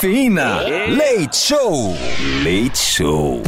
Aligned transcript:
Cafeína. 0.00 0.62
Leite 0.62 1.36
Show. 1.36 1.94
Leite 2.42 2.78
Show. 2.78 3.42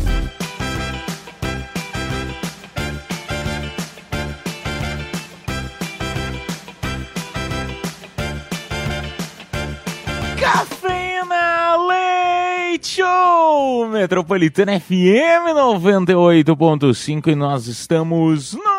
Cafeína 10.38 11.76
Leite 11.88 12.86
Show! 12.86 13.88
Metropolitana 13.88 14.78
FM 14.78 15.54
98.5 15.56 17.28
e 17.28 17.34
nós 17.34 17.66
estamos 17.66 18.52
no 18.52 18.71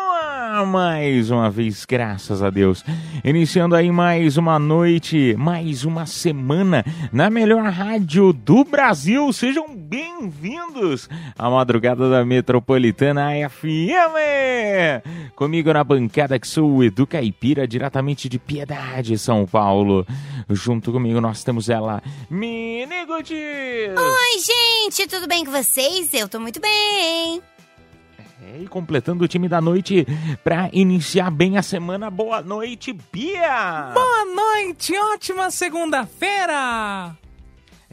mais 0.62 1.30
uma 1.30 1.50
vez, 1.50 1.84
graças 1.84 2.42
a 2.42 2.50
Deus. 2.50 2.84
Iniciando 3.24 3.74
aí 3.74 3.90
mais 3.90 4.36
uma 4.36 4.58
noite, 4.58 5.34
mais 5.38 5.84
uma 5.84 6.06
semana 6.06 6.84
na 7.10 7.30
melhor 7.30 7.64
rádio 7.64 8.32
do 8.32 8.62
Brasil. 8.62 9.32
Sejam 9.32 9.74
bem-vindos 9.74 11.08
à 11.36 11.50
madrugada 11.50 12.08
da 12.10 12.24
Metropolitana 12.24 13.30
FM! 13.48 15.02
Comigo 15.34 15.72
na 15.72 15.82
bancada 15.82 16.38
que 16.38 16.46
sou 16.46 16.70
o 16.70 16.84
Edu 16.84 17.06
Caipira, 17.06 17.66
diretamente 17.66 18.28
de 18.28 18.38
Piedade, 18.38 19.18
São 19.18 19.46
Paulo. 19.46 20.06
Junto 20.50 20.92
comigo 20.92 21.20
nós 21.20 21.42
temos 21.42 21.68
ela, 21.68 22.02
Mini 22.30 23.06
Gutiérrez. 23.06 23.98
Oi, 23.98 24.38
gente, 24.38 25.08
tudo 25.08 25.26
bem 25.26 25.44
com 25.44 25.50
vocês? 25.50 26.12
Eu 26.12 26.28
tô 26.28 26.38
muito 26.38 26.60
bem. 26.60 27.53
É, 28.42 28.62
e 28.62 28.66
completando 28.66 29.24
o 29.24 29.28
time 29.28 29.48
da 29.48 29.60
noite 29.60 30.06
pra 30.42 30.68
iniciar 30.72 31.30
bem 31.30 31.56
a 31.56 31.62
semana. 31.62 32.10
Boa 32.10 32.42
noite, 32.42 32.92
Bia! 33.12 33.92
Boa 33.94 34.24
noite, 34.24 34.92
ótima 35.14 35.50
segunda-feira! 35.50 37.16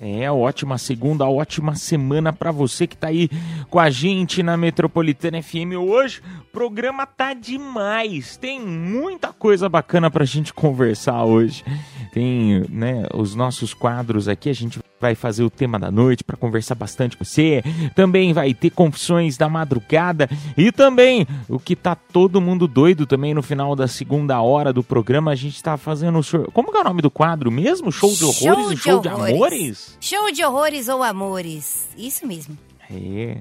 É, 0.04 0.32
ótima 0.32 0.80
segunda, 0.80 1.28
ótima 1.28 1.76
semana 1.76 2.34
pra 2.34 2.52
você 2.52 2.88
que 2.88 2.98
tá 2.98 3.10
aí 3.10 3.30
com 3.70 3.80
a 3.80 3.92
gente 3.92 4.42
na 4.42 4.58
Metropolitana 4.58 5.44
FM 5.44 5.78
hoje. 5.78 6.24
O 6.40 6.52
programa 6.52 7.06
tá 7.06 7.36
demais, 7.36 8.36
tem 8.36 8.60
muita 8.60 9.32
coisa 9.32 9.70
bacana 9.70 10.10
pra 10.10 10.26
gente 10.26 10.56
conversar 10.56 11.24
hoje. 11.24 11.64
Tem, 12.12 12.66
né, 12.70 13.06
os 13.14 13.36
nossos 13.36 13.74
quadros 13.74 14.28
aqui, 14.28 14.50
a 14.50 14.54
gente 14.54 14.80
vai 15.00 15.16
fazer 15.16 15.44
o 15.44 15.50
tema 15.50 15.80
da 15.80 15.90
noite 15.90 16.24
para 16.24 16.36
conversar 16.36 16.76
bastante 16.76 17.16
com 17.16 17.24
você. 17.24 17.64
Também 17.96 18.34
vai 18.34 18.54
ter 18.54 18.70
confissões 18.70 19.38
da 19.38 19.48
madrugada 19.48 20.30
e 20.58 20.72
também 20.72 21.26
o 21.48 21.58
que 21.58 21.76
tá 21.76 21.96
todo 21.96 22.42
mundo 22.42 22.68
doido 22.68 23.06
também 23.06 23.34
no 23.34 23.42
final 23.42 23.76
da 23.76 23.88
segunda 23.88 24.42
hora 24.42 24.74
do 24.74 24.84
programa, 24.84 25.32
a 25.32 25.36
gente 25.36 25.64
tá 25.64 25.78
fazendo 25.78 26.20
o 26.20 26.24
show. 26.24 26.52
Como 26.52 26.72
que 26.72 26.78
é 26.78 26.82
o 26.82 26.84
nome 26.84 27.02
do 27.02 27.10
quadro 27.10 27.50
mesmo? 27.50 27.92
Show 27.92 28.14
de 28.14 28.26
horrores 28.26 28.40
Show 28.44 28.72
e 28.72 28.76
de 28.76 28.82
show 28.82 29.00
de 29.00 29.08
horrores. 29.08 29.34
amores? 29.36 29.98
Show 30.02 30.32
de 30.32 30.44
horrores 30.44 30.88
ou 30.90 31.02
amores. 31.02 31.90
Isso 31.98 32.28
mesmo. 32.28 32.58
É. 32.90 33.38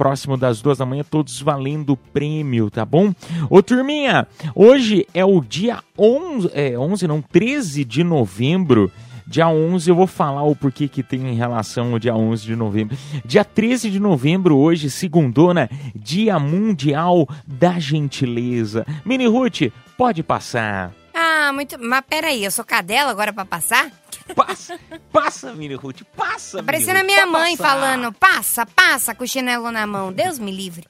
Próximo 0.00 0.34
das 0.34 0.62
duas 0.62 0.78
da 0.78 0.86
manhã, 0.86 1.04
todos 1.04 1.42
valendo 1.42 1.94
prêmio, 1.94 2.70
tá 2.70 2.86
bom? 2.86 3.12
Ô, 3.50 3.62
turminha, 3.62 4.26
hoje 4.54 5.06
é 5.12 5.22
o 5.22 5.42
dia 5.42 5.80
11, 5.98 6.50
é, 6.54 6.78
11 6.78 7.06
não, 7.06 7.20
13 7.20 7.84
de 7.84 8.02
novembro. 8.02 8.90
Dia 9.26 9.50
11 9.50 9.90
eu 9.90 9.94
vou 9.94 10.06
falar 10.06 10.42
o 10.44 10.56
porquê 10.56 10.88
que 10.88 11.02
tem 11.02 11.28
em 11.28 11.34
relação 11.34 11.92
ao 11.92 11.98
dia 11.98 12.16
11 12.16 12.46
de 12.46 12.56
novembro. 12.56 12.96
Dia 13.26 13.44
13 13.44 13.90
de 13.90 14.00
novembro 14.00 14.56
hoje, 14.56 14.88
segundona, 14.88 15.68
Dia 15.94 16.38
Mundial 16.38 17.28
da 17.46 17.78
Gentileza. 17.78 18.86
Mini 19.04 19.26
Ruth, 19.26 19.70
pode 19.98 20.22
passar. 20.22 20.94
Ah, 21.22 21.52
muito. 21.52 21.78
Mas 21.78 22.02
peraí, 22.08 22.42
eu 22.42 22.50
sou 22.50 22.64
cadela 22.64 23.10
agora 23.10 23.30
pra 23.30 23.44
passar? 23.44 23.90
Passa, 24.34 24.80
passa, 25.12 25.52
Mini 25.52 25.74
Ruth, 25.74 26.02
passa. 26.16 26.58
Mini 26.58 26.66
Parecendo 26.66 27.00
a 27.00 27.04
minha 27.04 27.26
mãe 27.26 27.56
passar. 27.56 27.70
falando: 27.70 28.12
passa, 28.12 28.64
passa 28.64 29.14
com 29.14 29.24
o 29.24 29.28
chinelo 29.28 29.70
na 29.70 29.86
mão. 29.86 30.10
Deus 30.12 30.38
me 30.38 30.50
livre. 30.50 30.86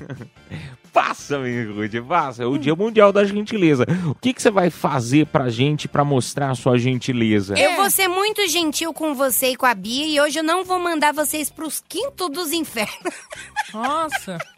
Passa, 0.92 1.40
Mini 1.40 1.64
Ruth, 1.64 2.06
passa. 2.06 2.44
É 2.44 2.46
o 2.46 2.56
Dia 2.56 2.76
Mundial 2.76 3.12
da 3.12 3.24
Gentileza. 3.24 3.84
O 4.06 4.14
que, 4.14 4.32
que 4.32 4.40
você 4.40 4.48
vai 4.48 4.70
fazer 4.70 5.26
pra 5.26 5.48
gente 5.48 5.88
pra 5.88 6.04
mostrar 6.04 6.52
a 6.52 6.54
sua 6.54 6.78
gentileza? 6.78 7.58
Eu 7.58 7.74
vou 7.74 7.90
ser 7.90 8.06
muito 8.06 8.46
gentil 8.48 8.94
com 8.94 9.12
você 9.12 9.48
e 9.50 9.56
com 9.56 9.66
a 9.66 9.74
Bia 9.74 10.06
e 10.06 10.20
hoje 10.20 10.38
eu 10.38 10.44
não 10.44 10.64
vou 10.64 10.78
mandar 10.78 11.12
vocês 11.12 11.50
pros 11.50 11.82
quintos 11.88 12.30
dos 12.30 12.52
infernos. 12.52 13.12
Nossa! 13.72 14.38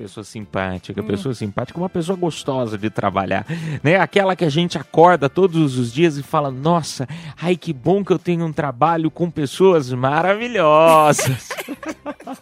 Pessoa 0.00 0.24
simpática, 0.24 1.02
pessoa 1.02 1.34
simpática, 1.34 1.78
uma 1.78 1.90
pessoa 1.90 2.16
gostosa 2.16 2.78
de 2.78 2.88
trabalhar, 2.88 3.44
né? 3.82 3.96
Aquela 4.00 4.34
que 4.34 4.46
a 4.46 4.48
gente 4.48 4.78
acorda 4.78 5.28
todos 5.28 5.76
os 5.76 5.92
dias 5.92 6.16
e 6.16 6.22
fala: 6.22 6.50
Nossa, 6.50 7.06
ai 7.38 7.54
que 7.54 7.70
bom 7.70 8.02
que 8.02 8.10
eu 8.10 8.18
tenho 8.18 8.46
um 8.46 8.52
trabalho 8.52 9.10
com 9.10 9.30
pessoas 9.30 9.92
maravilhosas. 9.92 11.50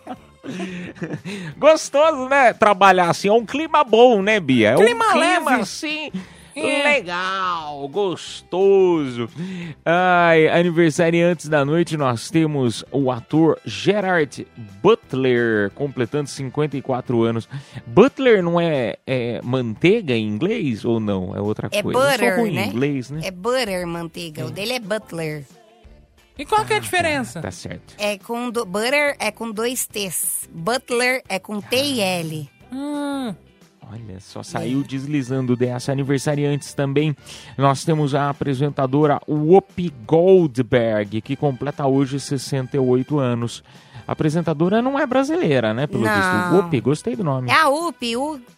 Gostoso, 1.59 2.29
né? 2.29 2.53
Trabalhar 2.53 3.11
assim, 3.11 3.27
é 3.27 3.33
um 3.33 3.45
clima 3.45 3.83
bom, 3.83 4.23
né, 4.23 4.39
Bia? 4.39 4.71
É 4.71 4.77
Clima 4.77 5.07
um 5.07 5.11
clima 5.11 5.51
leve. 5.51 5.63
assim. 5.63 6.13
É. 6.67 6.95
Legal, 6.95 7.87
gostoso. 7.89 9.29
Ai, 9.85 10.49
aniversariantes 10.49 11.49
da 11.49 11.65
noite, 11.65 11.97
nós 11.97 12.31
temos 12.31 12.85
o 12.91 13.11
ator 13.11 13.59
Gerard 13.65 14.47
Butler, 14.83 15.71
completando 15.75 16.29
54 16.29 17.23
anos. 17.23 17.49
Butler 17.87 18.43
não 18.43 18.61
é, 18.61 18.97
é 19.07 19.41
manteiga 19.43 20.15
em 20.15 20.27
inglês 20.27 20.85
ou 20.85 20.99
não? 21.01 21.35
É 21.37 21.41
outra 21.41 21.69
É 21.71 21.83
coisa. 21.83 21.99
Eu 21.99 22.05
sou 22.05 22.19
butter, 22.19 22.53
né? 22.53 22.67
inglês, 22.67 23.11
né? 23.11 23.21
É 23.25 23.31
butter, 23.31 23.87
manteiga. 23.87 24.47
O 24.47 24.51
dele 24.51 24.75
é 24.75 24.81
butler. 24.81 25.45
E 26.39 26.45
qual 26.47 26.65
que 26.65 26.73
é 26.73 26.77
a 26.77 26.81
diferença? 26.81 27.41
Tá 27.41 27.51
certo. 27.51 27.95
É 27.99 28.17
com 28.17 28.49
do... 28.51 28.65
butter 28.65 29.17
é 29.19 29.31
com 29.33 29.51
dois 29.51 29.87
T's. 29.87 30.49
Butler 30.53 31.23
é 31.29 31.39
com 31.41 31.61
T 31.61 31.77
e 31.77 32.01
L. 32.01 32.49
Hum, 32.73 33.35
Olha, 33.91 34.21
só 34.21 34.43
saiu 34.43 34.83
deslizando 34.83 35.57
dessa. 35.57 35.93
Aniversariantes 35.93 36.75
também. 36.75 37.17
Nós 37.57 37.85
temos 37.85 38.15
a 38.15 38.29
apresentadora 38.29 39.21
Whoopi 39.27 39.93
Goldberg, 40.07 41.21
que 41.23 41.35
completa 41.37 41.87
hoje 41.87 42.21
68 42.21 43.19
anos. 43.19 43.63
A 44.07 44.13
apresentadora 44.13 44.81
não 44.83 44.99
é 44.99 45.07
brasileira, 45.07 45.73
né? 45.75 45.87
Pelo 45.87 46.05
Não. 46.05 46.15
visto. 46.15 46.55
Whoopi, 46.55 46.81
gostei 46.81 47.15
do 47.17 47.23
nome. 47.25 47.51
É 47.51 47.55
a 47.55 47.69
U- 47.69 47.95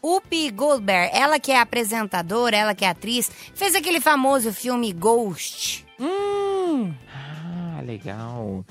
Upi 0.02 0.50
Goldberg. 0.50 1.10
Ela 1.12 1.38
que 1.40 1.50
é 1.52 1.60
apresentadora, 1.60 2.56
ela 2.56 2.74
que 2.74 2.84
é 2.84 2.88
atriz. 2.88 3.30
Fez 3.54 3.74
aquele 3.74 4.00
famoso 4.00 4.52
filme 4.52 4.92
Ghost. 4.92 5.84
hum. 5.98 6.92
Ah, 7.12 7.80
legal. 7.84 8.64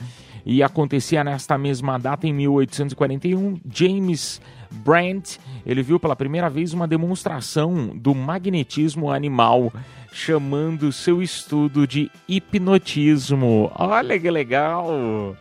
E 0.45 0.63
acontecia 0.63 1.23
nesta 1.23 1.57
mesma 1.57 1.97
data, 1.97 2.27
em 2.27 2.33
1841, 2.33 3.59
James 3.71 4.41
Brandt, 4.71 5.39
ele 5.65 5.81
viu 5.81 5.99
pela 5.99 6.15
primeira 6.15 6.49
vez 6.49 6.73
uma 6.73 6.87
demonstração 6.87 7.91
do 7.95 8.13
magnetismo 8.15 9.11
animal, 9.11 9.71
chamando 10.11 10.91
seu 10.91 11.21
estudo 11.21 11.87
de 11.87 12.09
hipnotismo. 12.27 13.71
Olha 13.75 14.19
que 14.19 14.29
legal! 14.29 15.35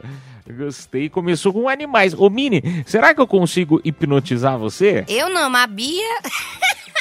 Gostei. 0.51 1.11
Começou 1.11 1.53
com 1.53 1.69
animais. 1.69 2.15
Ô, 2.15 2.31
Mini, 2.31 2.63
será 2.87 3.15
que 3.15 3.21
eu 3.21 3.27
consigo 3.27 3.81
hipnotizar 3.85 4.59
você? 4.59 5.05
Eu 5.07 5.29
não, 5.29 5.51
mas 5.51 5.65
a 5.65 5.67
Bia 5.67 6.19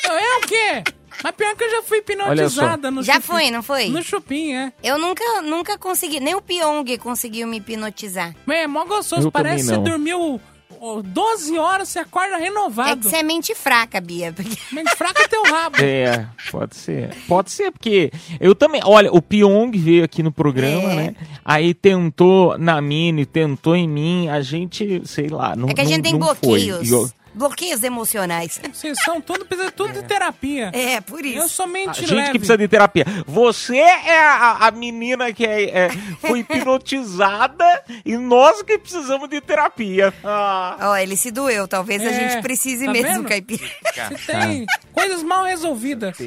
É 0.09 0.37
o 0.37 0.41
quê? 0.41 0.96
Mas 1.23 1.35
pior 1.35 1.55
que 1.55 1.63
eu 1.63 1.71
já 1.71 1.81
fui 1.83 1.97
hipnotizada 1.99 2.91
no 2.91 3.01
já 3.03 3.19
foi, 3.19 3.49
não 3.51 3.63
foi? 3.63 3.89
No 3.89 4.01
chupim, 4.03 4.53
é. 4.53 4.71
Eu 4.83 4.97
nunca, 4.97 5.23
nunca 5.41 5.77
consegui, 5.77 6.19
nem 6.19 6.35
o 6.35 6.41
Pyong 6.41 6.97
conseguiu 6.99 7.47
me 7.47 7.57
hipnotizar. 7.57 8.35
Mas 8.45 8.57
é 8.57 8.67
mó 8.67 8.85
gostoso. 8.85 9.27
Eu 9.27 9.31
Parece 9.31 9.63
que 9.69 9.75
você 9.75 9.77
dormiu 9.77 10.39
ó, 10.79 11.01
12 11.01 11.57
horas, 11.57 11.89
você 11.89 11.99
acorda 11.99 12.35
É 12.35 12.37
que 12.37 12.43
renovado. 12.43 13.09
você 13.09 13.17
é 13.17 13.23
mente 13.23 13.55
fraca, 13.55 13.99
Bia. 13.99 14.31
Porque... 14.31 14.55
Mente 14.71 14.95
fraca 14.95 15.23
é 15.23 15.27
teu 15.27 15.43
rabo. 15.43 15.77
É, 15.81 16.27
pode 16.51 16.75
ser. 16.75 17.09
Pode 17.27 17.51
ser, 17.51 17.71
porque 17.71 18.11
eu 18.39 18.53
também. 18.53 18.81
Olha, 18.85 19.11
o 19.11 19.21
Pyong 19.21 19.71
veio 19.75 20.03
aqui 20.03 20.21
no 20.21 20.31
programa, 20.31 20.91
É. 20.91 20.95
né? 20.95 21.15
Aí 21.43 21.73
tentou 21.73 22.57
na 22.59 22.79
Mini, 22.79 23.25
tentou 23.25 23.75
em 23.75 23.87
mim. 23.87 24.29
A 24.29 24.41
gente, 24.41 25.01
sei 25.05 25.29
lá, 25.29 25.55
não 25.55 25.67
É 25.69 25.73
que 25.73 25.81
a 25.81 25.83
não- 25.83 25.89
gente 25.91 26.03
tem 26.03 26.13
não 26.13 26.27
foi. 26.35 26.35
bloqueios. 26.65 27.13
Eu- 27.37 27.47
Bloqueios 27.47 27.83
emocionais. 27.83 28.59
Vocês 28.73 28.97
são 29.03 29.21
tudo, 29.21 29.45
precisa 29.45 29.71
tudo 29.71 29.93
de 29.93 30.03
terapia. 30.03 30.71
É, 30.73 30.99
por 31.01 31.19
Eu 31.23 31.45
isso. 31.45 31.49
somente 31.49 31.89
A 31.89 31.93
gente 31.93 32.13
leve. 32.13 32.31
que 32.31 32.39
precisa 32.39 32.57
de 32.57 32.67
terapia. 32.67 33.05
Você 33.25 33.77
é 33.77 34.19
a, 34.19 34.67
a 34.67 34.71
menina 34.71 35.31
que 35.31 35.45
é- 35.45 35.69
é- 35.85 35.89
foi 36.19 36.39
hipnotizada 36.47 37.83
e 38.05 38.17
nós 38.17 38.61
que 38.63 38.77
precisamos 38.77 39.29
de 39.29 39.39
terapia. 39.41 40.13
Ah. 40.23 40.77
Ó, 40.81 40.95
ele 40.97 41.15
se 41.15 41.31
doeu. 41.31 41.67
Talvez 41.67 42.01
a 42.01 42.05
É, 42.05 42.13
gente 42.31 42.41
precise 42.41 42.85
tá 42.85 42.91
mesmo, 42.91 43.07
vendo? 43.09 43.27
caipira. 43.29 43.63
Você 44.09 44.31
tem 44.33 44.65
coisas 44.93 45.23
mal 45.23 45.45
resolvidas. 45.45 46.17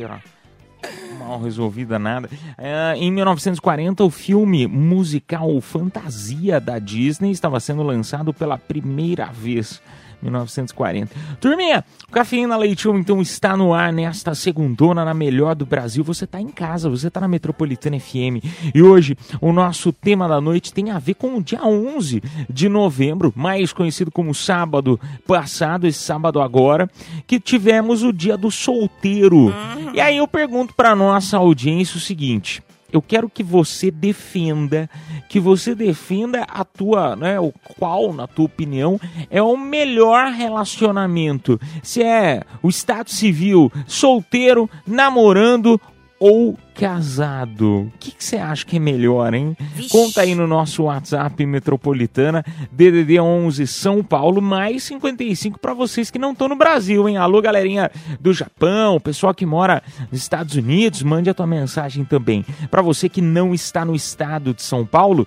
Mal 1.18 1.40
resolvida 1.42 1.98
nada. 1.98 2.30
É, 2.56 2.94
em 2.96 3.10
1940, 3.12 4.02
o 4.02 4.10
filme 4.10 4.66
musical 4.66 5.60
Fantasia 5.60 6.58
da 6.58 6.78
Disney 6.78 7.30
estava 7.32 7.60
sendo 7.60 7.82
lançado 7.82 8.32
pela 8.32 8.56
primeira 8.56 9.26
vez. 9.26 9.80
1940. 10.22 11.14
Turminha, 11.40 11.84
o 12.08 12.12
Cafeína 12.12 12.56
Leite 12.56 12.82
Show 12.82 12.98
então 12.98 13.20
está 13.20 13.56
no 13.56 13.72
ar 13.72 13.92
nesta 13.92 14.34
segundona 14.34 15.04
na 15.04 15.14
melhor 15.14 15.54
do 15.54 15.66
Brasil. 15.66 16.02
Você 16.04 16.24
está 16.24 16.40
em 16.40 16.48
casa, 16.48 16.88
você 16.88 17.08
está 17.08 17.20
na 17.20 17.28
Metropolitana 17.28 17.98
FM. 17.98 18.44
E 18.74 18.82
hoje 18.82 19.16
o 19.40 19.52
nosso 19.52 19.92
tema 19.92 20.28
da 20.28 20.40
noite 20.40 20.72
tem 20.72 20.90
a 20.90 20.98
ver 20.98 21.14
com 21.14 21.36
o 21.36 21.42
dia 21.42 21.64
11 21.64 22.22
de 22.48 22.68
novembro, 22.68 23.32
mais 23.36 23.72
conhecido 23.72 24.10
como 24.10 24.34
sábado 24.34 25.00
passado, 25.26 25.86
esse 25.86 25.98
sábado 25.98 26.40
agora, 26.40 26.88
que 27.26 27.40
tivemos 27.40 28.02
o 28.02 28.12
dia 28.12 28.36
do 28.36 28.50
solteiro. 28.50 29.52
E 29.94 30.00
aí 30.00 30.16
eu 30.16 30.28
pergunto 30.28 30.74
para 30.74 30.94
nossa 30.94 31.36
audiência 31.36 31.96
o 31.96 32.00
seguinte: 32.00 32.62
eu 32.92 33.00
quero 33.00 33.28
que 33.28 33.42
você 33.42 33.90
defenda, 33.90 34.88
que 35.28 35.38
você 35.38 35.74
defenda 35.74 36.42
a 36.42 36.64
tua, 36.64 37.16
né, 37.16 37.38
o 37.38 37.52
qual, 37.78 38.12
na 38.12 38.26
tua 38.26 38.46
opinião, 38.46 39.00
é 39.30 39.42
o 39.42 39.56
melhor 39.56 40.32
relacionamento. 40.32 41.60
Se 41.82 42.02
é 42.02 42.42
o 42.62 42.68
estado 42.68 43.10
civil, 43.10 43.72
solteiro, 43.86 44.68
namorando 44.86 45.80
ou 46.20 46.54
casado. 46.74 47.90
O 47.94 47.98
que 47.98 48.14
você 48.18 48.36
acha 48.36 48.64
que 48.66 48.76
é 48.76 48.78
melhor, 48.78 49.32
hein? 49.32 49.56
Vixe. 49.74 49.88
Conta 49.88 50.20
aí 50.20 50.34
no 50.34 50.46
nosso 50.46 50.82
WhatsApp 50.82 51.46
Metropolitana, 51.46 52.44
DDD 52.70 53.18
11 53.18 53.66
São 53.66 54.04
Paulo, 54.04 54.42
mais 54.42 54.82
55 54.82 55.58
para 55.58 55.72
vocês 55.72 56.10
que 56.10 56.18
não 56.18 56.32
estão 56.32 56.46
no 56.46 56.56
Brasil, 56.56 57.08
hein? 57.08 57.16
Alô, 57.16 57.40
galerinha 57.40 57.90
do 58.20 58.34
Japão, 58.34 59.00
pessoal 59.00 59.32
que 59.32 59.46
mora 59.46 59.82
nos 60.12 60.20
Estados 60.20 60.54
Unidos, 60.56 61.02
mande 61.02 61.30
a 61.30 61.34
tua 61.34 61.46
mensagem 61.46 62.04
também. 62.04 62.44
Para 62.70 62.82
você 62.82 63.08
que 63.08 63.22
não 63.22 63.54
está 63.54 63.82
no 63.82 63.94
estado 63.94 64.52
de 64.52 64.62
São 64.62 64.84
Paulo, 64.84 65.26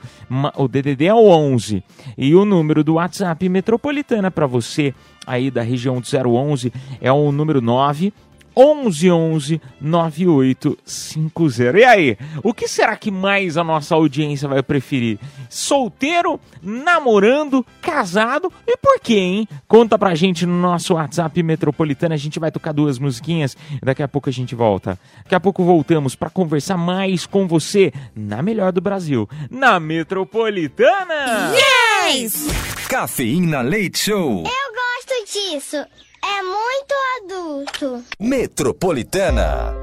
o 0.56 0.68
DDD 0.68 1.06
é 1.06 1.14
o 1.14 1.28
11 1.28 1.84
e 2.16 2.36
o 2.36 2.46
número 2.46 2.84
do 2.84 2.94
WhatsApp 2.94 3.50
Metropolitana 3.50 4.30
para 4.30 4.46
você 4.46 4.94
aí 5.26 5.50
da 5.50 5.64
região 5.64 6.00
do 6.00 6.30
011 6.30 6.72
é 7.02 7.12
o 7.12 7.32
número 7.32 7.62
9 7.62 8.14
1111 8.56 9.62
9850. 9.82 11.80
E 11.80 11.84
aí, 11.84 12.18
o 12.44 12.54
que 12.54 12.68
será 12.68 12.96
que 12.96 13.10
mais 13.12 13.58
a 13.58 13.64
nossa 13.64 13.96
audiência 13.96 14.48
vai 14.48 14.62
preferir? 14.64 15.20
Solteiro, 15.50 16.40
namorando, 16.62 17.66
casado 17.82 18.52
e 18.68 18.78
por 18.78 19.00
quê, 19.00 19.18
hein? 19.18 19.48
Conta 19.68 19.98
pra 19.98 20.16
gente 20.16 20.46
no 20.46 20.60
nosso 20.60 20.94
WhatsApp 20.96 21.42
metropolitano. 21.44 22.14
A 22.14 22.18
gente 22.18 22.40
vai 22.40 22.52
tocar 22.52 22.72
duas 22.72 23.00
musiquinhas 23.00 23.58
e 23.82 23.86
daqui 23.86 24.04
a 24.04 24.08
pouco 24.08 24.30
a 24.30 24.34
gente 24.34 24.56
volta. 24.56 24.98
Daqui 25.24 25.36
a 25.36 25.40
pouco 25.40 25.64
voltamos 25.64 26.16
pra 26.16 26.30
conversar 26.30 26.78
mais 26.78 27.26
com 27.26 27.48
você 27.48 27.92
na 28.16 28.42
melhor 28.42 28.72
do 28.72 28.82
Brasil, 28.82 29.28
na 29.50 29.80
metropolitana. 29.80 31.54
Yes! 32.04 32.48
Cafeína 32.88 33.62
Leite 33.62 34.00
Show. 34.00 34.44
Eu 34.44 34.74
gosto 34.74 35.34
disso. 35.34 35.78
É 36.24 36.42
muito 36.42 36.94
adulto. 37.18 38.04
Metropolitana. 38.20 39.74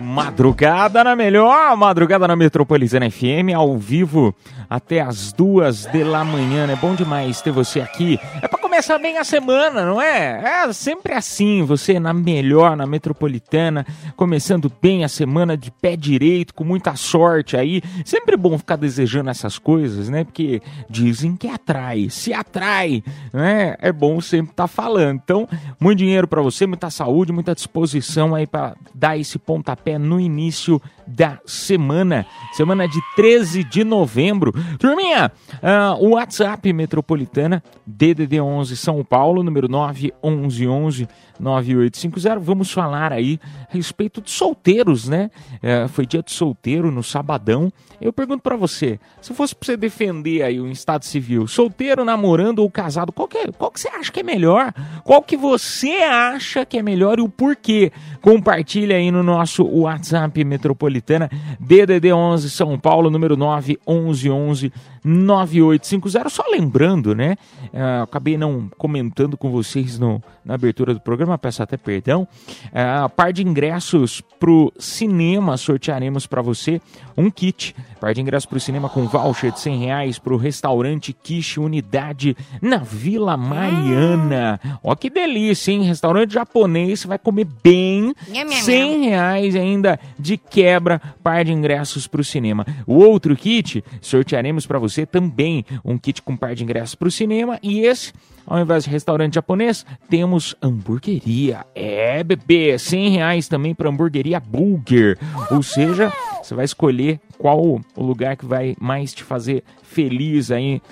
Madrugada 0.00 1.02
na 1.02 1.16
melhor, 1.16 1.76
madrugada 1.76 2.28
na 2.28 2.36
Metropolitana 2.36 3.10
FM, 3.10 3.54
ao 3.56 3.76
vivo 3.76 4.34
até 4.68 5.00
as 5.00 5.32
duas 5.32 5.86
da 5.86 6.22
manhã, 6.24 6.66
né? 6.66 6.78
Bom 6.80 6.94
demais 6.94 7.40
ter 7.40 7.50
você 7.50 7.80
aqui. 7.80 8.20
É 8.40 8.46
pra 8.46 8.58
começar 8.74 8.98
bem 8.98 9.18
a 9.18 9.22
semana, 9.22 9.86
não 9.86 10.02
é? 10.02 10.64
É 10.64 10.72
sempre 10.72 11.12
assim, 11.12 11.62
você 11.62 12.00
na 12.00 12.12
melhor, 12.12 12.76
na 12.76 12.84
Metropolitana, 12.84 13.86
começando 14.16 14.70
bem 14.82 15.04
a 15.04 15.08
semana 15.08 15.56
de 15.56 15.70
pé 15.70 15.94
direito, 15.94 16.52
com 16.52 16.64
muita 16.64 16.96
sorte 16.96 17.56
aí. 17.56 17.80
Sempre 18.04 18.36
bom 18.36 18.58
ficar 18.58 18.74
desejando 18.74 19.30
essas 19.30 19.60
coisas, 19.60 20.08
né? 20.08 20.24
Porque 20.24 20.60
dizem 20.90 21.36
que 21.36 21.46
atrai. 21.46 22.10
Se 22.10 22.32
atrai, 22.32 23.04
né? 23.32 23.76
É 23.78 23.92
bom 23.92 24.20
sempre 24.20 24.50
estar 24.50 24.66
falando. 24.66 25.20
Então, 25.22 25.48
muito 25.78 25.98
dinheiro 25.98 26.26
pra 26.26 26.42
você, 26.42 26.66
muita 26.66 26.90
saúde, 26.90 27.32
muita 27.32 27.54
disposição 27.54 28.34
aí 28.34 28.44
pra 28.44 28.74
dar 28.92 29.16
esse 29.16 29.38
pontapé 29.38 29.98
no 29.98 30.18
início 30.18 30.82
da 31.06 31.38
semana. 31.46 32.26
Semana 32.52 32.88
de 32.88 32.98
13 33.14 33.62
de 33.62 33.84
novembro. 33.84 34.52
Turminha, 34.78 35.30
ah, 35.62 35.96
o 36.00 36.10
WhatsApp 36.10 36.72
Metropolitana, 36.72 37.62
DDD 37.86 38.40
11 38.64 38.76
São 38.78 39.04
Paulo, 39.04 39.42
número 39.42 39.68
9111 39.68 41.06
9850. 41.38 42.38
Vamos 42.38 42.70
falar 42.70 43.12
aí 43.12 43.38
a 43.68 43.74
respeito 43.74 44.22
de 44.22 44.30
solteiros, 44.30 45.08
né? 45.08 45.30
É, 45.62 45.86
foi 45.88 46.06
dia 46.06 46.22
de 46.22 46.32
solteiro 46.32 46.90
no 46.90 47.02
sabadão. 47.02 47.70
Eu 48.00 48.12
pergunto 48.12 48.42
pra 48.42 48.56
você, 48.56 48.98
se 49.20 49.34
fosse 49.34 49.54
pra 49.54 49.66
você 49.66 49.76
defender 49.76 50.42
aí 50.42 50.60
o 50.60 50.68
estado 50.68 51.04
civil, 51.04 51.46
solteiro, 51.46 52.04
namorando 52.04 52.60
ou 52.60 52.70
casado, 52.70 53.12
qual 53.12 53.28
que, 53.28 53.36
é, 53.36 53.52
qual 53.52 53.70
que 53.70 53.80
você 53.80 53.88
acha 53.88 54.10
que 54.10 54.20
é 54.20 54.22
melhor? 54.22 54.72
Qual 55.02 55.22
que 55.22 55.36
você 55.36 55.90
acha 56.02 56.64
que 56.64 56.78
é 56.78 56.82
melhor 56.82 57.18
e 57.18 57.22
o 57.22 57.28
porquê? 57.28 57.92
Compartilha 58.22 58.96
aí 58.96 59.10
no 59.10 59.22
nosso 59.22 59.64
WhatsApp 59.64 60.42
Metropolitana, 60.44 61.28
DDD 61.60 62.12
11 62.12 62.48
São 62.48 62.78
Paulo, 62.78 63.10
número 63.10 63.36
9111 63.36 64.72
9850. 65.04 66.28
Só 66.30 66.44
lembrando, 66.50 67.14
né? 67.14 67.36
é, 67.74 68.02
acabei 68.02 68.38
não 68.38 68.53
comentando 68.76 69.36
com 69.36 69.50
vocês 69.50 69.98
no, 69.98 70.22
na 70.44 70.54
abertura 70.54 70.94
do 70.94 71.00
programa, 71.00 71.38
peço 71.38 71.62
até 71.62 71.76
perdão. 71.76 72.26
É, 72.72 72.82
a 72.82 73.08
par 73.08 73.32
de 73.32 73.42
ingressos 73.42 74.20
pro 74.38 74.72
cinema, 74.78 75.56
sortearemos 75.56 76.26
para 76.26 76.42
você 76.42 76.80
um 77.16 77.30
kit. 77.30 77.74
Par 78.04 78.12
de 78.12 78.20
ingressos 78.20 78.44
pro 78.44 78.60
cinema 78.60 78.86
com 78.90 79.06
voucher 79.06 79.50
de 79.50 79.60
100 79.60 79.78
reais 79.78 80.18
pro 80.18 80.36
restaurante 80.36 81.10
Quiche 81.10 81.58
Unidade 81.58 82.36
na 82.60 82.76
Vila 82.76 83.34
Mariana. 83.34 84.60
Ó 84.82 84.94
que 84.94 85.08
delícia, 85.08 85.72
hein? 85.72 85.84
Restaurante 85.84 86.34
japonês, 86.34 87.00
você 87.00 87.08
vai 87.08 87.18
comer 87.18 87.46
bem. 87.62 88.14
Nham, 88.28 88.52
100 88.52 89.08
reais 89.08 89.56
ainda 89.56 89.98
de 90.18 90.36
quebra, 90.36 91.00
par 91.22 91.46
de 91.46 91.52
ingressos 91.52 92.06
para 92.06 92.20
o 92.20 92.24
cinema. 92.24 92.66
O 92.86 92.96
outro 92.96 93.34
kit, 93.34 93.82
sortearemos 94.02 94.66
para 94.66 94.78
você 94.78 95.06
também 95.06 95.64
um 95.82 95.96
kit 95.96 96.20
com 96.20 96.36
par 96.36 96.54
de 96.54 96.62
ingressos 96.62 96.94
para 96.94 97.08
o 97.08 97.10
cinema. 97.10 97.58
E 97.62 97.86
esse, 97.86 98.12
ao 98.46 98.58
invés 98.58 98.84
de 98.84 98.90
restaurante 98.90 99.36
japonês, 99.36 99.86
temos 100.10 100.54
hamburgueria. 100.60 101.64
É, 101.74 102.22
bebê, 102.22 102.78
100 102.78 103.08
reais 103.08 103.48
também 103.48 103.74
para 103.74 103.88
hamburgueria 103.88 104.38
Burger. 104.38 105.16
Ou 105.50 105.62
seja, 105.62 106.12
você 106.44 106.54
vai 106.54 106.64
escolher 106.64 107.18
qual 107.38 107.58
o 107.60 108.02
lugar 108.02 108.36
que 108.36 108.44
vai 108.44 108.76
mais 108.78 109.14
te 109.14 109.24
fazer 109.24 109.64
feliz 109.82 110.50
aí 110.50 110.82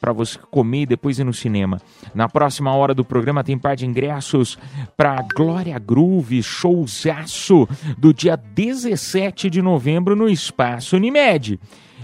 para 0.00 0.12
você 0.12 0.38
comer 0.50 0.82
e 0.82 0.86
depois 0.86 1.18
ir 1.18 1.24
no 1.24 1.34
cinema. 1.34 1.80
Na 2.14 2.28
próxima 2.28 2.72
hora 2.72 2.94
do 2.94 3.04
programa 3.04 3.42
tem 3.42 3.58
par 3.58 3.74
de 3.74 3.84
ingressos 3.84 4.56
para 4.96 5.20
Glória 5.34 5.78
Groove, 5.78 6.42
showzaço 6.42 7.68
do 7.96 8.14
dia 8.14 8.36
17 8.36 9.50
de 9.50 9.60
novembro 9.60 10.14
no 10.14 10.28
Espaço 10.28 10.96
Unimed. 10.96 11.58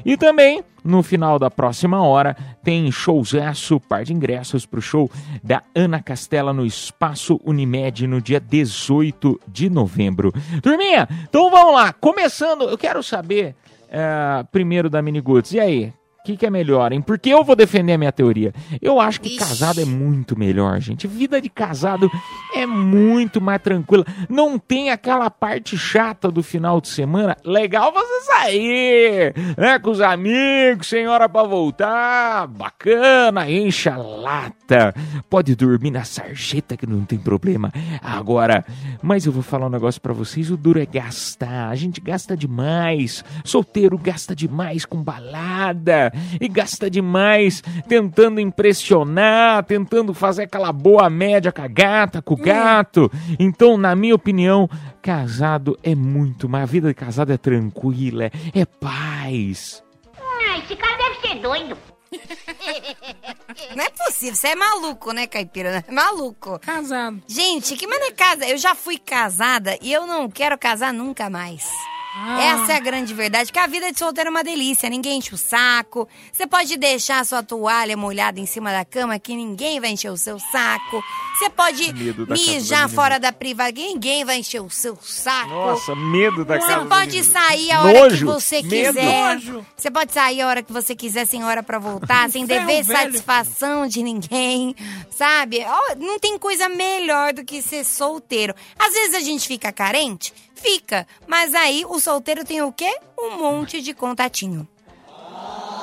E 0.05 0.17
também, 0.17 0.63
no 0.85 1.03
final 1.03 1.39
da 1.39 1.51
próxima 1.51 2.03
hora, 2.03 2.37
tem 2.63 2.91
showzaço, 2.93 3.81
par 3.81 4.05
de 4.05 4.13
ingressos 4.13 4.67
para 4.67 4.79
o 4.79 4.83
show 4.83 5.11
da 5.43 5.63
Ana 5.75 6.03
Castela 6.03 6.53
no 6.53 6.67
Espaço 6.67 7.41
Unimed 7.45 8.07
no 8.07 8.21
dia 8.21 8.39
18 8.39 9.41
de 9.49 9.71
novembro. 9.71 10.33
Turminha, 10.63 11.09
então 11.23 11.51
vamos 11.51 11.75
lá. 11.75 11.93
Começando, 11.93 12.65
eu 12.65 12.77
quero 12.77 13.03
saber 13.03 13.57
eh, 13.89 14.45
primeiro 14.53 14.91
da 14.91 15.01
Miniguts. 15.01 15.53
E 15.53 15.61
aí? 15.61 15.93
O 16.25 16.27
que, 16.27 16.39
que 16.39 16.47
é 16.47 16.51
melhor, 16.51 16.91
hein? 16.91 17.03
Porque 17.03 17.29
eu 17.29 17.45
vou 17.45 17.55
defender 17.55 17.93
a 17.93 17.99
minha 17.99 18.11
teoria. 18.11 18.55
Eu 18.81 18.99
acho 18.99 19.21
que 19.21 19.29
Ixi. 19.29 19.39
casado 19.41 19.79
é 19.79 19.85
muito 19.85 20.39
melhor, 20.39 20.81
gente. 20.81 21.07
Vida 21.07 21.39
de 21.39 21.51
casado 21.51 22.11
é 22.55 22.65
muito 22.65 23.43
mais 23.43 23.61
tranquila. 23.61 24.07
Não 24.27 24.59
tem 24.59 24.89
aquela 24.89 25.29
parte 25.29 25.77
chata 25.77 26.31
do 26.31 26.43
final 26.43 26.81
de 26.81 26.89
semana. 26.89 27.37
Legal 27.45 27.93
você 27.93 28.21
sair, 28.23 29.35
né? 29.59 29.79
Com 29.79 29.91
os 29.91 30.01
amigos, 30.01 30.87
sem 30.87 31.07
hora 31.07 31.29
pra 31.29 31.43
voltar. 31.43 32.47
Bacana, 32.47 33.51
enche 33.51 33.91
a 33.91 33.99
lata. 33.99 34.95
Pode 35.29 35.55
dormir 35.55 35.91
na 35.91 36.05
sarjeta 36.05 36.75
que 36.75 36.87
não 36.87 37.05
tem 37.05 37.19
problema. 37.19 37.71
Agora, 38.03 38.65
mas 39.03 39.27
eu 39.27 39.33
vou 39.33 39.43
falar 39.43 39.67
um 39.67 39.71
negócio 39.71 40.01
pra 40.01 40.15
vocês: 40.15 40.51
o 40.51 40.57
duro 40.57 40.81
é 40.81 40.87
gastar. 40.87 41.69
A 41.69 41.75
gente 41.75 42.01
gasta 42.01 42.35
demais. 42.35 43.23
Solteiro 43.45 43.99
gasta 43.99 44.35
demais 44.35 44.87
com 44.87 45.03
balada. 45.03 46.14
E 46.41 46.49
gasta 46.49 46.91
demais 46.91 47.63
tentando 47.89 48.41
impressionar, 48.41 49.65
tentando 49.65 50.15
fazer 50.15 50.45
aquela 50.45 50.73
boa 50.73 51.09
média 51.11 51.53
com 51.53 51.63
a 51.63 51.69
gata, 51.69 52.23
com 52.23 52.35
o 52.35 52.37
gato. 52.37 53.11
Então, 53.39 53.77
na 53.77 53.95
minha 53.95 54.15
opinião, 54.15 54.69
casado 55.03 55.79
é 55.83 55.95
muito 55.95 56.49
mais. 56.49 56.65
A 56.65 56.67
vida 56.67 56.89
de 56.89 56.95
casado 56.95 57.33
é 57.33 57.37
tranquila, 57.37 58.25
é, 58.25 58.31
é 58.55 58.65
paz. 58.65 59.83
Ah, 60.19 60.59
esse 60.59 60.77
cara 60.77 60.97
deve 60.97 61.29
ser 61.29 61.41
doido. 61.41 61.77
Não 63.75 63.85
é 63.85 63.91
possível, 63.91 64.35
você 64.35 64.49
é 64.49 64.55
maluco, 64.55 65.13
né, 65.13 65.27
caipira? 65.27 65.85
É 65.87 65.93
maluco. 65.93 66.59
Casado. 66.59 67.23
Gente, 67.27 67.77
que 67.77 67.87
maneira 67.87 68.15
casa? 68.15 68.47
Eu 68.47 68.57
já 68.57 68.75
fui 68.75 68.99
casada 68.99 69.77
e 69.81 69.93
eu 69.93 70.07
não 70.07 70.31
quero 70.31 70.57
casar 70.57 70.93
nunca 70.93 71.29
mais. 71.29 71.69
Ah. 72.17 72.43
Essa 72.63 72.73
é 72.75 72.77
a 72.77 72.81
grande 72.81 73.13
verdade, 73.13 73.53
que 73.53 73.59
a 73.59 73.67
vida 73.67 73.91
de 73.91 73.99
solteiro 73.99 74.29
é 74.29 74.31
uma 74.31 74.45
delícia, 74.45 74.89
ninguém 74.89 75.19
enche 75.19 75.35
o 75.35 75.39
saco. 75.39 76.09
Você 76.33 76.47
pode 76.47 76.77
deixar 76.77 77.19
a 77.21 77.25
sua 77.25 77.43
toalha 77.43 77.97
molhada 77.97 78.39
em 78.39 78.47
cima 78.47 78.71
da 78.71 78.85
cama 78.85 79.19
que 79.19 79.35
ninguém 79.35 79.81
vai 79.81 79.91
encher 79.91 80.11
o 80.11 80.17
seu 80.17 80.39
saco. 80.39 81.03
Você 81.37 81.51
pode 81.51 81.93
mijar 82.29 82.89
fora 82.89 83.19
da 83.19 83.33
privada, 83.33 83.73
que 83.73 83.85
ninguém 83.85 84.25
vai 84.25 84.39
encher 84.39 84.61
o 84.63 84.71
seu 84.71 84.97
saco. 85.03 85.49
Nossa, 85.51 85.95
medo 85.97 86.45
da 86.45 86.61
Você 86.61 86.67
casa. 86.69 86.87
pode 86.87 87.25
sair 87.25 87.73
a 87.73 87.83
hora 87.83 88.01
Nojo, 88.01 88.17
que 88.19 88.25
você 88.25 88.63
medo. 88.63 88.95
quiser. 88.95 89.35
Nojo. 89.35 89.67
Você 89.77 89.91
pode 89.91 90.13
sair 90.13 90.41
a 90.43 90.47
hora 90.49 90.63
que 90.63 90.73
você 90.73 90.95
quiser, 90.95 91.27
sem 91.27 91.45
hora 91.45 91.63
pra 91.65 91.79
voltar, 91.81 92.31
sem 92.31 92.47
dever 92.47 92.85
velho. 92.85 92.99
satisfação 93.13 93.89
de 93.89 94.03
ninguém, 94.03 94.77
sabe? 95.11 95.65
Não 95.99 96.19
tem 96.21 96.39
coisa 96.39 96.69
melhor 96.69 97.33
do 97.33 97.45
que 97.45 97.61
ser 97.61 97.85
solteiro. 97.85 98.55
Às 98.79 98.93
vezes 98.93 99.15
a 99.17 99.21
gente 99.21 99.49
fica 99.49 99.73
carente, 99.73 100.33
fica, 100.65 101.07
mas 101.27 101.55
aí 101.55 101.85
o 101.87 102.01
solteiro 102.01 102.43
tem 102.43 102.63
o 102.63 102.73
quê? 102.73 102.99
Um 103.19 103.37
monte 103.37 103.83
de 103.83 103.93
contatinho. 103.93 104.67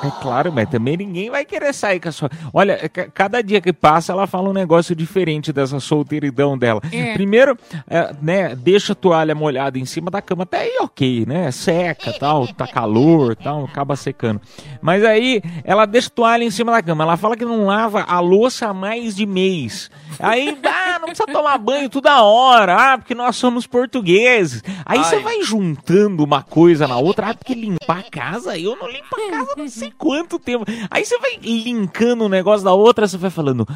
É 0.04 0.10
claro, 0.22 0.52
mas 0.52 0.68
também 0.68 0.96
ninguém 0.96 1.30
vai 1.30 1.44
querer 1.44 1.72
sair 1.72 2.00
com 2.00 2.08
a 2.08 2.12
sua. 2.12 2.30
Olha, 2.52 2.88
ca- 2.88 3.08
cada 3.12 3.42
dia 3.42 3.60
que 3.60 3.72
passa, 3.72 4.12
ela 4.12 4.26
fala 4.26 4.48
um 4.50 4.52
negócio 4.52 4.94
diferente 4.96 5.52
dessa 5.52 5.78
solteiridão 5.80 6.56
dela. 6.58 6.80
É. 6.92 7.12
Primeiro, 7.14 7.56
é, 7.88 8.14
né, 8.20 8.54
deixa 8.56 8.92
a 8.92 8.96
toalha 8.96 9.34
molhada 9.34 9.78
em 9.78 9.84
cima 9.84 10.10
da 10.10 10.20
cama, 10.20 10.42
até 10.42 10.60
aí 10.62 10.78
ok, 10.80 11.24
né? 11.26 11.50
Seca 11.50 12.12
tal, 12.18 12.46
tá 12.48 12.66
calor 12.66 13.36
tal, 13.36 13.64
acaba 13.64 13.94
secando. 13.96 14.40
Mas 14.80 15.04
aí 15.04 15.40
ela 15.64 15.86
deixa 15.86 16.08
a 16.08 16.10
toalha 16.10 16.44
em 16.44 16.50
cima 16.50 16.72
da 16.72 16.82
cama. 16.82 17.04
Ela 17.04 17.16
fala 17.16 17.36
que 17.36 17.44
não 17.44 17.66
lava 17.66 18.02
a 18.02 18.18
louça 18.20 18.68
há 18.68 18.74
mais 18.74 19.14
de 19.14 19.24
mês. 19.26 19.90
Aí, 20.18 20.58
ah, 20.64 20.98
não 20.98 21.06
precisa 21.08 21.26
tomar 21.26 21.58
banho 21.58 21.88
toda 21.88 22.22
hora, 22.22 22.74
ah, 22.94 22.98
porque 22.98 23.14
nós 23.14 23.36
somos 23.36 23.66
portugueses. 23.66 24.62
Aí 24.84 24.98
você 25.04 25.18
vai 25.20 25.42
juntando 25.42 26.24
uma 26.24 26.42
coisa 26.42 26.88
na 26.88 26.96
outra, 26.98 27.28
ah, 27.30 27.34
porque 27.34 27.54
limpar 27.54 27.98
a 28.00 28.10
casa, 28.10 28.58
eu 28.58 28.76
não 28.76 28.88
limpo 28.88 29.06
a 29.14 29.30
casa 29.30 29.52
não 29.56 29.68
sei 29.68 29.91
quanto 29.98 30.38
tempo. 30.38 30.64
Aí 30.90 31.04
você 31.04 31.18
vai 31.18 31.36
linkando 31.42 32.24
um 32.24 32.28
negócio 32.28 32.64
da 32.64 32.72
outra, 32.72 33.06
você 33.06 33.16
vai 33.16 33.30
falando, 33.30 33.66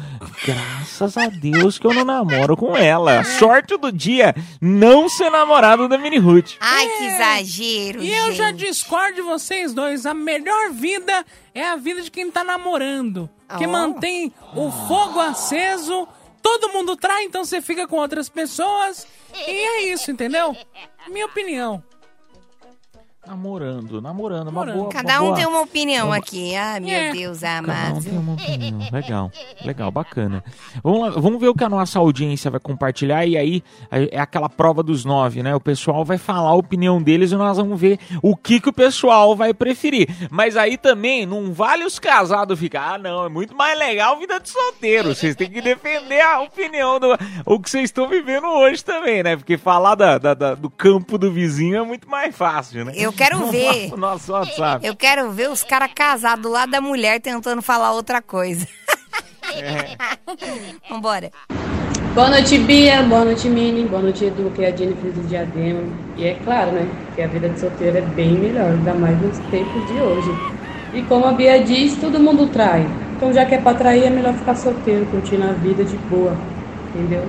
graças 0.45 1.17
a 1.17 1.27
Deus 1.27 1.77
que 1.77 1.85
eu 1.87 1.93
não 1.93 2.05
namoro 2.05 2.55
com 2.55 2.75
ela. 2.75 3.23
Sorte 3.23 3.77
do 3.77 3.91
dia, 3.91 4.35
não 4.61 5.09
ser 5.09 5.29
namorado 5.29 5.87
da 5.87 5.97
Mini 5.97 6.17
Ruth. 6.17 6.53
Ai, 6.59 6.87
que 6.87 7.03
exagero, 7.05 8.01
E 8.03 8.13
eu 8.13 8.31
já 8.33 8.51
discordo 8.51 9.15
de 9.15 9.21
vocês 9.21 9.73
dois. 9.73 10.05
A 10.05 10.13
melhor 10.13 10.71
vida 10.71 11.25
é 11.53 11.63
a 11.69 11.75
vida 11.75 12.01
de 12.01 12.11
quem 12.11 12.29
tá 12.31 12.43
namorando. 12.43 13.29
Que 13.57 13.65
Oh. 13.65 13.69
mantém 13.69 14.33
o 14.55 14.71
fogo 14.71 15.19
aceso. 15.19 16.07
Todo 16.41 16.69
mundo 16.71 16.95
trai, 16.95 17.23
então 17.23 17.43
você 17.43 17.61
fica 17.61 17.87
com 17.87 17.97
outras 17.97 18.29
pessoas. 18.29 19.05
E 19.35 19.51
é 19.51 19.83
isso, 19.93 20.11
entendeu? 20.11 20.55
Minha 21.09 21.25
opinião. 21.25 21.83
Namorando, 23.27 24.01
namorando, 24.01 24.47
uma 24.47 24.51
Namorando. 24.65 24.75
boa 24.77 24.89
Cada 24.89 25.13
uma 25.15 25.21
um 25.21 25.25
boa- 25.25 25.35
tem 25.35 25.45
uma 25.45 25.61
opinião 25.61 26.07
uma- 26.07 26.15
aqui. 26.17 26.55
Ah, 26.55 26.79
meu 26.79 26.89
É. 26.89 27.11
Deus 27.11 27.39
Cada 27.41 27.55
um 27.55 27.59
amado. 27.71 28.03
tem 28.03 28.17
uma 28.17 28.33
opinião. 28.33 28.79
Legal, 28.91 29.31
legal, 29.65 29.91
bacana. 29.91 30.43
Vamos, 30.83 31.01
lá, 31.01 31.09
vamos 31.21 31.39
ver 31.39 31.49
o 31.49 31.53
que 31.53 31.63
a 31.63 31.69
nossa 31.69 31.99
audiência 31.99 32.49
vai 32.49 32.59
compartilhar 32.59 33.25
e 33.25 33.37
aí 33.37 33.63
é 33.91 34.19
aquela 34.19 34.47
prova 34.47 34.81
dos 34.81 35.03
nove, 35.03 35.43
né? 35.43 35.53
O 35.53 35.59
pessoal 35.59 36.05
vai 36.05 36.17
falar 36.17 36.49
a 36.49 36.53
opinião 36.55 37.01
deles 37.01 37.31
e 37.31 37.35
nós 37.35 37.57
vamos 37.57 37.79
ver 37.79 37.99
o 38.23 38.35
que, 38.35 38.59
que 38.61 38.69
o 38.69 38.73
pessoal 38.73 39.35
vai 39.35 39.53
preferir. 39.53 40.07
Mas 40.31 40.55
aí 40.55 40.77
também 40.77 41.25
não 41.25 41.51
vale 41.51 41.83
os 41.83 41.99
casados 41.99 42.57
ficar, 42.57 42.93
ah, 42.93 42.97
não, 42.97 43.25
é 43.25 43.29
muito 43.29 43.55
mais 43.55 43.77
legal 43.77 44.15
a 44.15 44.19
vida 44.19 44.39
de 44.39 44.49
solteiro. 44.49 45.13
Vocês 45.13 45.35
têm 45.35 45.49
que 45.49 45.61
defender 45.61 46.21
a 46.21 46.39
opinião 46.41 46.99
do 46.99 47.07
o 47.45 47.59
que 47.59 47.69
vocês 47.69 47.85
estão 47.85 48.07
vivendo 48.07 48.47
hoje 48.47 48.83
também, 48.85 49.21
né? 49.21 49.35
Porque 49.35 49.57
falar 49.57 49.95
da, 49.95 50.17
da- 50.17 50.33
da- 50.33 50.55
do 50.55 50.69
campo 50.69 51.17
do 51.17 51.31
vizinho 51.31 51.77
é 51.77 51.83
muito 51.83 52.09
mais 52.09 52.35
fácil, 52.35 52.85
né? 52.85 52.93
Eu 52.95 53.11
quero 53.17 53.47
ver. 53.47 53.91
lá 53.91 53.97
Nosso 53.97 54.31
WhatsApp. 54.31 54.85
Eu 54.85 54.95
quero 54.95 55.31
ver 55.31 55.49
os 55.49 55.63
caras 55.63 55.91
casados 55.93 56.43
do 56.43 56.49
lado 56.49 56.71
da 56.71 56.79
mulher 56.79 57.19
tentando 57.19 57.61
falar 57.61 57.91
outra 57.91 58.21
coisa. 58.21 58.67
Vambora. 60.89 61.31
Boa 62.13 62.29
noite, 62.29 62.57
Bia. 62.59 63.03
Boa 63.03 63.25
noite, 63.25 63.49
Mini. 63.49 63.87
Boa 63.87 64.01
noite, 64.01 64.25
Edu, 64.25 64.51
que 64.55 64.63
é 64.63 64.69
a 64.71 64.75
Jennifer 64.75 65.11
do 65.11 65.27
Diadema. 65.27 65.83
E 66.15 66.25
é 66.25 66.33
claro, 66.43 66.71
né, 66.71 66.87
que 67.15 67.21
a 67.21 67.27
vida 67.27 67.49
de 67.49 67.59
solteiro 67.59 67.97
é 67.97 68.01
bem 68.01 68.31
melhor, 68.31 68.71
ainda 68.71 68.93
mais 68.93 69.19
nos 69.21 69.37
tempos 69.49 69.87
de 69.87 69.99
hoje. 69.99 70.29
E 70.93 71.01
como 71.03 71.25
a 71.25 71.31
Bia 71.31 71.63
diz, 71.63 71.95
todo 71.97 72.19
mundo 72.19 72.47
trai. 72.47 72.87
Então, 73.15 73.33
já 73.33 73.45
que 73.45 73.55
é 73.55 73.57
pra 73.59 73.73
trair, 73.73 74.05
é 74.05 74.09
melhor 74.09 74.33
ficar 74.33 74.55
solteiro, 74.55 75.05
curtindo 75.07 75.43
a 75.43 75.53
vida 75.53 75.83
de 75.83 75.97
boa, 75.97 76.35
entendeu? 76.89 77.23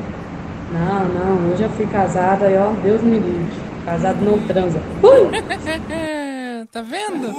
Não, 0.73 1.09
não, 1.09 1.51
hoje 1.51 1.63
eu 1.63 1.71
fui 1.71 1.87
casada 1.87 2.51
e 2.51 2.57
ó, 2.57 2.71
Deus 2.83 3.03
me 3.03 3.19
livre. 3.19 3.68
Casado 3.89 4.23
não 4.23 4.39
transa. 4.47 4.79
Uh! 5.03 5.31
tá 6.71 6.83
vendo? 6.83 7.35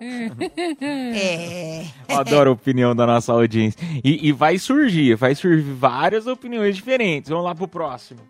É. 0.00 1.84
Adoro 2.08 2.48
a 2.48 2.52
opinião 2.54 2.96
da 2.96 3.06
nossa 3.06 3.34
audiência. 3.34 3.78
E, 4.02 4.28
e 4.28 4.32
vai 4.32 4.58
surgir, 4.58 5.14
vai 5.14 5.34
surgir 5.34 5.60
várias 5.60 6.26
opiniões 6.26 6.74
diferentes. 6.74 7.28
Vamos 7.28 7.44
lá 7.44 7.54
pro 7.54 7.68
próximo. 7.68 8.20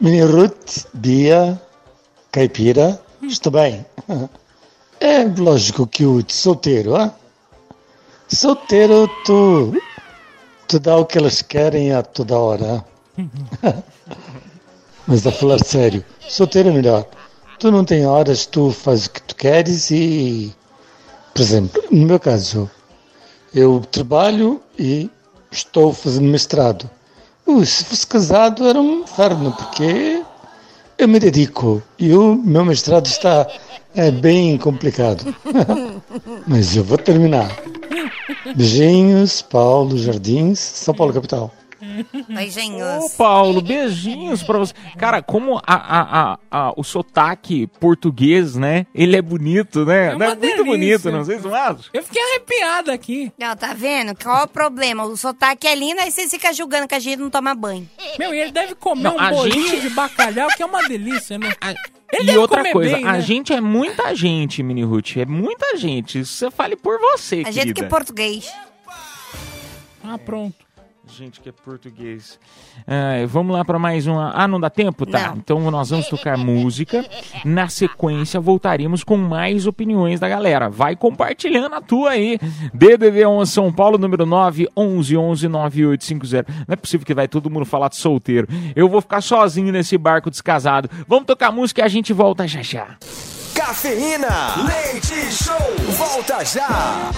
Mini 0.00 0.22
Ruth, 0.22 0.86
Bia, 0.94 1.60
Caipira, 2.32 2.98
estou 3.20 3.52
bem. 3.52 3.84
É 4.98 5.24
lógico 5.24 5.86
que 5.86 6.06
o 6.06 6.24
solteiro, 6.26 6.96
ah? 6.96 7.14
Solteiro, 8.28 9.06
tu, 9.26 9.74
tu 10.66 10.80
dá 10.80 10.96
o 10.96 11.04
que 11.04 11.18
eles 11.18 11.42
querem 11.42 11.92
a 11.92 12.02
toda 12.02 12.38
hora. 12.38 12.82
Mas 15.06 15.26
a 15.26 15.32
falar 15.32 15.58
sério, 15.64 16.04
solteiro 16.28 16.68
é 16.68 16.72
melhor. 16.72 17.06
Tu 17.58 17.70
não 17.70 17.84
tem 17.84 18.06
horas, 18.06 18.46
tu 18.46 18.70
fazes 18.70 19.06
o 19.06 19.10
que 19.10 19.22
tu 19.22 19.34
queres 19.34 19.90
e, 19.90 20.54
por 21.34 21.42
exemplo, 21.42 21.82
no 21.90 22.06
meu 22.06 22.18
caso, 22.18 22.70
eu 23.54 23.82
trabalho 23.90 24.60
e 24.78 25.10
estou 25.50 25.92
fazendo 25.92 26.28
mestrado. 26.28 26.88
Uh, 27.46 27.64
se 27.66 27.84
fosse 27.84 28.06
casado 28.06 28.66
era 28.66 28.80
um 28.80 29.00
inferno, 29.00 29.52
porque 29.52 30.22
eu 30.96 31.08
me 31.08 31.18
dedico 31.18 31.82
e 31.98 32.14
o 32.14 32.34
meu 32.34 32.64
mestrado 32.64 33.06
está 33.06 33.46
é 33.94 34.10
bem 34.10 34.56
complicado. 34.56 35.34
Mas 36.46 36.76
eu 36.76 36.84
vou 36.84 36.98
terminar. 36.98 37.50
Beijinhos, 38.54 39.42
Paulo 39.42 39.98
Jardins, 39.98 40.58
São 40.58 40.94
Paulo 40.94 41.12
capital. 41.12 41.52
Beijinhos. 42.28 43.04
Ô, 43.04 43.10
Paulo, 43.16 43.60
beijinhos 43.60 44.42
pra 44.42 44.58
você. 44.58 44.74
Cara, 44.98 45.22
como 45.22 45.58
a, 45.58 45.62
a, 45.66 46.00
a, 46.32 46.38
a- 46.50 46.72
o 46.76 46.82
sotaque 46.84 47.66
português, 47.78 48.54
né? 48.56 48.86
Ele 48.94 49.16
é 49.16 49.22
bonito, 49.22 49.84
né? 49.84 50.08
É 50.08 50.12
é 50.12 50.34
muito 50.34 50.64
bonito, 50.64 51.10
não 51.10 51.24
sei 51.24 51.38
se 51.38 51.44
não 51.46 51.54
acha? 51.54 51.88
Eu 51.92 52.02
fiquei 52.02 52.22
arrepiado 52.22 52.90
aqui. 52.90 53.32
Não, 53.38 53.56
tá 53.56 53.72
vendo? 53.74 54.14
Qual 54.22 54.38
é 54.40 54.44
o 54.44 54.48
problema? 54.48 55.04
O 55.04 55.16
sotaque 55.16 55.66
é 55.66 55.74
lindo, 55.74 56.00
aí 56.00 56.10
vocês 56.10 56.30
ficam 56.30 56.52
julgando 56.52 56.86
que 56.88 56.94
a 56.94 56.98
gente 56.98 57.18
não 57.18 57.30
toma 57.30 57.54
banho. 57.54 57.88
Meu, 58.18 58.34
e 58.34 58.38
ele 58.40 58.52
deve 58.52 58.74
comer 58.74 59.02
Não, 59.02 59.16
um 59.16 59.20
a 59.20 59.30
bolinho 59.30 59.68
gente- 59.68 59.80
de 59.82 59.90
bacalhau, 59.90 60.48
que 60.56 60.62
é 60.62 60.66
uma 60.66 60.86
delícia, 60.86 61.38
né? 61.38 61.52
Ele 62.12 62.32
e 62.32 62.36
outra 62.38 62.72
coisa, 62.72 62.96
bem, 62.96 63.04
a 63.06 63.12
né? 63.12 63.20
gente 63.20 63.52
é 63.52 63.60
muita 63.60 64.12
gente, 64.16 64.62
Mini 64.64 64.82
Ruth. 64.82 65.16
É 65.16 65.24
muita 65.24 65.76
gente. 65.76 66.18
Isso 66.18 66.32
você 66.34 66.50
fale 66.50 66.74
por 66.74 66.98
você, 66.98 67.44
A 67.46 67.50
gente 67.52 67.68
que 67.68 67.74
querida. 67.74 67.86
é 67.86 67.88
português. 67.88 68.52
Ah, 70.02 70.18
pronto. 70.18 70.56
Gente 71.06 71.40
que 71.40 71.48
é 71.48 71.52
português. 71.52 72.38
Ah, 72.86 73.26
vamos 73.26 73.56
lá 73.56 73.64
para 73.64 73.78
mais 73.78 74.06
uma. 74.06 74.32
Ah, 74.34 74.46
não 74.46 74.60
dá 74.60 74.70
tempo? 74.70 75.04
Tá. 75.04 75.28
Não. 75.28 75.36
Então 75.36 75.70
nós 75.70 75.90
vamos 75.90 76.08
tocar 76.08 76.38
música. 76.38 77.04
Na 77.44 77.68
sequência, 77.68 78.38
voltaremos 78.38 79.02
com 79.02 79.16
mais 79.16 79.66
opiniões 79.66 80.20
da 80.20 80.28
galera. 80.28 80.68
Vai 80.68 80.94
compartilhando 80.94 81.74
a 81.74 81.80
tua 81.80 82.10
aí. 82.10 82.38
DDD 82.72 83.26
11 83.26 83.50
São 83.50 83.72
Paulo, 83.72 83.98
número 83.98 84.24
9 84.24 84.68
11 84.76 85.16
11 85.16 85.48
9850. 85.48 86.52
Não 86.68 86.72
é 86.72 86.76
possível 86.76 87.04
que 87.06 87.14
vai 87.14 87.26
todo 87.26 87.50
mundo 87.50 87.64
falar 87.66 87.88
de 87.88 87.96
solteiro. 87.96 88.46
Eu 88.76 88.88
vou 88.88 89.00
ficar 89.00 89.20
sozinho 89.20 89.72
nesse 89.72 89.98
barco 89.98 90.30
descasado. 90.30 90.88
Vamos 91.08 91.26
tocar 91.26 91.50
música 91.50 91.80
e 91.80 91.84
a 91.84 91.88
gente 91.88 92.12
volta 92.12 92.46
já 92.46 92.62
já. 92.62 92.96
Cafeína. 93.54 94.54
Leite 94.66 95.32
Show. 95.32 95.56
Volta 95.96 96.44
já. 96.44 97.10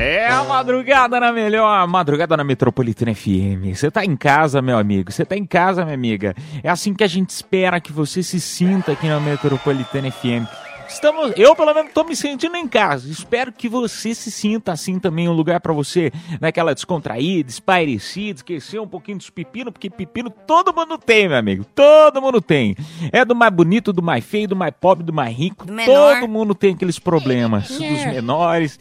É 0.00 0.28
a 0.28 0.44
madrugada 0.44 1.18
na 1.18 1.32
melhor, 1.32 1.88
madrugada 1.88 2.36
na 2.36 2.44
Metropolitana 2.44 3.12
FM. 3.12 3.74
Você 3.74 3.90
tá 3.90 4.04
em 4.04 4.16
casa, 4.16 4.62
meu 4.62 4.78
amigo. 4.78 5.10
Você 5.10 5.24
tá 5.24 5.36
em 5.36 5.44
casa, 5.44 5.84
minha 5.84 5.94
amiga. 5.94 6.36
É 6.62 6.70
assim 6.70 6.94
que 6.94 7.02
a 7.02 7.08
gente 7.08 7.30
espera 7.30 7.80
que 7.80 7.92
você 7.92 8.22
se 8.22 8.40
sinta 8.40 8.92
aqui 8.92 9.08
na 9.08 9.18
Metropolitana 9.18 10.08
FM. 10.08 10.67
Estamos, 10.88 11.32
eu 11.36 11.54
pelo 11.54 11.74
menos 11.74 11.92
tô 11.92 12.02
me 12.02 12.16
sentindo 12.16 12.56
em 12.56 12.66
casa. 12.66 13.08
Espero 13.10 13.52
que 13.52 13.68
você 13.68 14.14
se 14.14 14.30
sinta 14.30 14.72
assim 14.72 14.98
também, 14.98 15.28
um 15.28 15.32
lugar 15.32 15.60
pra 15.60 15.72
você, 15.72 16.10
naquela 16.40 16.74
descontraída, 16.74 17.50
espairecida, 17.50 18.38
esquecer 18.38 18.80
um 18.80 18.86
pouquinho 18.88 19.18
dos 19.18 19.28
pepinos, 19.30 19.72
porque 19.72 19.90
pepino 19.90 20.30
todo 20.30 20.72
mundo 20.74 20.96
tem, 20.98 21.28
meu 21.28 21.36
amigo. 21.36 21.64
Todo 21.74 22.20
mundo 22.22 22.40
tem. 22.40 22.74
É 23.12 23.24
do 23.24 23.34
mais 23.34 23.52
bonito, 23.52 23.92
do 23.92 24.02
mais 24.02 24.24
feio, 24.24 24.48
do 24.48 24.56
mais 24.56 24.72
pobre, 24.80 25.04
do 25.04 25.12
mais 25.12 25.36
rico. 25.36 25.66
Do. 25.66 25.76
Todo 25.84 26.26
mundo 26.26 26.54
tem 26.54 26.74
aqueles 26.74 26.98
problemas. 26.98 27.68
Dos 27.68 27.80
É. 27.80 28.10
menores, 28.12 28.78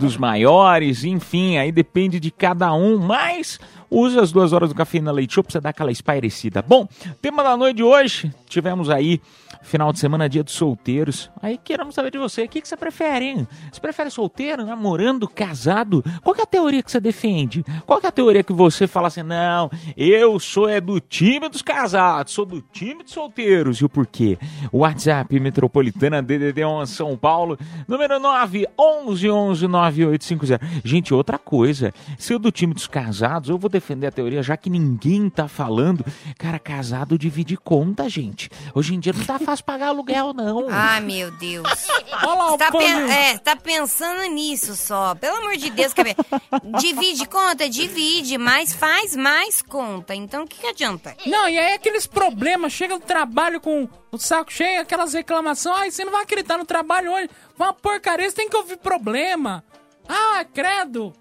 dos 0.00 0.16
maiores, 0.16 1.04
enfim, 1.04 1.58
aí 1.58 1.70
depende 1.70 2.18
de 2.18 2.30
cada 2.30 2.72
um, 2.72 2.98
mas 2.98 3.60
usa 3.90 4.22
as 4.22 4.32
duas 4.32 4.52
horas 4.52 4.70
do 4.70 4.74
café 4.74 5.00
na 5.00 5.10
Leite 5.12 5.34
Show 5.34 5.44
pra 5.44 5.52
você 5.52 5.60
dar 5.60 5.70
aquela 5.70 5.92
espairecida. 5.92 6.62
Bom, 6.62 6.88
tema 7.20 7.42
da 7.42 7.56
noite 7.56 7.76
de 7.76 7.82
hoje, 7.82 8.32
tivemos 8.48 8.88
aí 8.88 9.20
final 9.62 9.92
de 9.92 9.98
semana, 9.98 10.28
dia 10.28 10.42
dos 10.42 10.54
solteiros. 10.54 11.30
Aí 11.42 11.58
queremos 11.58 11.94
saber 11.94 12.10
de 12.10 12.18
você, 12.18 12.44
o 12.44 12.48
que, 12.48 12.60
que 12.60 12.68
você 12.68 12.76
prefere, 12.76 13.24
hein? 13.24 13.48
Você 13.70 13.80
prefere 13.80 14.10
solteiro, 14.10 14.64
namorando, 14.64 15.28
casado? 15.28 16.04
Qual 16.22 16.34
é 16.36 16.42
a 16.42 16.46
teoria 16.46 16.82
que 16.82 16.90
você 16.90 17.00
defende? 17.00 17.64
Qual 17.86 18.00
é 18.02 18.06
a 18.06 18.12
teoria 18.12 18.42
que 18.42 18.52
você 18.52 18.86
fala 18.86 19.08
assim, 19.08 19.22
não, 19.22 19.70
eu 19.96 20.38
sou 20.38 20.68
é 20.68 20.80
do 20.80 21.00
time 21.00 21.48
dos 21.48 21.62
casados, 21.62 22.32
sou 22.32 22.44
do 22.44 22.60
time 22.60 23.02
dos 23.02 23.12
solteiros, 23.12 23.78
e 23.78 23.84
o 23.84 23.88
porquê? 23.88 24.38
WhatsApp 24.72 25.38
Metropolitana 25.38 26.22
DDD 26.22 26.64
11 26.64 26.92
São 26.92 27.16
Paulo, 27.16 27.58
número 27.86 28.18
9 28.18 28.66
11 28.78 29.30
11 29.30 29.66
9850. 29.66 30.60
Gente, 30.84 31.14
outra 31.14 31.38
coisa, 31.38 31.92
se 32.18 32.32
eu 32.32 32.38
do 32.38 32.50
time 32.50 32.74
dos 32.74 32.86
casados, 32.86 33.50
eu 33.50 33.58
vou 33.58 33.70
defender 33.70 34.06
a 34.06 34.12
teoria, 34.12 34.42
já 34.42 34.56
que 34.56 34.70
ninguém 34.70 35.28
tá 35.28 35.48
falando, 35.48 36.04
cara, 36.38 36.58
casado 36.58 37.18
divide 37.18 37.56
conta, 37.56 38.08
gente. 38.08 38.50
Hoje 38.74 38.94
em 38.94 39.00
dia 39.00 39.12
não 39.12 39.24
tá 39.24 39.38
fácil 39.50 39.64
pagar 39.64 39.88
aluguel, 39.88 40.32
não. 40.32 40.66
Ai, 40.70 41.00
meu 41.00 41.30
Deus. 41.32 41.66
Olha 42.24 42.34
lá 42.34 42.52
o 42.54 42.58
Tá, 42.58 42.70
pen- 42.70 43.10
é, 43.10 43.38
tá 43.38 43.56
pensando 43.56 44.22
nisso 44.24 44.74
só. 44.76 45.14
Pelo 45.14 45.36
amor 45.38 45.56
de 45.56 45.70
Deus, 45.70 45.92
quer 45.92 46.04
ver? 46.04 46.16
Divide 46.80 47.26
conta, 47.26 47.68
divide, 47.68 48.38
mas 48.38 48.72
faz 48.72 49.16
mais 49.16 49.60
conta. 49.62 50.14
Então 50.14 50.44
o 50.44 50.46
que, 50.46 50.58
que 50.60 50.66
adianta? 50.66 51.16
Não, 51.26 51.48
e 51.48 51.58
aí 51.58 51.74
aqueles 51.74 52.06
problemas, 52.06 52.72
chega 52.72 52.98
do 52.98 53.04
trabalho 53.04 53.60
com 53.60 53.88
o 54.12 54.18
saco 54.18 54.52
cheio, 54.52 54.80
aquelas 54.82 55.12
reclamações, 55.14 55.76
ai, 55.78 55.90
você 55.90 56.04
não 56.04 56.12
vai 56.12 56.22
acreditar 56.22 56.58
no 56.58 56.64
trabalho 56.64 57.12
hoje, 57.12 57.28
uma 57.58 57.72
porcaria, 57.72 58.28
você 58.28 58.36
tem 58.36 58.48
que 58.48 58.56
ouvir 58.56 58.76
problema. 58.78 59.64
Ah, 60.08 60.44
credo. 60.52 61.12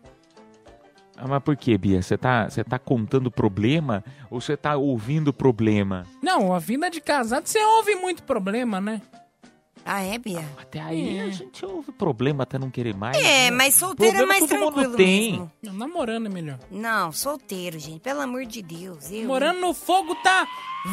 Ah, 1.21 1.27
mas 1.27 1.43
por 1.43 1.57
que, 1.57 1.77
Bia? 1.77 2.01
Você 2.01 2.17
tá, 2.17 2.49
você 2.49 2.63
tá 2.63 2.79
contando 2.79 3.29
problema 3.29 4.03
ou 4.31 4.39
você 4.39 4.55
tá 4.55 4.77
ouvindo 4.77 5.33
problema? 5.33 6.05
Não, 6.21 6.53
a 6.53 6.59
vida 6.59 6.89
de 6.89 7.01
casado, 7.01 7.45
você 7.45 7.59
ouve 7.61 7.95
muito 7.95 8.23
problema, 8.23 8.79
né? 8.79 9.01
Ah, 9.85 10.01
é, 10.01 10.17
Bia? 10.17 10.45
Até 10.57 10.79
aí 10.79 11.19
a 11.19 11.29
gente 11.29 11.65
ouve 11.65 11.91
problema 11.91 12.43
até 12.43 12.57
não 12.57 12.69
querer 12.69 12.95
mais. 12.95 13.17
É, 13.17 13.49
né? 13.49 13.51
mas 13.51 13.75
solteiro 13.75 14.15
é 14.15 14.19
Problema 14.19 14.39
mais 14.39 14.49
todo 14.49 14.59
mundo 14.59 14.73
tranquilo 14.73 14.95
tem. 14.97 15.31
mesmo. 15.31 15.51
Não, 15.61 15.73
namorando 15.73 16.27
é 16.27 16.29
melhor. 16.29 16.59
Não, 16.71 17.11
solteiro, 17.11 17.77
gente. 17.79 17.99
Pelo 17.99 18.21
amor 18.21 18.45
de 18.45 18.61
Deus. 18.61 19.11
Eu... 19.11 19.25
Morando 19.27 19.59
no 19.59 19.73
fogo 19.73 20.15
tá 20.15 20.47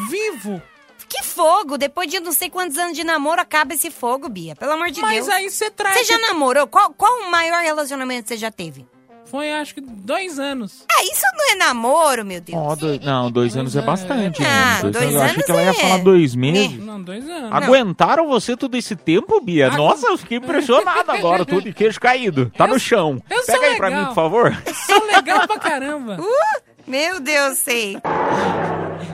vivo. 0.09 0.61
Que 1.09 1.23
fogo? 1.23 1.77
Depois 1.79 2.11
de 2.11 2.19
não 2.19 2.33
sei 2.33 2.49
quantos 2.51 2.77
anos 2.79 2.97
de 2.97 3.05
namoro, 3.05 3.41
acaba 3.41 3.75
esse 3.75 3.91
fogo, 3.91 4.29
Bia. 4.29 4.57
Pelo 4.57 4.73
amor 4.73 4.91
de 4.91 5.01
Mas 5.01 5.27
Deus. 5.27 5.29
aí 5.29 5.51
você 5.51 5.71
traz. 5.71 5.99
Você 5.99 6.05
já 6.05 6.19
namorou? 6.19 6.67
Qual, 6.67 6.93
qual 6.95 7.21
o 7.21 7.31
maior 7.31 7.63
relacionamento 7.63 8.23
que 8.25 8.29
você 8.31 8.37
já 8.37 8.51
teve? 8.51 8.87
Foi 9.27 9.53
acho 9.53 9.75
que 9.75 9.81
dois 9.81 10.39
anos. 10.39 10.85
Ah, 10.91 11.03
isso 11.03 11.23
não 11.37 11.53
é 11.53 11.57
namoro, 11.57 12.25
meu 12.25 12.41
Deus. 12.41 12.57
Ó, 12.59 12.77
dois- 12.77 13.01
não, 13.01 13.31
dois 13.31 13.57
anos 13.57 13.75
é 13.75 13.83
bastante. 13.83 14.41
Ah, 14.45 14.81
né? 14.85 14.91
dois 14.91 15.13
Eu 15.13 15.21
achei 15.21 15.35
anos 15.35 15.45
que 15.45 15.51
ela 15.53 15.63
ia 15.63 15.71
é- 15.71 15.75
falar 15.75 15.99
dois 15.99 16.35
meses. 16.35 16.79
Não, 16.85 17.03
dois 17.03 17.29
anos. 17.29 17.51
Aguentaram 17.53 18.29
você 18.29 18.57
todo 18.57 18.77
esse 18.77 18.95
tempo, 18.95 19.41
Bia? 19.41 19.71
Nossa, 19.71 20.07
eu 20.07 20.17
fiquei 20.17 20.39
impressionado 20.39 21.11
agora, 21.11 21.45
tô 21.45 21.61
de 21.61 21.73
queijo 21.73 21.99
caído. 22.01 22.51
Tá 22.57 22.67
no 22.69 22.79
chão. 22.79 23.21
eu 23.29 23.43
sou 23.43 23.55
Pega 23.57 23.67
aí 23.67 23.77
pra 23.77 23.89
legal. 23.89 24.01
mim, 24.03 24.07
por 24.09 24.15
favor. 24.15 24.63
São 24.87 25.07
legal 25.07 25.47
pra 25.47 25.59
caramba. 25.59 26.17
Uh, 26.27 26.91
meu 26.91 27.19
Deus, 27.21 27.59
sei. 27.59 27.97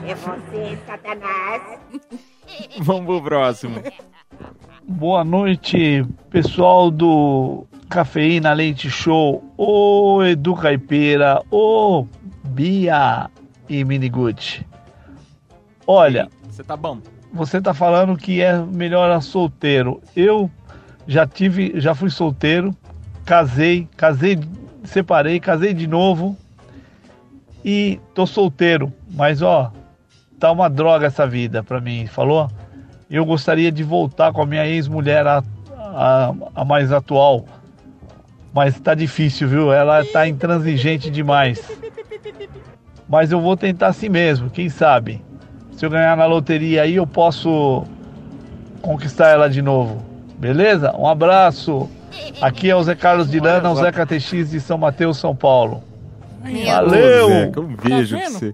É 0.07 0.13
você, 0.15 0.77
Satanás. 0.85 1.61
Vamos 2.79 3.05
pro 3.05 3.23
próximo. 3.23 3.81
Boa 4.83 5.23
noite, 5.23 6.05
pessoal 6.29 6.91
do 6.91 7.65
Cafeína 7.93 8.53
Leite 8.53 8.89
Show. 8.89 9.43
Ô 9.55 10.23
Edu 10.23 10.55
Caipira, 10.55 11.43
ô 11.51 12.07
Bia 12.43 13.29
e 13.69 13.83
Miniguti. 13.85 14.65
Olha, 15.85 16.27
Você 16.49 16.63
tá 16.63 16.75
bom? 16.75 16.97
você 17.31 17.61
tá 17.61 17.71
falando 17.71 18.17
que 18.17 18.41
é 18.41 18.57
melhor 18.57 19.11
a 19.11 19.21
solteiro. 19.21 20.01
Eu 20.15 20.49
já 21.05 21.27
tive, 21.27 21.79
já 21.79 21.93
fui 21.93 22.09
solteiro, 22.09 22.75
casei, 23.25 23.87
casei, 23.95 24.39
separei, 24.83 25.39
casei 25.39 25.71
de 25.71 25.85
novo 25.85 26.35
e 27.63 27.99
tô 28.15 28.25
solteiro. 28.25 28.91
Mas 29.11 29.43
ó, 29.43 29.71
tá 30.39 30.51
uma 30.51 30.67
droga 30.67 31.05
essa 31.05 31.27
vida 31.27 31.61
pra 31.61 31.79
mim, 31.79 32.07
falou? 32.07 32.49
Eu 33.07 33.23
gostaria 33.23 33.71
de 33.71 33.83
voltar 33.83 34.33
com 34.33 34.41
a 34.41 34.45
minha 34.47 34.65
ex-mulher, 34.65 35.27
a, 35.27 35.43
a, 35.77 36.33
a 36.55 36.65
mais 36.65 36.91
atual. 36.91 37.45
Mas 38.53 38.79
tá 38.79 38.93
difícil, 38.93 39.47
viu? 39.47 39.73
Ela 39.73 40.05
tá 40.05 40.27
intransigente 40.27 41.09
demais. 41.09 41.59
Mas 43.09 43.31
eu 43.31 43.41
vou 43.41 43.57
tentar 43.57 43.87
assim 43.87 44.09
mesmo, 44.09 44.49
quem 44.49 44.69
sabe? 44.69 45.21
Se 45.71 45.85
eu 45.85 45.89
ganhar 45.89 46.15
na 46.15 46.25
loteria 46.25 46.83
aí, 46.83 46.95
eu 46.95 47.07
posso 47.07 47.83
conquistar 48.81 49.29
ela 49.29 49.49
de 49.49 49.61
novo. 49.61 50.03
Beleza? 50.37 50.95
Um 50.95 51.07
abraço. 51.07 51.89
Aqui 52.41 52.69
é 52.69 52.75
o 52.75 52.83
Zé 52.83 52.95
Carlos 52.95 53.29
de 53.29 53.39
Lana, 53.39 53.71
o 53.71 53.75
Zé 53.75 53.91
KTX 53.91 54.51
de 54.51 54.59
São 54.59 54.77
Mateus, 54.77 55.17
São 55.17 55.35
Paulo. 55.35 55.83
Valeu! 56.65 57.25
Ô, 57.25 57.29
Zeca, 57.29 57.61
um 57.61 57.75
beijo 57.75 58.15
Tá 58.15 58.21
pra 58.21 58.31
você. 58.31 58.53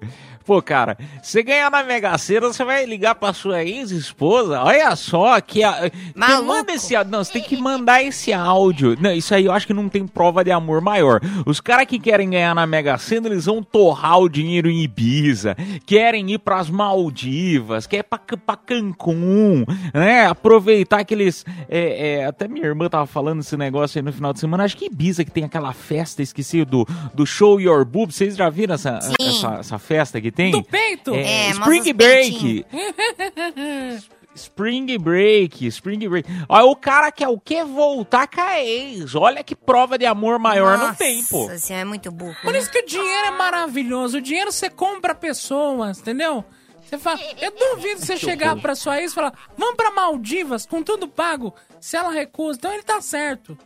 Pô, 0.50 0.64
cara, 0.64 0.98
você 1.22 1.44
ganhar 1.44 1.70
na 1.70 1.84
Mega 1.84 2.18
Sena, 2.18 2.48
você 2.48 2.64
vai 2.64 2.84
ligar 2.84 3.14
pra 3.14 3.32
sua 3.34 3.64
ex-esposa. 3.64 4.64
Olha 4.64 4.96
só 4.96 5.40
que. 5.40 5.62
A, 5.62 5.92
Maluco. 6.16 6.48
Manda 6.48 6.74
esse 6.74 6.96
áudio. 6.96 7.12
Não, 7.12 7.24
você 7.24 7.34
tem 7.34 7.44
que 7.44 7.56
mandar 7.56 8.02
esse 8.02 8.34
áudio. 8.34 8.98
Não, 9.00 9.12
isso 9.12 9.36
aí 9.36 9.46
eu 9.46 9.52
acho 9.52 9.68
que 9.68 9.76
não 9.76 9.88
tem 9.88 10.08
prova 10.08 10.44
de 10.44 10.50
amor 10.50 10.82
maior. 10.82 11.22
Os 11.46 11.62
caras 11.62 11.86
que 11.86 12.00
querem 12.00 12.32
ganhar 12.32 12.56
na 12.56 12.66
Mega 12.66 12.98
Sena, 12.98 13.28
eles 13.28 13.46
vão 13.46 13.62
torrar 13.62 14.18
o 14.18 14.28
dinheiro 14.28 14.68
em 14.72 14.82
Ibiza, 14.82 15.56
querem 15.86 16.32
ir 16.32 16.40
pras 16.40 16.68
Maldivas, 16.68 17.86
quer 17.86 17.98
ir 17.98 18.04
pra, 18.04 18.18
pra 18.18 18.56
Cancún, 18.56 19.66
né? 19.94 20.26
Aproveitar 20.26 21.02
aqueles. 21.02 21.46
é, 21.70 22.22
é, 22.22 22.26
até 22.26 22.48
minha 22.48 22.66
irmã 22.66 22.90
tava 22.90 23.06
falando 23.06 23.42
esse 23.42 23.56
negócio 23.56 24.00
aí 24.00 24.04
no 24.04 24.12
final 24.12 24.34
de 24.34 24.40
semana. 24.40 24.64
Acho 24.64 24.76
que 24.76 24.88
Ibiza 24.88 25.24
que 25.24 25.30
tem 25.30 25.44
aquela 25.44 25.74
festa, 25.74 26.24
esqueci, 26.24 26.66
do, 26.66 26.88
do 27.14 27.24
Show 27.24 27.62
Your 27.62 27.86
Boob. 27.86 28.12
Vocês 28.12 28.36
já 28.36 28.50
viram 28.50 28.74
essa, 28.74 28.98
essa, 29.22 29.58
essa 29.60 29.78
festa 29.78 30.20
que 30.20 30.32
tem? 30.32 30.39
Do 30.52 30.64
peito? 30.64 31.14
É, 31.14 31.48
É, 31.48 31.50
Spring 31.52 31.94
Break. 31.94 32.66
Spring 34.36 34.98
Break, 34.98 35.66
Spring 35.68 36.08
Break. 36.08 36.30
Olha, 36.48 36.66
o 36.66 36.76
cara 36.76 37.12
quer 37.12 37.28
o 37.28 37.40
quê? 37.40 37.64
Voltar 37.64 38.28
com 38.28 38.40
a 38.40 38.60
ex. 38.62 39.14
Olha 39.16 39.44
que 39.44 39.56
prova 39.56 39.98
de 39.98 40.06
amor 40.06 40.40
maior 40.40 40.78
não 40.78 40.94
tem, 40.96 41.24
pô. 41.26 41.44
Nossa 41.44 41.58
senhora, 41.58 41.82
é 41.82 41.86
muito 41.86 42.10
burro. 42.12 42.36
Por 42.42 42.56
isso 42.56 42.72
que 42.72 42.80
o 42.80 42.86
dinheiro 42.86 43.28
é 43.28 43.32
maravilhoso. 43.32 44.20
O 44.20 44.22
dinheiro 44.22 44.52
você 44.52 44.70
compra 44.70 45.14
pessoas, 45.14 46.00
entendeu? 46.00 46.46
Você 46.82 46.98
fala, 46.98 47.20
eu 47.40 47.52
duvido 47.52 48.00
você 48.00 48.18
chegar 48.18 48.56
pra 48.56 48.76
sua 48.76 49.00
ex 49.02 49.12
e 49.12 49.16
falar, 49.16 49.34
vamos 49.58 49.76
pra 49.76 49.92
Maldivas 49.92 50.66
com 50.66 50.82
tudo 50.82 51.08
pago. 51.08 51.54
Se 51.80 51.98
ela 51.98 52.12
recusa, 52.12 52.58
então 52.58 52.74
ele 52.74 52.84
tá 52.84 53.02
certo. 53.02 53.58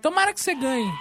Tomara 0.00 0.32
que 0.32 0.40
você 0.40 0.54
ganhe. 0.54 0.92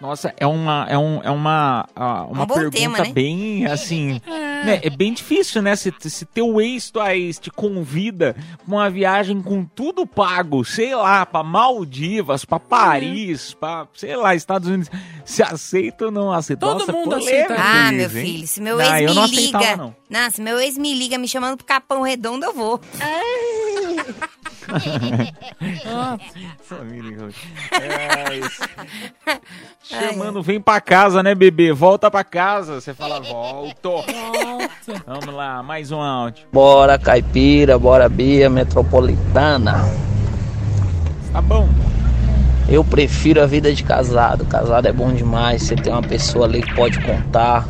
Nossa, 0.00 0.34
é 0.38 0.46
uma, 0.46 0.86
é 0.90 0.98
um, 0.98 1.22
é 1.22 1.30
uma, 1.30 1.88
ah, 1.96 2.24
uma 2.24 2.42
Um 2.42 2.46
bom 2.46 2.54
pergunta 2.54 2.76
tema, 2.78 2.98
né? 2.98 3.12
bem 3.12 3.66
assim. 3.66 4.20
É. 4.56 4.64
né, 4.64 4.80
é 4.82 4.90
bem 4.90 5.12
difícil, 5.12 5.60
né? 5.60 5.76
Se, 5.76 5.92
se 6.00 6.24
teu 6.24 6.60
ex, 6.60 6.90
tua 6.90 7.14
ex 7.14 7.38
te 7.38 7.50
convida 7.50 8.34
pra 8.64 8.74
uma 8.74 8.90
viagem 8.90 9.40
com 9.42 9.64
tudo 9.64 10.06
pago, 10.06 10.64
sei 10.64 10.94
lá, 10.94 11.24
pra 11.26 11.42
Maldivas, 11.42 12.44
pra 12.44 12.58
Paris, 12.58 13.52
pra, 13.54 13.86
sei 13.94 14.16
lá, 14.16 14.34
Estados 14.34 14.68
Unidos, 14.68 14.90
se 15.24 15.42
aceita 15.42 16.06
ou 16.06 16.10
não 16.10 16.32
aceita? 16.32 16.66
Todo 16.66 16.78
Nossa, 16.80 16.92
mundo 16.92 17.14
aceita. 17.16 17.54
Ah, 17.58 17.92
meu 17.92 18.04
hein? 18.04 18.08
filho, 18.08 18.46
se 18.46 18.60
meu 18.62 18.78
Não, 18.78 18.84
ex 18.96 19.02
eu 19.02 19.08
me 19.10 19.14
não 19.14 19.26
liga. 19.26 19.58
aceitava, 19.58 19.76
não. 19.76 19.96
Não, 20.08 20.30
se 20.30 20.40
meu 20.42 20.58
ex 20.58 20.78
me 20.78 20.94
liga 20.94 21.18
me 21.18 21.28
chamando 21.28 21.56
pro 21.58 21.66
Capão 21.66 22.02
Redondo, 22.02 22.44
eu 22.46 22.52
vou. 22.54 22.80
Família, 26.62 27.28
é 27.72 28.36
isso. 28.36 28.62
Chamando, 29.82 30.42
vem 30.42 30.60
pra 30.60 30.80
casa, 30.80 31.22
né, 31.22 31.34
bebê? 31.34 31.72
Volta 31.72 32.10
pra 32.10 32.24
casa. 32.24 32.80
Você 32.80 32.92
fala, 32.92 33.20
volto. 33.20 34.04
Vamos 35.06 35.34
lá, 35.34 35.62
mais 35.62 35.92
um 35.92 36.00
áudio. 36.00 36.46
Bora 36.52 36.98
caipira, 36.98 37.78
bora 37.78 38.08
Bia 38.08 38.50
Metropolitana. 38.50 39.84
Tá 41.32 41.40
bom. 41.40 41.68
Eu 42.68 42.82
prefiro 42.82 43.40
a 43.40 43.46
vida 43.46 43.72
de 43.72 43.84
casado. 43.84 44.44
Casado 44.46 44.88
é 44.88 44.92
bom 44.92 45.12
demais. 45.12 45.62
Você 45.62 45.76
tem 45.76 45.92
uma 45.92 46.02
pessoa 46.02 46.46
ali 46.46 46.62
que 46.62 46.74
pode 46.74 47.00
contar, 47.00 47.66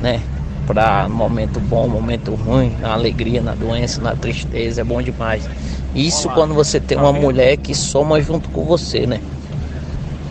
né? 0.00 0.20
Pra 0.66 1.08
momento 1.08 1.60
bom, 1.60 1.88
momento 1.88 2.34
ruim, 2.34 2.76
na 2.80 2.92
alegria, 2.92 3.40
na 3.40 3.54
doença, 3.54 4.00
na 4.00 4.14
tristeza, 4.14 4.80
é 4.80 4.84
bom 4.84 5.02
demais. 5.02 5.48
Isso 5.94 6.26
Olá. 6.28 6.34
quando 6.34 6.54
você 6.54 6.78
tem 6.78 6.96
uma 6.96 7.12
mulher 7.12 7.56
que 7.56 7.74
soma 7.74 8.20
junto 8.20 8.48
com 8.50 8.64
você, 8.64 9.06
né? 9.06 9.20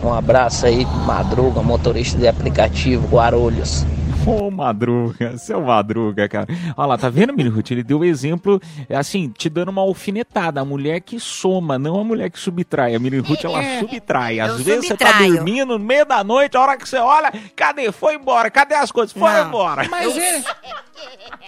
Um 0.02 0.12
abraço 0.12 0.64
aí, 0.64 0.86
Madruga, 1.06 1.62
motorista 1.62 2.16
de 2.18 2.26
aplicativo, 2.26 3.06
Guarulhos. 3.08 3.84
Ô, 4.26 4.50
Madruga, 4.50 5.36
seu 5.38 5.60
Madruga, 5.62 6.28
cara. 6.28 6.46
Olha 6.76 6.86
lá, 6.86 6.98
tá 6.98 7.08
vendo, 7.08 7.32
Mini 7.34 7.48
Ruth? 7.48 7.70
Ele 7.70 7.82
deu 7.82 8.00
o 8.00 8.04
exemplo, 8.04 8.60
é 8.88 8.96
assim, 8.96 9.28
te 9.28 9.48
dando 9.48 9.70
uma 9.70 9.80
alfinetada. 9.82 10.60
A 10.60 10.64
mulher 10.64 11.00
que 11.00 11.18
soma, 11.20 11.78
não 11.78 11.98
a 12.00 12.04
mulher 12.04 12.30
que 12.30 12.38
subtrai. 12.38 12.94
A 12.94 12.98
Mini 12.98 13.18
Ruth, 13.18 13.44
ela 13.44 13.62
É. 13.62 13.80
subtrai. 13.80 14.38
Às 14.40 14.60
vezes 14.60 14.86
você 14.88 14.96
tá 14.96 15.06
subtraio. 15.06 15.34
dormindo 15.36 15.78
no 15.78 15.84
meio 15.84 16.04
da 16.04 16.22
noite, 16.24 16.56
a 16.56 16.60
hora 16.60 16.76
que 16.76 16.86
você 16.88 16.98
olha, 16.98 17.32
cadê? 17.56 17.90
Foi 17.92 18.14
embora. 18.14 18.50
Cadê 18.50 18.74
as 18.74 18.90
coisas? 18.92 19.12
Foi 19.12 19.30
Não. 19.32 19.48
embora. 19.48 19.86
Mas 19.90 20.14
ele, 20.16 20.44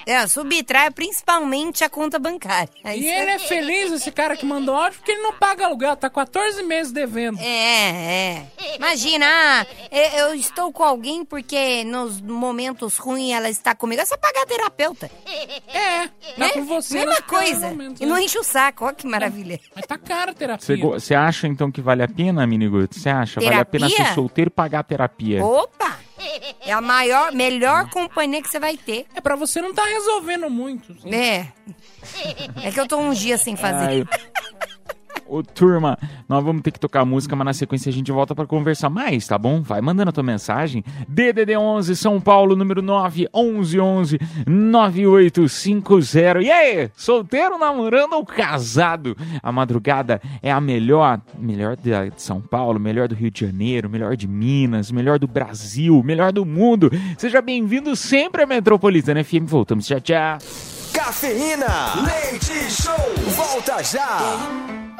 É, 0.06 0.26
subtrai 0.26 0.90
principalmente 0.90 1.84
a 1.84 1.88
conta 1.88 2.18
bancária. 2.18 2.68
Aí 2.82 3.00
e 3.02 3.08
ele 3.08 3.30
é 3.30 3.38
feliz, 3.38 3.92
esse 3.92 4.10
cara 4.10 4.36
que 4.36 4.44
mandou 4.44 4.74
áudio, 4.74 4.98
porque 4.98 5.12
ele 5.12 5.22
não 5.22 5.32
paga 5.34 5.66
aluguel, 5.66 5.96
tá 5.96 6.10
14 6.10 6.62
meses 6.62 6.92
devendo. 6.92 7.38
É, 7.38 7.48
é. 7.48 8.46
Imagina, 8.76 9.26
ah, 9.26 9.66
eu 9.90 10.22
eu 10.22 10.34
estou 10.34 10.72
com 10.72 10.82
alguém 10.82 11.24
porque 11.24 11.84
nos 11.84 12.20
momentos 12.20 12.96
ruins 12.96 13.32
ela 13.32 13.48
está 13.48 13.74
comigo. 13.74 14.00
É 14.00 14.04
só 14.04 14.16
pagar 14.16 14.42
a 14.42 14.46
terapeuta. 14.46 15.10
É, 15.68 16.06
tá 16.06 16.12
né? 16.36 16.48
com 16.50 16.64
você. 16.64 17.04
Mesma 17.04 17.22
coisa. 17.22 17.68
momentos, 17.68 18.00
e 18.00 18.06
não 18.06 18.16
né? 18.16 18.22
enche 18.22 18.38
o 18.38 18.44
saco, 18.44 18.86
ó 18.86 18.92
que 18.92 19.06
maravilha. 19.06 19.60
Mas 19.74 19.86
tá 19.86 19.98
caro 19.98 20.30
a 20.30 20.34
terapia. 20.34 20.76
Você 20.76 21.14
acha, 21.14 21.46
então, 21.46 21.70
que 21.70 21.80
vale 21.80 22.02
a 22.02 22.08
pena, 22.08 22.46
Mini 22.46 22.66
Ruth? 22.66 22.94
Você 22.94 23.08
acha? 23.08 23.40
Vale 23.40 23.54
a 23.54 23.64
pena 23.64 23.88
Terapia? 23.88 24.06
ser 24.08 24.14
solteiro 24.14 24.48
e 24.48 24.52
pagar 24.52 24.80
a 24.80 24.82
terapia? 24.82 25.44
Opa! 25.44 25.98
É 26.64 26.72
a 26.72 26.80
maior, 26.80 27.32
melhor 27.32 27.90
companhia 27.90 28.40
que 28.42 28.48
você 28.48 28.60
vai 28.60 28.76
ter. 28.76 29.06
É 29.14 29.20
pra 29.20 29.34
você 29.36 29.60
não 29.60 29.74
tá 29.74 29.84
resolvendo 29.84 30.48
muito. 30.48 30.92
assim. 30.92 31.12
É. 31.14 31.48
É 32.62 32.70
que 32.70 32.78
eu 32.80 32.86
tô 32.86 32.98
uns 32.98 33.18
dias 33.18 33.40
sem 33.40 33.56
fazer. 33.56 34.06
Ai, 34.10 34.20
Ô, 35.28 35.42
turma, 35.42 35.96
nós 36.28 36.44
vamos 36.44 36.62
ter 36.62 36.72
que 36.72 36.80
tocar 36.80 37.04
música, 37.04 37.36
mas 37.36 37.44
na 37.44 37.52
sequência 37.52 37.88
a 37.88 37.92
gente 37.92 38.10
volta 38.10 38.34
pra 38.34 38.46
conversar 38.46 38.90
mais, 38.90 39.26
tá 39.26 39.38
bom? 39.38 39.62
Vai 39.62 39.80
mandando 39.80 40.10
a 40.10 40.12
tua 40.12 40.22
mensagem. 40.22 40.84
DDD 41.08 41.56
11 41.56 41.96
São 41.96 42.20
Paulo, 42.20 42.56
número 42.56 42.82
9 42.82 43.28
11 43.32 43.80
11 43.80 44.18
9850. 44.46 46.42
E 46.42 46.50
aí, 46.50 46.90
solteiro, 46.96 47.58
namorando 47.58 48.14
ou 48.14 48.26
casado? 48.26 49.16
A 49.42 49.52
madrugada 49.52 50.20
é 50.42 50.50
a 50.50 50.60
melhor, 50.60 51.20
melhor 51.38 51.76
de 51.76 51.92
de 52.10 52.22
São 52.22 52.40
Paulo, 52.40 52.80
melhor 52.80 53.08
do 53.08 53.14
Rio 53.14 53.30
de 53.30 53.40
Janeiro, 53.40 53.88
melhor 53.88 54.16
de 54.16 54.26
Minas, 54.26 54.90
melhor 54.90 55.18
do 55.18 55.26
Brasil, 55.26 56.02
melhor 56.02 56.32
do 56.32 56.44
mundo. 56.44 56.90
Seja 57.18 57.42
bem-vindo 57.42 57.94
sempre 57.94 58.42
à 58.42 58.46
Metropolitana 58.46 59.22
FM. 59.22 59.44
Voltamos, 59.46 59.86
tchau, 59.86 60.00
tchau. 60.00 60.38
Cafeína, 60.92 61.94
leite 62.04 62.70
show, 62.70 62.94
volta 63.34 63.82
já. 63.82 64.91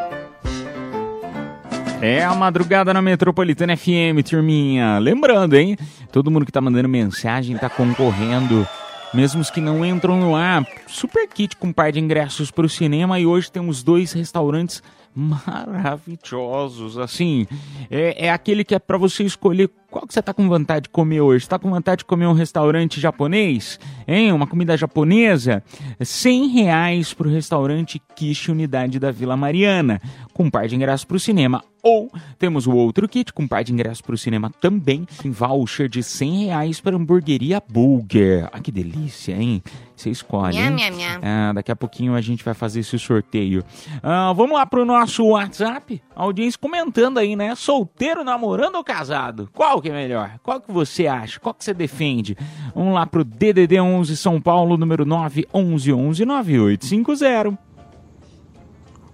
É 2.04 2.24
a 2.24 2.34
madrugada 2.34 2.92
na 2.92 3.00
Metropolitana 3.00 3.76
FM, 3.76 4.26
turminha. 4.28 4.98
Lembrando, 4.98 5.54
hein? 5.54 5.76
Todo 6.10 6.32
mundo 6.32 6.44
que 6.44 6.50
tá 6.50 6.60
mandando 6.60 6.88
mensagem 6.88 7.56
tá 7.56 7.70
concorrendo. 7.70 8.66
Mesmo 9.14 9.40
os 9.40 9.52
que 9.52 9.60
não 9.60 9.84
entram 9.84 10.18
no 10.18 10.34
ar. 10.34 10.66
Super 10.88 11.28
kit 11.28 11.56
com 11.56 11.68
um 11.68 11.72
par 11.72 11.92
de 11.92 12.00
ingressos 12.00 12.50
pro 12.50 12.68
cinema. 12.68 13.20
E 13.20 13.24
hoje 13.24 13.52
temos 13.52 13.84
dois 13.84 14.10
restaurantes 14.10 14.82
maravilhosos. 15.14 16.98
Assim, 16.98 17.46
é, 17.88 18.26
é 18.26 18.30
aquele 18.30 18.64
que 18.64 18.74
é 18.74 18.80
pra 18.80 18.98
você 18.98 19.22
escolher 19.22 19.70
qual 19.88 20.04
que 20.04 20.12
você 20.12 20.20
tá 20.20 20.34
com 20.34 20.48
vontade 20.48 20.84
de 20.84 20.88
comer 20.88 21.20
hoje. 21.20 21.48
Tá 21.48 21.56
com 21.56 21.70
vontade 21.70 22.00
de 22.00 22.04
comer 22.04 22.26
um 22.26 22.32
restaurante 22.32 23.00
japonês? 23.00 23.78
Hein? 24.08 24.32
Uma 24.32 24.48
comida 24.48 24.76
japonesa? 24.76 25.62
100 26.00 26.48
reais 26.48 27.14
pro 27.14 27.30
restaurante 27.30 28.02
Quiche 28.16 28.50
Unidade 28.50 28.98
da 28.98 29.12
Vila 29.12 29.36
Mariana. 29.36 30.00
Com 30.32 30.46
um 30.46 30.50
par 30.50 30.66
de 30.66 30.74
ingressos 30.74 31.04
pro 31.04 31.20
cinema. 31.20 31.62
Ou 31.82 32.10
temos 32.38 32.68
o 32.68 32.72
outro 32.72 33.08
kit 33.08 33.32
com 33.32 33.48
par 33.48 33.64
de 33.64 33.72
ingressos 33.72 34.00
pro 34.00 34.16
cinema 34.16 34.50
também. 34.60 35.04
Em 35.24 35.30
voucher 35.30 35.88
de 35.88 36.00
100 36.00 36.46
reais 36.46 36.80
para 36.80 36.96
hamburgueria 36.96 37.60
Burger. 37.68 38.48
Ah, 38.52 38.60
que 38.60 38.70
delícia, 38.70 39.32
hein? 39.32 39.60
Você 39.96 40.10
escolhe, 40.10 40.56
hein? 40.56 40.70
Nham, 40.70 40.90
nham, 40.90 40.96
nham. 40.96 41.20
Ah, 41.22 41.52
daqui 41.52 41.72
a 41.72 41.76
pouquinho 41.76 42.14
a 42.14 42.20
gente 42.20 42.44
vai 42.44 42.54
fazer 42.54 42.80
esse 42.80 42.96
sorteio. 42.98 43.64
Ah, 44.02 44.32
vamos 44.32 44.54
lá 44.54 44.64
pro 44.64 44.84
nosso 44.84 45.24
WhatsApp. 45.24 46.00
A 46.14 46.22
audiência 46.22 46.58
comentando 46.60 47.18
aí, 47.18 47.34
né? 47.34 47.54
Solteiro, 47.56 48.22
namorando 48.22 48.76
ou 48.76 48.84
casado? 48.84 49.50
Qual 49.52 49.82
que 49.82 49.88
é 49.88 49.92
melhor? 49.92 50.38
Qual 50.42 50.60
que 50.60 50.70
você 50.70 51.08
acha? 51.08 51.40
Qual 51.40 51.54
que 51.54 51.64
você 51.64 51.74
defende? 51.74 52.36
Vamos 52.74 52.94
lá 52.94 53.06
pro 53.06 53.24
DDD 53.24 53.80
11 53.80 54.16
São 54.16 54.40
Paulo, 54.40 54.76
número 54.76 55.04
9 55.04 55.46
11 55.52 55.92
11 55.92 56.24
9850. 56.24 57.71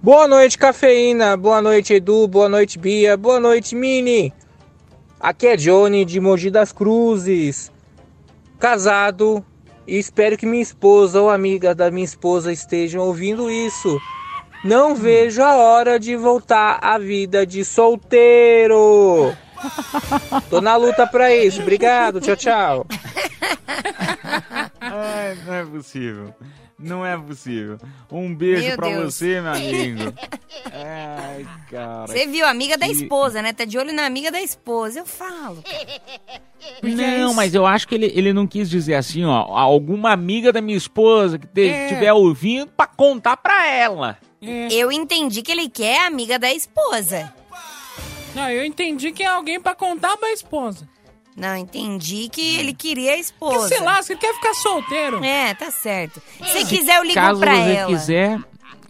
Boa 0.00 0.28
noite, 0.28 0.56
cafeína. 0.56 1.36
Boa 1.36 1.60
noite, 1.60 1.94
Edu. 1.94 2.28
Boa 2.28 2.48
noite, 2.48 2.78
Bia. 2.78 3.16
Boa 3.16 3.40
noite, 3.40 3.74
Mini. 3.74 4.32
Aqui 5.18 5.48
é 5.48 5.56
Johnny 5.56 6.04
de 6.04 6.20
Mogi 6.20 6.52
das 6.52 6.70
Cruzes. 6.70 7.72
Casado 8.60 9.44
e 9.88 9.98
espero 9.98 10.36
que 10.36 10.46
minha 10.46 10.62
esposa 10.62 11.20
ou 11.20 11.28
amiga 11.28 11.74
da 11.74 11.90
minha 11.90 12.04
esposa 12.04 12.52
estejam 12.52 13.02
ouvindo 13.02 13.50
isso. 13.50 13.98
Não 14.64 14.94
vejo 14.94 15.42
a 15.42 15.56
hora 15.56 15.98
de 15.98 16.14
voltar 16.14 16.78
à 16.80 16.96
vida 16.96 17.44
de 17.44 17.64
solteiro. 17.64 19.34
Tô 20.48 20.60
na 20.60 20.76
luta 20.76 21.08
pra 21.08 21.34
isso. 21.34 21.60
Obrigado. 21.60 22.20
Tchau, 22.20 22.36
tchau. 22.36 22.86
Ai, 24.80 25.36
não 25.44 25.54
é 25.54 25.64
possível. 25.64 26.32
Não 26.78 27.04
é 27.04 27.16
possível. 27.16 27.76
Um 28.10 28.32
beijo 28.34 28.66
Meu 28.68 28.76
pra 28.76 28.88
Deus. 28.88 29.14
você, 29.14 29.40
meu 29.40 29.50
amigo. 29.52 30.14
Ai, 30.72 31.46
cara. 31.68 32.06
Você 32.06 32.26
viu, 32.28 32.46
amiga 32.46 32.78
da 32.78 32.86
que- 32.86 32.92
esposa, 32.92 33.42
né? 33.42 33.52
Tá 33.52 33.64
de 33.64 33.76
olho 33.76 33.92
na 33.92 34.06
amiga 34.06 34.30
da 34.30 34.40
esposa. 34.40 35.00
Eu 35.00 35.06
falo. 35.06 35.62
Não, 36.82 37.34
mas 37.34 37.54
eu 37.54 37.66
acho 37.66 37.88
que 37.88 37.94
ele, 37.94 38.12
ele 38.14 38.32
não 38.32 38.46
quis 38.46 38.68
dizer 38.70 38.94
assim, 38.94 39.24
ó. 39.24 39.40
Alguma 39.56 40.12
amiga 40.12 40.52
da 40.52 40.60
minha 40.60 40.76
esposa 40.78 41.38
que 41.38 41.46
te- 41.46 41.68
É. 41.68 41.88
tiver 41.88 42.12
ouvindo 42.12 42.68
pra 42.76 42.86
contar 42.86 43.36
pra 43.36 43.66
ela. 43.66 44.16
É. 44.40 44.68
Eu 44.72 44.92
entendi 44.92 45.42
que 45.42 45.50
ele 45.50 45.68
quer 45.68 46.02
a 46.02 46.06
amiga 46.06 46.38
da 46.38 46.52
esposa. 46.52 47.32
Não, 48.34 48.48
eu 48.50 48.64
entendi 48.64 49.10
que 49.10 49.22
é 49.22 49.26
alguém 49.26 49.60
pra 49.60 49.74
contar 49.74 50.16
pra 50.16 50.30
esposa. 50.32 50.88
Não, 51.38 51.56
entendi 51.56 52.28
que 52.30 52.56
ele 52.56 52.74
queria 52.74 53.12
a 53.12 53.14
Que 53.14 53.20
esposa. 53.20 53.68
sei 53.68 53.80
lá, 53.80 54.02
se 54.02 54.12
ele 54.12 54.20
quer 54.20 54.34
ficar 54.34 54.54
solteiro. 54.54 55.24
É, 55.24 55.54
tá 55.54 55.70
certo. 55.70 56.20
Se 56.52 56.66
quiser, 56.66 56.96
eu 56.96 57.02
ligo 57.04 57.14
Caso 57.14 57.38
pra 57.40 57.54
você 57.54 57.70
ela. 57.76 57.86
quiser. 57.86 58.38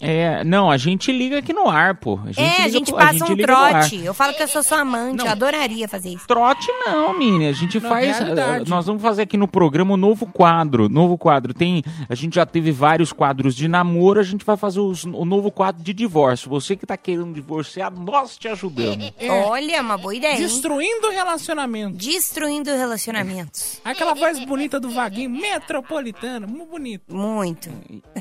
É, 0.00 0.44
não, 0.44 0.70
a 0.70 0.76
gente 0.76 1.11
liga 1.11 1.38
aqui 1.38 1.52
no 1.52 1.68
ar, 1.68 1.94
pô. 1.96 2.20
A 2.24 2.26
gente 2.32 2.40
é, 2.40 2.64
a 2.64 2.68
gente 2.68 2.90
pro- 2.90 2.96
passa 3.00 3.12
gente 3.26 3.32
um 3.32 3.37
trote. 3.37 4.04
Eu 4.04 4.14
falo 4.14 4.32
que 4.34 4.42
eu 4.42 4.48
sou 4.48 4.62
sua 4.62 4.78
amante. 4.80 5.16
Não. 5.18 5.24
Eu 5.26 5.32
adoraria 5.32 5.88
fazer 5.88 6.11
isso. 6.11 6.26
Trote 6.26 6.66
não, 6.87 7.18
Mini. 7.18 7.46
A 7.48 7.52
gente 7.52 7.80
Na 7.80 7.88
faz. 7.88 8.18
realidade. 8.18 8.62
eh, 8.66 8.68
Nós 8.68 8.87
vamos 8.87 9.02
fazer 9.02 9.22
aqui 9.22 9.37
no 9.37 9.48
programa 9.48 9.94
um 9.94 9.96
novo 9.96 10.24
quadro. 10.26 10.88
Novo 10.88 11.18
quadro. 11.18 11.52
Tem. 11.52 11.82
A 12.08 12.14
gente 12.14 12.37
já 12.37 12.46
teve 12.46 12.70
vários 12.70 13.12
quadros 13.12 13.54
de 13.56 13.66
namoro. 13.66 14.20
A 14.20 14.22
gente 14.22 14.44
vai 14.44 14.56
fazer 14.56 14.80
os- 14.80 15.04
o 15.04 15.24
novo 15.24 15.50
quadro 15.50 15.82
de 15.82 15.92
divórcio. 15.92 16.48
Você 16.48 16.76
que 16.76 16.87
tá 16.87 16.96
querendo 16.96 17.32
divorciar, 17.34 17.92
nós 17.92 18.37
te 18.38 18.46
ajudamos. 18.48 19.12
É. 19.18 19.28
Olha, 19.30 19.82
uma 19.82 19.98
boa 19.98 20.14
ideia. 20.14 20.37
Destruindo 20.37 21.08
o 21.08 21.11
relacionamento. 21.11 21.96
Destruindo 21.96 22.70
relacionamentos. 22.70 23.80
Aquela 23.84 24.14
voz 24.14 24.38
bonita 24.44 24.78
do 24.78 24.90
Vaguinho, 24.90 25.30
metropolitana, 25.30 26.46
muito 26.46 26.70
bonito. 26.70 27.02
Muito. 27.14 27.68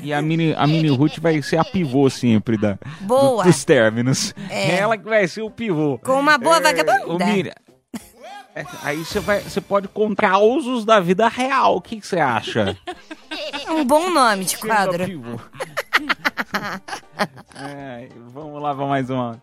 E 0.02 0.12
a 0.12 0.20
Mini, 0.20 0.54
a 0.56 0.66
Mini 0.66 0.88
Ruth 0.88 1.18
vai 1.20 1.40
ser 1.42 1.58
a 1.58 1.64
pivô 1.72 2.08
sempre 2.10 2.56
da, 2.56 2.78
Boa. 3.00 3.42
do- 3.44 3.48
dos 3.50 3.64
términos. 3.64 4.34
É. 4.50 4.76
Ela 4.80 4.96
que 4.96 5.04
vai 5.04 5.26
ser 5.28 5.42
o 5.42 5.50
pivô. 5.50 5.98
Com 5.98 6.18
uma 6.20 6.36
boa 6.38 6.58
É, 6.58 6.60
vagabunda. 6.60 7.24
Mini, 7.26 7.50
É, 8.54 8.64
Aí 8.82 9.04
você 9.04 9.20
vai, 9.20 9.40
você 9.40 9.60
pode 9.60 9.86
contar 9.88 10.30
causos 10.30 10.84
da 10.84 10.98
vida 11.00 11.28
real. 11.28 11.76
O 11.76 11.80
que 11.80 12.00
você 12.00 12.18
acha? 12.18 12.76
É 13.66 13.70
um 13.70 13.84
bom 13.84 14.10
nome 14.10 14.44
de 14.44 14.56
quadro. 14.58 15.04
Pivô. 15.04 15.38
É, 17.60 18.08
vamos 18.32 18.60
lá 18.62 18.74
para 18.74 18.86
mais 18.86 19.10
uma. 19.10 19.40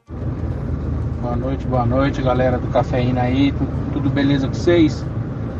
Boa 1.21 1.35
noite, 1.35 1.65
boa 1.65 1.85
noite, 1.85 2.21
galera 2.21 2.57
do 2.57 2.67
Cafeína 2.67 3.21
aí. 3.23 3.51
Tu- 3.51 3.67
Tudo 3.93 4.09
beleza 4.09 4.47
com 4.47 4.53
vocês? 4.53 5.05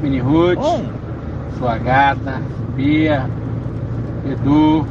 Mini 0.02 0.20
Ruth, 0.20 0.60
sua 1.58 1.78
gata, 1.78 2.42
Bia, 2.76 3.30
Edu. 4.30 4.86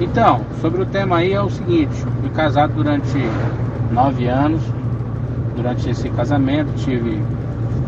Então, 0.00 0.40
sobre 0.60 0.82
o 0.82 0.86
tema 0.86 1.18
aí 1.18 1.32
é 1.32 1.40
o 1.40 1.48
seguinte, 1.48 1.94
fui 2.20 2.30
casado 2.30 2.74
durante 2.74 3.16
nove 3.92 4.26
anos. 4.26 4.60
Durante 5.56 5.88
esse 5.88 6.08
casamento 6.10 6.74
tive 6.74 7.22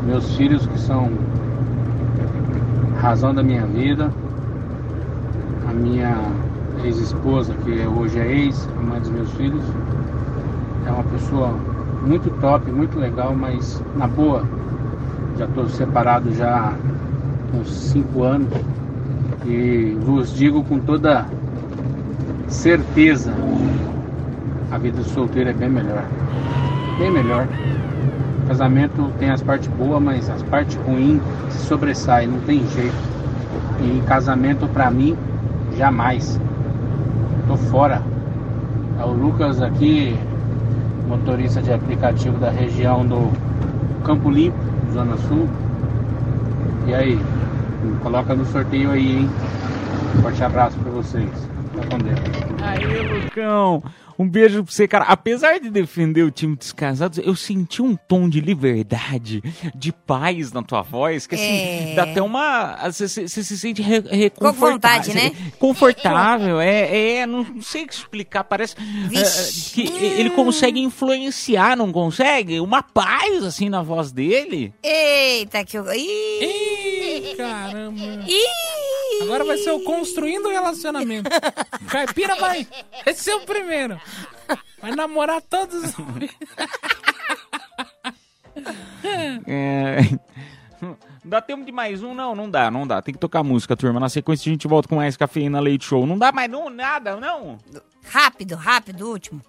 meus 0.07 0.37
filhos 0.37 0.64
que 0.66 0.79
são 0.79 1.11
razão 3.01 3.35
da 3.35 3.42
minha 3.42 3.66
vida. 3.66 4.12
A 5.69 5.73
minha 5.73 6.16
ex-esposa, 6.85 7.53
que 7.64 7.71
hoje 7.87 8.21
é 8.21 8.33
ex, 8.33 8.69
mãe 8.88 9.01
dos 9.01 9.11
meus 9.11 9.31
filhos, 9.33 9.64
é 10.87 10.90
uma 10.90 11.03
pessoa 11.05 11.53
muito 12.07 12.31
top, 12.40 12.71
muito 12.71 12.99
legal, 13.01 13.35
mas 13.35 13.83
na 13.97 14.07
boa, 14.07 14.45
já 15.37 15.45
estou 15.45 15.69
separado 15.69 16.33
já 16.33 16.73
há 16.73 17.57
uns 17.57 17.69
5 17.69 18.23
anos 18.23 18.49
e 19.45 19.97
vos 20.03 20.33
digo 20.33 20.62
com 20.62 20.79
toda 20.79 21.27
certeza, 22.49 23.33
a 24.71 24.79
vida 24.79 25.03
de 25.03 25.09
solteiro 25.11 25.51
é 25.51 25.53
bem 25.53 25.69
melhor. 25.69 26.05
Bem 26.99 27.11
melhor. 27.11 27.47
Casamento 28.49 29.11
tem 29.19 29.31
as 29.31 29.43
partes 29.43 29.69
boas, 29.69 30.03
mas 30.03 30.31
as 30.31 30.43
partes 30.45 30.77
ruins 30.77 31.21
se 31.51 31.67
sobressaem, 31.67 32.29
não 32.29 32.41
tem 32.41 32.67
jeito. 32.69 32.95
E 33.81 34.03
casamento 34.07 34.69
pra 34.69 34.91
mim, 34.91 35.17
jamais. 35.77 36.41
Tô 37.49 37.57
fora. 37.57 38.03
É 39.01 39.05
o 39.05 39.13
Lucas 39.13 39.61
aqui, 39.61 40.17
motorista 41.09 41.61
de 41.61 41.73
aplicativo 41.73 42.39
da 42.39 42.51
região 42.51 43.05
do 43.05 43.31
Campo 44.05 44.31
Limpo, 44.31 44.57
Zona 44.93 45.17
Sul. 45.19 45.49
E 46.87 46.95
aí, 46.95 47.21
coloca 48.03 48.35
no 48.35 48.45
sorteio 48.47 48.91
aí, 48.91 49.19
hein? 49.19 49.31
Forte 50.23 50.43
abraço 50.43 50.79
pra 50.79 50.91
vocês. 50.93 51.56
Tá 51.77 51.87
com. 51.89 52.65
Aí, 52.65 53.21
Lucão. 53.25 53.83
Um 54.19 54.27
beijo 54.27 54.65
pra 54.65 54.73
você, 54.73 54.89
cara. 54.89 55.05
Apesar 55.05 55.61
de 55.61 55.69
defender 55.69 56.23
o 56.23 56.31
time 56.31 56.57
dos 56.57 56.73
casados, 56.73 57.19
eu 57.19 57.37
senti 57.37 57.83
um 57.83 57.95
tom 57.95 58.31
de 58.31 58.41
liberdade, 58.41 59.43
de 59.75 59.93
paz 59.93 60.53
na 60.53 60.62
tua 60.62 60.81
voz, 60.81 61.27
que 61.27 61.35
assim, 61.35 61.45
É. 61.91 61.95
dá 61.95 62.05
até 62.05 62.23
uma. 62.23 62.79
Você 62.91 63.07
você- 63.09 63.29
você 63.29 63.45
se 63.45 63.59
sente 63.59 63.83
re, 63.83 64.01
reconfortável. 64.01 64.73
vontade, 64.73 65.15
né? 65.15 65.33
Confortável, 65.59 66.59
é, 66.59 67.17
é, 67.19 67.27
não 67.27 67.61
sei 67.61 67.85
explicar, 67.85 68.43
parece 68.45 68.75
é, 68.79 69.75
que 69.75 69.83
ele 70.19 70.31
consegue 70.31 70.81
influenciar, 70.81 71.77
não 71.77 71.93
consegue? 71.93 72.59
Uma 72.59 72.83
paz, 72.83 73.45
assim, 73.45 73.69
na 73.69 73.83
voz 73.83 74.12
dele. 74.12 74.73
Eita, 74.83 75.62
que 75.62 75.77
eu. 75.77 75.85
Ih! 75.93 77.33
Ih, 77.33 77.35
caramba. 77.37 78.01
Ih! 78.27 78.86
Agora 79.23 79.45
vai 79.45 79.57
ser 79.59 79.71
o 79.71 79.81
construindo 79.81 80.49
relacionamento. 80.49 81.31
Caipira 81.89 82.37
vai, 82.37 82.67
vai 83.05 83.15
ser 83.15 83.35
o 83.35 83.41
primeiro. 83.41 84.01
Vai 84.81 84.93
namorar 84.93 85.41
todos 85.43 85.83
os. 85.85 85.95
É... 89.47 89.99
Dá 91.25 91.41
tempo 91.41 91.65
de 91.65 91.73
mais 91.73 92.03
um? 92.03 92.15
Não, 92.15 92.35
não 92.35 92.51
dá, 92.51 92.71
não 92.71 92.87
dá. 92.87 93.03
Tem 93.03 93.13
que 93.15 93.21
tocar 93.21 93.43
música, 93.43 93.77
turma. 93.77 93.99
Na 93.99 94.09
sequência 94.09 94.49
a 94.49 94.53
gente 94.53 94.69
volta 94.69 94.89
com 94.89 94.97
mais 94.97 95.17
cafeína 95.17 95.61
leite 95.61 95.85
show. 95.85 96.07
Não 96.07 96.19
dá 96.19 96.31
mais 96.31 96.51
não, 96.51 96.71
nada, 96.71 97.17
não. 97.17 97.59
Rápido, 98.05 98.55
rápido, 98.55 99.09
último. 99.09 99.41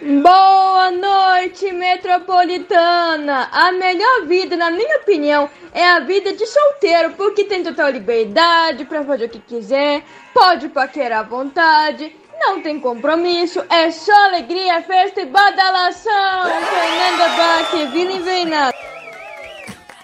Boa 0.00 0.92
noite, 0.92 1.72
metropolitana! 1.72 3.48
A 3.50 3.72
melhor 3.72 4.26
vida, 4.26 4.56
na 4.56 4.70
minha 4.70 4.98
opinião, 4.98 5.50
é 5.72 5.84
a 5.84 6.00
vida 6.00 6.32
de 6.34 6.46
solteiro, 6.46 7.14
porque 7.14 7.44
tem 7.44 7.64
total 7.64 7.90
liberdade 7.90 8.84
pra 8.84 9.02
fazer 9.02 9.24
o 9.24 9.28
que 9.28 9.40
quiser, 9.40 10.04
pode 10.32 10.68
paquerar 10.68 11.20
à 11.20 11.22
vontade, 11.24 12.14
não 12.38 12.60
tem 12.60 12.78
compromisso, 12.78 13.64
é 13.68 13.90
só 13.90 14.14
alegria, 14.26 14.80
festa 14.82 15.22
e 15.22 15.26
badalação! 15.26 16.44
Fernanda 16.44 17.28
Bach, 17.36 17.90
Vila 17.90 18.12
Invernada. 18.12 18.97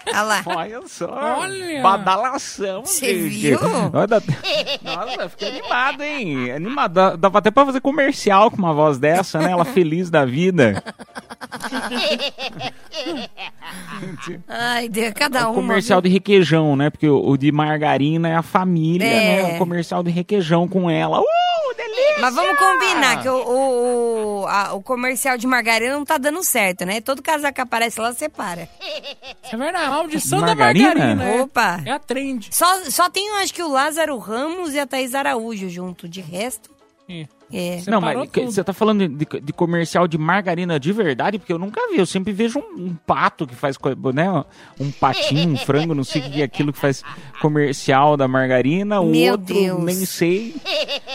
Olha 0.07 0.21
lá. 0.21 0.43
Olha 0.45 0.81
só. 0.87 1.07
Olha. 1.39 1.81
Badalação, 1.81 2.85
Você 2.85 3.13
viu? 3.27 3.59
Olha, 3.93 4.21
Nossa, 4.83 5.29
fiquei 5.29 5.49
animado, 5.49 6.03
hein? 6.03 6.51
Animado. 6.51 6.93
Dá- 6.93 7.15
Dava 7.15 7.39
até 7.39 7.51
pra 7.51 7.65
fazer 7.65 7.81
comercial 7.81 8.49
com 8.51 8.57
uma 8.57 8.73
voz 8.73 8.97
dessa, 8.97 9.39
né? 9.39 9.51
Ela 9.51 9.65
feliz 9.65 10.09
da 10.09 10.25
vida. 10.25 10.83
Ai, 14.47 14.89
deu 14.89 15.11
cada 15.13 15.47
o 15.47 15.51
um. 15.51 15.55
comercial 15.55 16.01
de 16.01 16.09
requeijão, 16.09 16.75
né? 16.75 16.89
Porque 16.89 17.07
o, 17.07 17.25
o 17.27 17.37
de 17.37 17.51
margarina 17.51 18.29
é 18.29 18.35
a 18.35 18.41
família, 18.41 19.05
É. 19.05 19.43
né? 19.43 19.55
O 19.55 19.57
comercial 19.57 20.03
de 20.03 20.11
requeijão 20.11 20.67
com 20.67 20.89
ela. 20.89 21.19
Uh, 21.19 21.23
delícia! 21.75 22.15
Mas 22.19 22.35
vamos 22.35 22.57
combinar 22.57 23.21
que 23.21 23.29
o, 23.29 23.35
o, 23.35 24.34
o, 24.34 24.34
a- 24.47 24.73
o 24.73 24.81
comercial 24.81 25.37
de 25.37 25.45
margarina 25.47 25.93
não 25.93 26.05
tá 26.05 26.17
dando 26.17 26.43
certo, 26.43 26.85
né? 26.85 27.01
Todo 27.01 27.21
casal 27.21 27.51
que 27.53 27.61
aparece 27.61 27.99
lá 27.99 28.13
separa. 28.13 28.67
É 29.51 29.55
verdade, 29.57 29.85
a 29.85 29.89
maldição 29.89 30.39
Margarina? 30.41 30.89
da 30.89 30.95
margarina. 30.95 31.23
é- 31.23 31.41
Opa! 31.41 31.81
É 31.85 31.91
a 31.91 31.99
trend. 31.99 32.49
Só, 32.51 32.65
só 32.89 33.09
tem, 33.09 33.29
acho 33.37 33.53
que 33.53 33.63
o 33.63 33.67
Lázaro 33.69 34.17
Ramos 34.17 34.73
e 34.73 34.79
a 34.79 34.85
Thaís 34.87 35.13
Araújo 35.15 35.69
junto. 35.69 36.07
De 36.07 36.21
resto, 36.21 36.69
É. 37.07 37.27
é. 37.53 37.81
Não, 37.87 38.01
mas 38.01 38.29
tudo. 38.31 38.51
você 38.51 38.63
tá 38.63 38.73
falando 38.73 39.07
de, 39.07 39.25
de 39.39 39.53
comercial 39.53 40.07
de 40.07 40.17
margarina 40.17 40.79
de 40.79 40.91
verdade? 40.91 41.37
Porque 41.37 41.53
eu 41.53 41.59
nunca 41.59 41.79
vi. 41.91 41.99
Eu 41.99 42.05
sempre 42.05 42.33
vejo 42.33 42.59
um, 42.59 42.85
um 42.85 42.95
pato 42.95 43.45
que 43.45 43.55
faz, 43.55 43.77
né? 44.13 44.43
Um 44.79 44.91
patinho, 44.91 45.53
um 45.53 45.57
frango, 45.57 45.93
não 45.93 46.03
sei 46.03 46.21
o 46.21 46.31
que 46.31 46.41
é 46.41 46.45
aquilo 46.45 46.73
que 46.73 46.79
faz 46.79 47.03
comercial 47.39 48.17
da 48.17 48.27
margarina. 48.27 48.99
O 49.01 49.11
Meu 49.11 49.33
outro, 49.33 49.53
Deus. 49.53 49.83
nem 49.83 50.05
sei. 50.05 50.55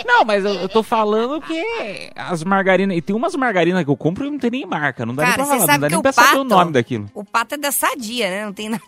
Não, 0.06 0.24
mas 0.24 0.44
eu, 0.44 0.54
eu 0.54 0.68
tô 0.68 0.82
falando 0.82 1.40
que 1.40 2.10
as 2.14 2.44
margarinas. 2.44 2.96
E 2.96 3.02
tem 3.02 3.14
umas 3.16 3.34
margarinas 3.34 3.84
que 3.84 3.90
eu 3.90 3.96
compro 3.96 4.24
e 4.24 4.30
não 4.30 4.38
tem 4.38 4.50
nem 4.50 4.66
marca. 4.66 5.04
Não 5.04 5.14
dá 5.14 5.24
Cara, 5.24 5.36
nem 5.38 5.46
pra 5.46 5.58
falar, 5.58 5.72
não 5.72 5.80
dá 5.80 5.88
nem 5.88 6.02
pra 6.02 6.12
saber 6.12 6.28
pato, 6.28 6.40
o 6.40 6.44
nome 6.44 6.72
daquilo. 6.72 7.10
o 7.14 7.24
pato 7.24 7.54
é 7.56 7.58
da 7.58 7.72
sadia, 7.72 8.30
né? 8.30 8.46
Não 8.46 8.52
tem 8.52 8.68
nada. 8.68 8.82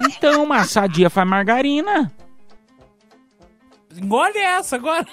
Então, 0.00 0.44
uma 0.44 0.64
sadia 0.64 1.10
faz 1.10 1.26
margarina. 1.28 2.12
Engole 3.96 4.38
essa 4.38 4.76
agora. 4.76 5.06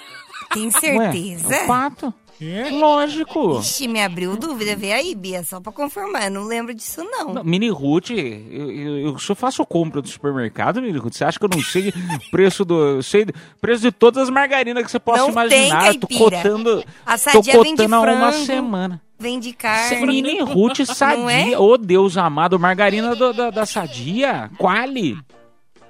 Tem 0.52 0.64
Ué, 0.66 0.70
certeza? 0.70 1.54
é 1.54 1.64
o 1.64 1.66
pato. 1.66 2.14
É. 2.38 2.68
Lógico. 2.68 3.58
Ixi, 3.60 3.88
me 3.88 4.02
abriu 4.02 4.36
dúvida. 4.36 4.76
Vê 4.76 4.92
aí, 4.92 5.14
Bia, 5.14 5.42
só 5.42 5.58
pra 5.58 5.72
confirmar. 5.72 6.24
Eu 6.24 6.30
não 6.32 6.44
lembro 6.44 6.74
disso, 6.74 7.02
não. 7.02 7.32
Não, 7.32 7.42
Mini 7.42 7.70
Root, 7.70 8.12
eu, 8.12 8.70
eu, 8.70 8.98
eu 9.08 9.18
só 9.18 9.34
faço 9.34 9.64
compra 9.64 10.02
do 10.02 10.08
supermercado, 10.08 10.82
Mini 10.82 10.98
Root. 10.98 11.16
Você 11.16 11.24
acha 11.24 11.38
que 11.38 11.44
eu 11.46 11.48
não 11.48 11.62
sei 11.62 11.94
preço 12.30 12.62
do. 12.62 12.74
eu 12.96 13.02
sei 13.02 13.26
preço 13.58 13.80
de 13.80 13.90
todas 13.90 14.24
as 14.24 14.28
margarinas 14.30 14.84
que 14.84 14.90
você 14.90 14.98
possa 14.98 15.22
Não 15.22 15.30
imaginar. 15.30 15.84
tem, 15.84 15.94
eu 15.94 16.00
tô 16.00 16.08
cotando. 16.08 16.84
A 17.06 17.12
tô 17.12 17.18
sadia 17.18 17.54
vem 17.62 17.74
de 17.74 17.82
cotando 17.84 18.10
há 18.10 18.12
uma 18.12 18.32
semana. 18.32 19.00
Vem 19.18 19.40
de 19.40 19.48
Cê- 19.48 19.54
carne. 19.56 20.06
Mini 20.06 20.40
Root 20.42 20.80
Não 20.86 20.94
sadia. 20.94 21.52
é? 21.54 21.58
Ô, 21.58 21.78
Deus 21.78 22.18
amado, 22.18 22.58
margarina 22.60 23.16
do- 23.16 23.32
da, 23.32 23.48
da 23.50 23.64
sadia. 23.64 24.50
Quali. 24.58 25.16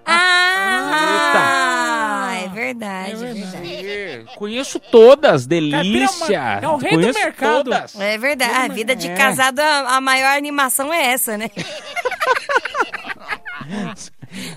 Ah, 0.09 1.96
é 2.47 2.49
verdade, 2.49 3.13
é 3.13 3.17
verdade. 3.17 4.25
Conheço 4.37 4.79
todas, 4.81 5.47
delícia. 5.47 6.41
Caipira 6.41 6.67
é 6.67 6.69
o 6.69 6.77
rei 6.77 6.91
do 6.93 6.97
Conheço 6.99 7.19
mercado. 7.19 7.65
Todas. 7.65 8.01
É 8.01 8.19
verdade. 8.19 8.53
A 8.55 8.69
vida 8.69 8.95
de 8.97 9.09
É. 9.09 9.15
casado, 9.15 9.61
a, 9.61 9.97
a 9.97 10.01
maior 10.01 10.37
animação 10.37 10.93
é 10.93 11.13
essa, 11.13 11.37
né? 11.39 11.49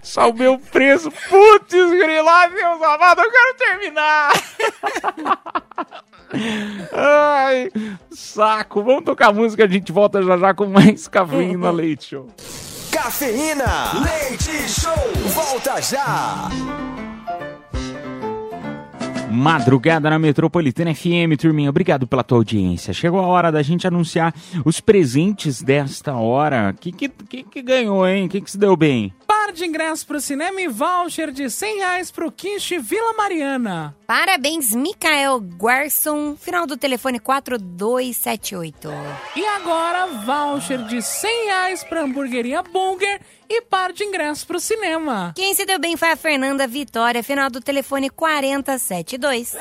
Só 0.03 0.29
o 0.29 0.33
meu 0.33 0.59
preço. 0.59 1.09
Putz, 1.11 1.71
grila, 1.71 2.47
Deus 2.47 2.81
amado, 2.81 3.21
eu 3.21 3.31
quero 3.31 3.53
terminar. 3.57 4.33
Ai, 6.93 7.71
saco. 8.11 8.83
Vamos 8.83 9.03
tocar 9.03 9.33
música, 9.33 9.63
a 9.63 9.67
gente 9.67 9.91
volta 9.91 10.21
já 10.21 10.37
já 10.37 10.53
com 10.53 10.67
mais 10.67 11.07
cafeína 11.07 11.71
leite 11.71 12.09
show. 12.09 12.27
Cafeína, 12.91 13.93
leite 14.03 14.69
show, 14.69 14.93
volta 15.33 15.81
já. 15.81 16.49
Madrugada 19.31 20.09
na 20.09 20.17
Metropolitana 20.17 20.93
FM, 20.95 21.37
turminha, 21.39 21.69
obrigado 21.69 22.07
pela 22.07 22.23
tua 22.23 22.39
audiência. 22.39 22.93
Chegou 22.93 23.19
a 23.19 23.27
hora 23.27 23.51
da 23.51 23.61
gente 23.61 23.85
anunciar 23.85 24.33
os 24.65 24.79
presentes 24.81 25.61
desta 25.61 26.15
hora. 26.15 26.73
Que 26.79 26.91
que, 26.91 27.07
que, 27.09 27.43
que 27.43 27.61
ganhou, 27.61 28.07
hein? 28.07 28.27
Que 28.27 28.41
que 28.41 28.49
se 28.49 28.57
deu 28.57 28.75
bem? 28.75 29.13
Par 29.27 29.51
de 29.53 29.65
ingressos 29.65 30.03
pro 30.03 30.19
cinema 30.19 30.59
e 30.59 30.67
voucher 30.67 31.31
de 31.31 31.49
100 31.49 31.77
reais 31.77 32.09
pro 32.11 32.31
Quiche 32.31 32.79
Vila 32.79 33.13
Mariana. 33.13 33.95
Parabéns, 34.07 34.73
Mikael 34.73 35.39
Guarson, 35.39 36.35
final 36.35 36.65
do 36.65 36.75
telefone 36.75 37.19
4278. 37.19 38.89
E 39.35 39.45
agora, 39.45 40.07
voucher 40.25 40.83
de 40.85 41.01
100 41.01 41.45
reais 41.45 41.83
pra 41.83 42.01
hamburgueria 42.01 42.63
Burger 42.63 43.21
e 43.49 43.61
par 43.61 43.91
de 43.91 44.03
ingressos 44.03 44.43
pro 44.43 44.59
cinema. 44.59 45.33
Quem 45.35 45.53
se 45.55 45.65
deu 45.65 45.79
bem 45.79 45.97
foi 45.97 46.11
a 46.11 46.15
Fernanda 46.15 46.67
Vitória, 46.67 47.23
final 47.23 47.49
do 47.49 47.59
telefone 47.59 48.09
4072. 48.09 49.55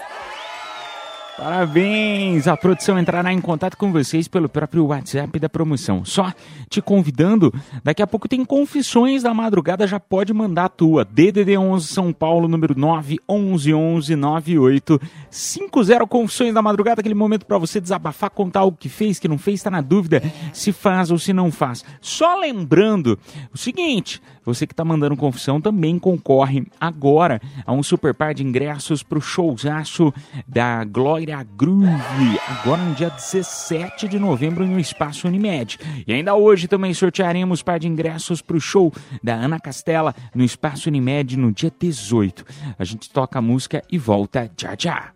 Parabéns! 1.38 2.48
A 2.48 2.56
produção 2.56 2.98
entrará 2.98 3.32
em 3.32 3.40
contato 3.40 3.76
com 3.76 3.92
vocês 3.92 4.26
pelo 4.26 4.48
próprio 4.48 4.86
WhatsApp 4.86 5.38
da 5.38 5.48
promoção. 5.48 6.04
Só 6.04 6.32
te 6.68 6.82
convidando, 6.82 7.54
daqui 7.84 8.02
a 8.02 8.08
pouco 8.08 8.28
tem 8.28 8.44
confissões 8.44 9.22
da 9.22 9.32
madrugada, 9.32 9.86
já 9.86 10.00
pode 10.00 10.34
mandar 10.34 10.64
a 10.64 10.68
tua. 10.68 11.04
DDD 11.04 11.56
11 11.56 11.86
São 11.86 12.12
Paulo, 12.12 12.48
número 12.48 12.76
9 12.76 13.20
11 13.28 13.72
11 13.72 14.16
98 14.16 15.00
50 15.30 16.06
confissões 16.08 16.52
da 16.52 16.60
madrugada, 16.60 17.02
aquele 17.02 17.14
momento 17.14 17.46
para 17.46 17.56
você 17.56 17.80
desabafar, 17.80 18.30
contar 18.30 18.64
o 18.64 18.72
que 18.72 18.88
fez, 18.88 19.20
que 19.20 19.28
não 19.28 19.38
fez, 19.38 19.62
tá 19.62 19.70
na 19.70 19.80
dúvida 19.80 20.20
se 20.52 20.72
faz 20.72 21.12
ou 21.12 21.18
se 21.18 21.32
não 21.32 21.52
faz. 21.52 21.84
Só 22.00 22.36
lembrando 22.40 23.16
o 23.54 23.56
seguinte, 23.56 24.20
você 24.48 24.66
que 24.66 24.74
tá 24.74 24.82
mandando 24.82 25.14
confissão 25.14 25.60
também 25.60 25.98
concorre 25.98 26.66
agora 26.80 27.38
a 27.66 27.72
um 27.72 27.82
super 27.82 28.14
par 28.14 28.32
de 28.32 28.42
ingressos 28.42 29.02
pro 29.02 29.20
showzaço 29.20 30.10
da 30.46 30.84
Glória 30.84 31.46
Groove, 31.54 32.40
agora 32.48 32.80
no 32.82 32.94
dia 32.94 33.10
17 33.10 34.08
de 34.08 34.18
novembro 34.18 34.66
no 34.66 34.80
Espaço 34.80 35.28
Unimed. 35.28 35.78
E 36.06 36.14
ainda 36.14 36.34
hoje 36.34 36.66
também 36.66 36.94
sortearemos 36.94 37.62
par 37.62 37.78
de 37.78 37.88
ingressos 37.88 38.40
pro 38.40 38.58
show 38.58 38.90
da 39.22 39.34
Ana 39.34 39.60
Castela 39.60 40.14
no 40.34 40.42
Espaço 40.42 40.88
Unimed 40.88 41.36
no 41.36 41.52
dia 41.52 41.70
18. 41.78 42.42
A 42.78 42.84
gente 42.84 43.10
toca 43.10 43.38
a 43.38 43.42
música 43.42 43.82
e 43.92 43.98
volta 43.98 44.50
já 44.56 44.74
já. 44.78 45.10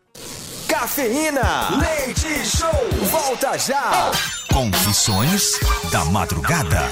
Cafeína, 0.68 1.70
leite 1.80 2.44
show, 2.44 2.70
volta 3.10 3.56
já. 3.56 4.10
Confissões 4.52 5.58
da 5.90 6.04
madrugada. 6.04 6.82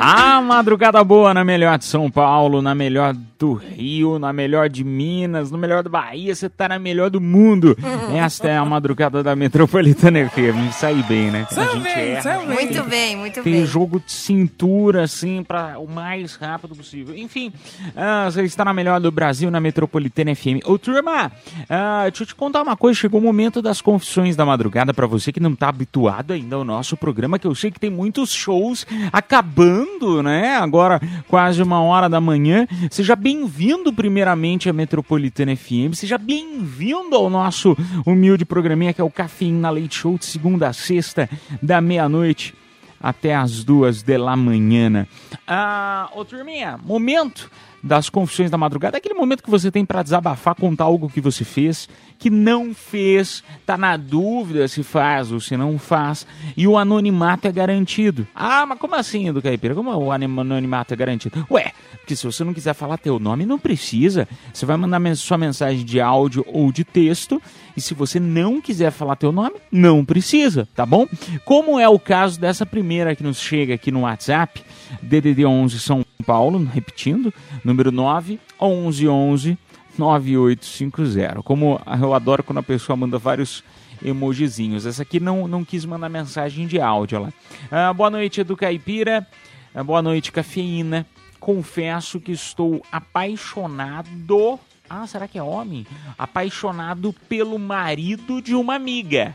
A 0.00 0.40
madrugada 0.40 1.02
boa 1.02 1.34
na 1.34 1.44
melhor 1.44 1.76
de 1.76 1.84
São 1.84 2.10
Paulo, 2.10 2.62
na 2.62 2.74
melhor 2.74 3.14
do 3.38 3.52
Rio, 3.54 4.18
na 4.18 4.32
melhor 4.32 4.68
de 4.68 4.82
Minas, 4.82 5.50
no 5.50 5.56
melhor 5.56 5.84
da 5.84 5.88
Bahia, 5.88 6.34
você 6.34 6.48
tá 6.48 6.68
na 6.68 6.78
melhor 6.78 7.08
do 7.08 7.20
mundo. 7.20 7.76
Esta 8.12 8.48
é 8.48 8.56
a 8.56 8.64
madrugada 8.64 9.22
da 9.22 9.36
Metropolitana 9.36 10.28
FM. 10.28 10.72
Sai 10.72 11.04
bem, 11.08 11.30
né? 11.30 11.46
Saiu 11.50 11.80
bem, 11.80 12.20
saiu 12.20 12.46
bem. 12.46 12.48
Muito 12.48 12.82
bem, 12.84 13.16
muito 13.16 13.42
Tem 13.42 13.52
bem. 13.52 13.66
jogo 13.66 14.02
de 14.04 14.10
cintura, 14.10 15.04
assim, 15.04 15.44
para 15.44 15.78
o 15.78 15.86
mais 15.86 16.34
rápido 16.34 16.74
possível. 16.74 17.16
Enfim, 17.16 17.52
ah, 17.94 18.28
você 18.28 18.42
está 18.42 18.64
na 18.64 18.74
melhor 18.74 19.00
do 19.00 19.10
Brasil, 19.12 19.50
na 19.50 19.60
Metropolitana 19.60 20.34
FM. 20.34 20.66
Ô, 20.66 20.76
turma, 20.76 21.30
ah, 21.70 22.02
deixa 22.08 22.24
eu 22.24 22.26
te 22.26 22.34
contar 22.34 22.62
uma 22.62 22.76
coisa. 22.76 22.98
Chegou 22.98 23.20
o 23.20 23.24
momento 23.24 23.62
das 23.62 23.80
confissões 23.80 24.34
da 24.34 24.44
madrugada 24.44 24.92
para 24.92 25.06
você 25.06 25.30
que 25.32 25.38
não 25.38 25.54
tá 25.54 25.68
habituado 25.68 26.32
ainda 26.32 26.56
ao 26.56 26.64
nosso 26.64 26.96
programa, 26.96 27.38
que 27.38 27.46
eu 27.46 27.54
sei 27.54 27.70
que 27.70 27.78
tem 27.78 27.90
muitos 27.90 28.32
shows 28.32 28.84
acabando, 29.12 30.22
né? 30.22 30.56
Agora, 30.56 31.00
quase 31.28 31.62
uma 31.62 31.80
hora 31.80 32.08
da 32.08 32.20
manhã. 32.20 32.66
Seja 32.90 33.14
bem-vindo, 33.28 33.92
primeiramente, 33.92 34.70
à 34.70 34.72
Metropolitana 34.72 35.54
FM. 35.54 35.92
Seja 35.92 36.16
bem-vindo 36.16 37.14
ao 37.14 37.28
nosso 37.28 37.76
humilde 38.06 38.46
programinha, 38.46 38.94
que 38.94 39.02
é 39.02 39.04
o 39.04 39.10
Cafeína 39.10 39.68
Leite 39.68 39.96
Show, 39.96 40.16
de 40.16 40.24
segunda 40.24 40.66
a 40.66 40.72
sexta, 40.72 41.28
da 41.60 41.78
meia-noite 41.78 42.54
até 42.98 43.34
as 43.34 43.62
duas 43.62 44.02
de 44.02 44.16
la 44.16 44.34
manhã. 44.34 45.06
Ah, 45.46 46.08
ô 46.16 46.24
turminha, 46.24 46.78
momento 46.78 47.50
das 47.82 48.08
confissões 48.08 48.50
da 48.50 48.58
madrugada, 48.58 48.96
é 48.96 48.98
aquele 48.98 49.14
momento 49.14 49.42
que 49.42 49.50
você 49.50 49.70
tem 49.70 49.84
para 49.84 50.02
desabafar, 50.02 50.54
contar 50.54 50.84
algo 50.84 51.08
que 51.08 51.20
você 51.20 51.44
fez, 51.44 51.88
que 52.18 52.28
não 52.28 52.74
fez, 52.74 53.44
tá 53.64 53.78
na 53.78 53.96
dúvida 53.96 54.66
se 54.66 54.82
faz 54.82 55.30
ou 55.30 55.40
se 55.40 55.56
não 55.56 55.78
faz, 55.78 56.26
e 56.56 56.66
o 56.66 56.76
anonimato 56.76 57.46
é 57.46 57.52
garantido. 57.52 58.26
Ah, 58.34 58.66
mas 58.66 58.78
como 58.78 58.94
assim, 58.94 59.32
do 59.32 59.40
Caipira? 59.40 59.74
Como 59.74 59.90
o 59.90 60.10
anonimato 60.10 60.92
é 60.92 60.96
garantido? 60.96 61.46
Ué, 61.50 61.72
porque 61.98 62.16
se 62.16 62.26
você 62.26 62.42
não 62.42 62.52
quiser 62.54 62.74
falar 62.74 62.98
teu 62.98 63.18
nome, 63.18 63.46
não 63.46 63.58
precisa. 63.58 64.26
Você 64.52 64.66
vai 64.66 64.76
mandar 64.76 64.98
sua 65.14 65.38
mensagem 65.38 65.84
de 65.84 66.00
áudio 66.00 66.44
ou 66.48 66.72
de 66.72 66.84
texto, 66.84 67.40
e 67.76 67.80
se 67.80 67.94
você 67.94 68.18
não 68.18 68.60
quiser 68.60 68.90
falar 68.90 69.14
teu 69.14 69.30
nome, 69.30 69.56
não 69.70 70.04
precisa, 70.04 70.68
tá 70.74 70.84
bom? 70.84 71.06
Como 71.44 71.78
é 71.78 71.88
o 71.88 71.98
caso 71.98 72.40
dessa 72.40 72.66
primeira 72.66 73.14
que 73.14 73.22
nos 73.22 73.38
chega 73.38 73.74
aqui 73.74 73.92
no 73.92 74.00
WhatsApp, 74.00 74.62
DDD 75.02 75.44
11 75.44 75.78
São 75.78 76.04
Paulo, 76.28 76.62
repetindo, 76.62 77.32
número 77.64 77.90
9 77.90 78.38
11 78.60 79.08
11 79.08 79.58
9850. 79.96 81.42
Como 81.42 81.80
eu 81.98 82.12
adoro 82.12 82.42
quando 82.42 82.58
a 82.58 82.62
pessoa 82.62 82.94
manda 82.98 83.16
vários 83.16 83.64
emojizinhos. 84.04 84.84
Essa 84.84 85.04
aqui 85.04 85.18
não, 85.18 85.48
não 85.48 85.64
quis 85.64 85.86
mandar 85.86 86.10
mensagem 86.10 86.66
de 86.66 86.78
áudio 86.78 87.22
lá. 87.22 87.32
Ah, 87.70 87.94
boa 87.94 88.10
noite, 88.10 88.42
Edu 88.42 88.58
Caipira. 88.58 89.26
Ah, 89.74 89.82
boa 89.82 90.02
noite, 90.02 90.30
Cafeína. 90.30 91.06
Confesso 91.40 92.20
que 92.20 92.32
estou 92.32 92.82
apaixonado. 92.92 94.60
Ah, 94.90 95.06
será 95.06 95.26
que 95.26 95.38
é 95.38 95.42
homem? 95.42 95.86
Apaixonado 96.18 97.14
pelo 97.26 97.58
marido 97.58 98.42
de 98.42 98.54
uma 98.54 98.74
amiga. 98.74 99.34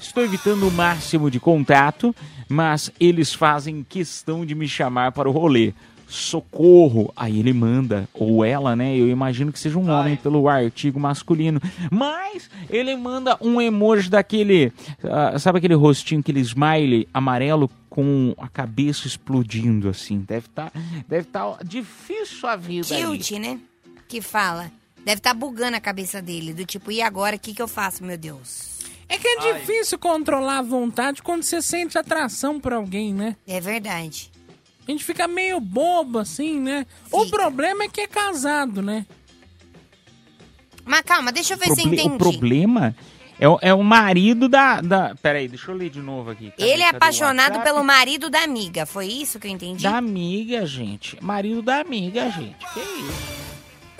Estou 0.00 0.24
evitando 0.24 0.66
o 0.66 0.72
máximo 0.72 1.30
de 1.30 1.38
contato, 1.38 2.16
mas 2.48 2.90
eles 2.98 3.34
fazem 3.34 3.84
questão 3.86 4.46
de 4.46 4.54
me 4.54 4.66
chamar 4.66 5.12
para 5.12 5.28
o 5.28 5.32
rolê. 5.32 5.74
Socorro! 6.10 7.12
Aí 7.14 7.38
ele 7.38 7.52
manda, 7.52 8.08
ou 8.12 8.44
ela, 8.44 8.74
né? 8.74 8.96
Eu 8.96 9.08
imagino 9.08 9.52
que 9.52 9.58
seja 9.58 9.78
um 9.78 9.88
homem 9.88 10.16
pelo 10.16 10.48
artigo 10.48 10.98
masculino. 10.98 11.60
Mas 11.90 12.50
ele 12.68 12.96
manda 12.96 13.38
um 13.40 13.60
emoji 13.60 14.10
daquele. 14.10 14.72
ah, 15.04 15.38
sabe 15.38 15.58
aquele 15.58 15.74
rostinho, 15.74 16.20
aquele 16.20 16.40
smile 16.40 17.08
amarelo 17.14 17.70
com 17.88 18.34
a 18.38 18.48
cabeça 18.48 19.06
explodindo 19.06 19.88
assim? 19.88 20.18
Deve 20.20 20.46
estar 20.46 20.72
deve 21.08 21.26
tá 21.28 21.58
difícil 21.64 22.48
a 22.48 22.56
vida. 22.56 22.94
ali. 22.94 23.18
Tilt, 23.18 23.40
né? 23.40 23.58
Que 24.08 24.20
fala. 24.20 24.70
Deve 25.04 25.18
estar 25.18 25.32
bugando 25.32 25.76
a 25.76 25.80
cabeça 25.80 26.20
dele, 26.20 26.52
do 26.52 26.66
tipo, 26.66 26.92
e 26.92 27.00
agora, 27.00 27.36
o 27.36 27.38
que, 27.38 27.54
que 27.54 27.62
eu 27.62 27.68
faço, 27.68 28.04
meu 28.04 28.18
Deus? 28.18 28.80
É 29.08 29.18
que 29.18 29.26
é 29.26 29.54
difícil 29.54 29.98
controlar 29.98 30.58
a 30.58 30.62
vontade 30.62 31.22
quando 31.22 31.42
você 31.42 31.60
sente 31.60 31.98
atração 31.98 32.60
por 32.60 32.72
alguém, 32.72 33.12
né? 33.12 33.36
É 33.46 33.60
verdade. 33.60 34.29
A 34.86 34.90
gente 34.90 35.04
fica 35.04 35.28
meio 35.28 35.60
bobo 35.60 36.18
assim, 36.18 36.58
né? 36.58 36.86
O 37.12 37.26
problema 37.26 37.84
é 37.84 37.88
que 37.88 38.00
é 38.00 38.06
casado, 38.06 38.82
né? 38.82 39.06
Mas 40.84 41.02
calma, 41.02 41.30
deixa 41.30 41.54
eu 41.54 41.58
ver 41.58 41.66
se 41.74 41.82
eu 41.82 41.86
entendi. 41.92 42.08
o 42.14 42.18
problema 42.18 42.94
é, 43.38 43.48
o- 43.48 43.58
é 43.62 43.72
o 43.72 43.82
marido 43.82 44.48
da, 44.48 44.80
da. 44.80 45.14
Peraí, 45.22 45.46
deixa 45.48 45.70
eu 45.70 45.74
ler 45.76 45.90
de 45.90 46.00
novo 46.00 46.30
aqui. 46.30 46.50
Cadê- 46.50 46.62
Ele 46.70 46.82
é 46.82 46.88
apaixonado 46.88 47.62
pelo 47.62 47.84
marido 47.84 48.28
da 48.28 48.42
amiga, 48.42 48.84
foi 48.86 49.06
isso 49.06 49.38
que 49.38 49.46
eu 49.46 49.50
entendi? 49.50 49.82
Da 49.84 49.96
amiga, 49.96 50.66
gente. 50.66 51.16
Marido 51.22 51.62
da 51.62 51.80
amiga, 51.80 52.28
gente. 52.30 52.56
Que 52.74 52.80
isso? 52.80 53.40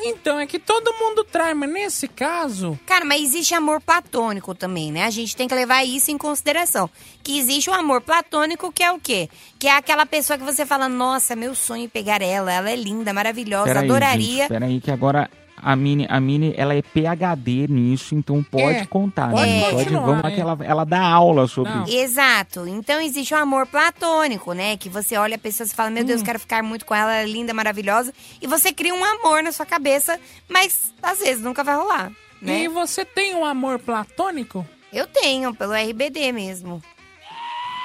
Então, 0.02 0.40
é 0.40 0.46
que 0.46 0.58
todo 0.58 0.94
mundo 0.94 1.22
trai, 1.24 1.52
mas 1.52 1.70
nesse 1.70 2.08
caso. 2.08 2.78
Cara, 2.86 3.04
mas 3.04 3.20
existe 3.22 3.54
amor 3.54 3.82
platônico 3.82 4.54
também, 4.54 4.90
né? 4.90 5.04
A 5.04 5.10
gente 5.10 5.36
tem 5.36 5.46
que 5.46 5.54
levar 5.54 5.84
isso 5.84 6.10
em 6.10 6.16
consideração. 6.16 6.88
Que 7.30 7.38
existe 7.38 7.70
o 7.70 7.72
amor 7.72 8.00
platônico, 8.00 8.72
que 8.72 8.82
é 8.82 8.90
o 8.90 8.98
quê? 8.98 9.28
Que 9.56 9.68
é 9.68 9.76
aquela 9.76 10.04
pessoa 10.04 10.36
que 10.36 10.44
você 10.44 10.66
fala, 10.66 10.88
nossa, 10.88 11.36
meu 11.36 11.54
sonho 11.54 11.84
é 11.84 11.88
pegar 11.88 12.20
ela, 12.20 12.52
ela 12.52 12.68
é 12.68 12.74
linda, 12.74 13.12
maravilhosa, 13.12 13.66
Peraí, 13.66 13.84
adoraria. 13.84 14.36
gente, 14.38 14.48
peraí, 14.48 14.80
que 14.80 14.90
agora 14.90 15.30
a 15.62 15.76
Mini, 15.76 16.06
a 16.10 16.18
Mini, 16.18 16.52
ela 16.56 16.74
é 16.74 16.82
PHD 16.82 17.68
nisso, 17.68 18.16
então 18.16 18.42
pode 18.42 18.78
É, 18.78 18.84
contar, 18.86 19.30
pode 19.30 19.48
né? 19.48 19.70
Pode, 19.70 19.90
vamos 19.90 20.22
lá 20.24 20.30
é. 20.30 20.34
que 20.34 20.40
ela, 20.40 20.58
ela 20.62 20.84
dá 20.84 21.00
aula 21.02 21.46
sobre 21.46 21.70
isso. 21.84 21.96
Exato. 21.96 22.66
Então 22.66 23.00
existe 23.00 23.32
o 23.32 23.36
amor 23.36 23.64
platônico, 23.68 24.52
né? 24.52 24.76
Que 24.76 24.88
você 24.88 25.16
olha 25.16 25.36
a 25.36 25.38
pessoa 25.38 25.64
e 25.66 25.70
fala, 25.70 25.88
meu 25.90 26.02
Hum. 26.02 26.06
Deus, 26.06 26.22
quero 26.22 26.40
ficar 26.40 26.64
muito 26.64 26.84
com 26.84 26.94
ela, 26.96 27.12
ela 27.14 27.28
é 27.28 27.32
linda, 27.32 27.54
maravilhosa. 27.54 28.12
E 28.42 28.46
você 28.48 28.72
cria 28.72 28.92
um 28.94 29.04
amor 29.04 29.40
na 29.40 29.52
sua 29.52 29.66
cabeça, 29.66 30.18
mas 30.48 30.92
às 31.00 31.20
vezes 31.20 31.40
nunca 31.44 31.62
vai 31.62 31.76
rolar, 31.76 32.10
né? 32.42 32.62
E 32.64 32.68
você 32.68 33.04
tem 33.04 33.36
um 33.36 33.44
amor 33.44 33.78
platônico? 33.78 34.66
Eu 34.92 35.06
tenho, 35.06 35.54
pelo 35.54 35.74
RBD 35.74 36.32
mesmo. 36.32 36.82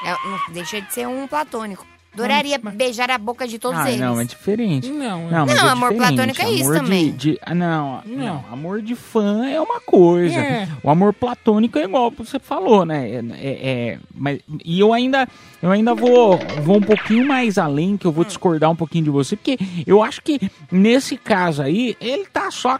É, 0.03 0.11
não 0.27 0.39
deixa 0.49 0.81
de 0.81 0.93
ser 0.93 1.07
um 1.07 1.27
platônico. 1.27 1.85
Adoraria 2.15 2.57
beijar 2.57 3.11
a 3.11 3.17
boca 3.17 3.47
de 3.47 3.59
todos 3.59 3.79
ah, 3.79 3.87
eles. 3.89 3.99
não, 3.99 4.19
é 4.19 4.23
diferente. 4.23 4.89
Não, 4.89 5.29
não, 5.29 5.45
mas 5.45 5.55
Não, 5.55 5.67
é 5.67 5.71
amor 5.71 5.89
diferente. 5.91 6.15
platônico 6.15 6.41
é 6.41 6.49
isso 6.51 6.63
Amor 6.63 6.73
de- 6.73 6.79
também. 6.79 7.11
de- 7.11 7.39
ah, 7.41 7.53
não, 7.55 8.01
não, 8.05 8.45
amor 8.51 8.81
de 8.81 8.95
fã 8.95 9.45
é 9.45 9.59
uma 9.59 9.79
coisa. 9.81 10.39
É. 10.39 10.67
O 10.81 10.89
amor 10.89 11.13
platônico 11.13 11.77
é 11.77 11.83
igual 11.83 12.09
você 12.11 12.39
falou, 12.39 12.85
né? 12.85 13.09
É, 13.09 13.15
é- 13.17 13.69
é- 13.93 13.99
mas, 14.13 14.39
e 14.63 14.79
eu 14.79 14.93
ainda, 14.93 15.27
eu 15.61 15.69
ainda 15.71 15.93
vou, 15.93 16.37
vou 16.63 16.77
um 16.77 16.81
pouquinho 16.81 17.27
mais 17.27 17.57
além, 17.57 17.97
que 17.97 18.05
eu 18.07 18.11
vou 18.11 18.23
discordar 18.23 18.71
um 18.71 18.75
pouquinho 18.75 19.03
de 19.03 19.09
você, 19.09 19.35
porque 19.35 19.57
eu 19.85 20.01
acho 20.01 20.21
que 20.21 20.39
nesse 20.71 21.17
caso 21.17 21.61
aí, 21.61 21.97
ele 21.99 22.25
tá 22.25 22.49
só. 22.51 22.79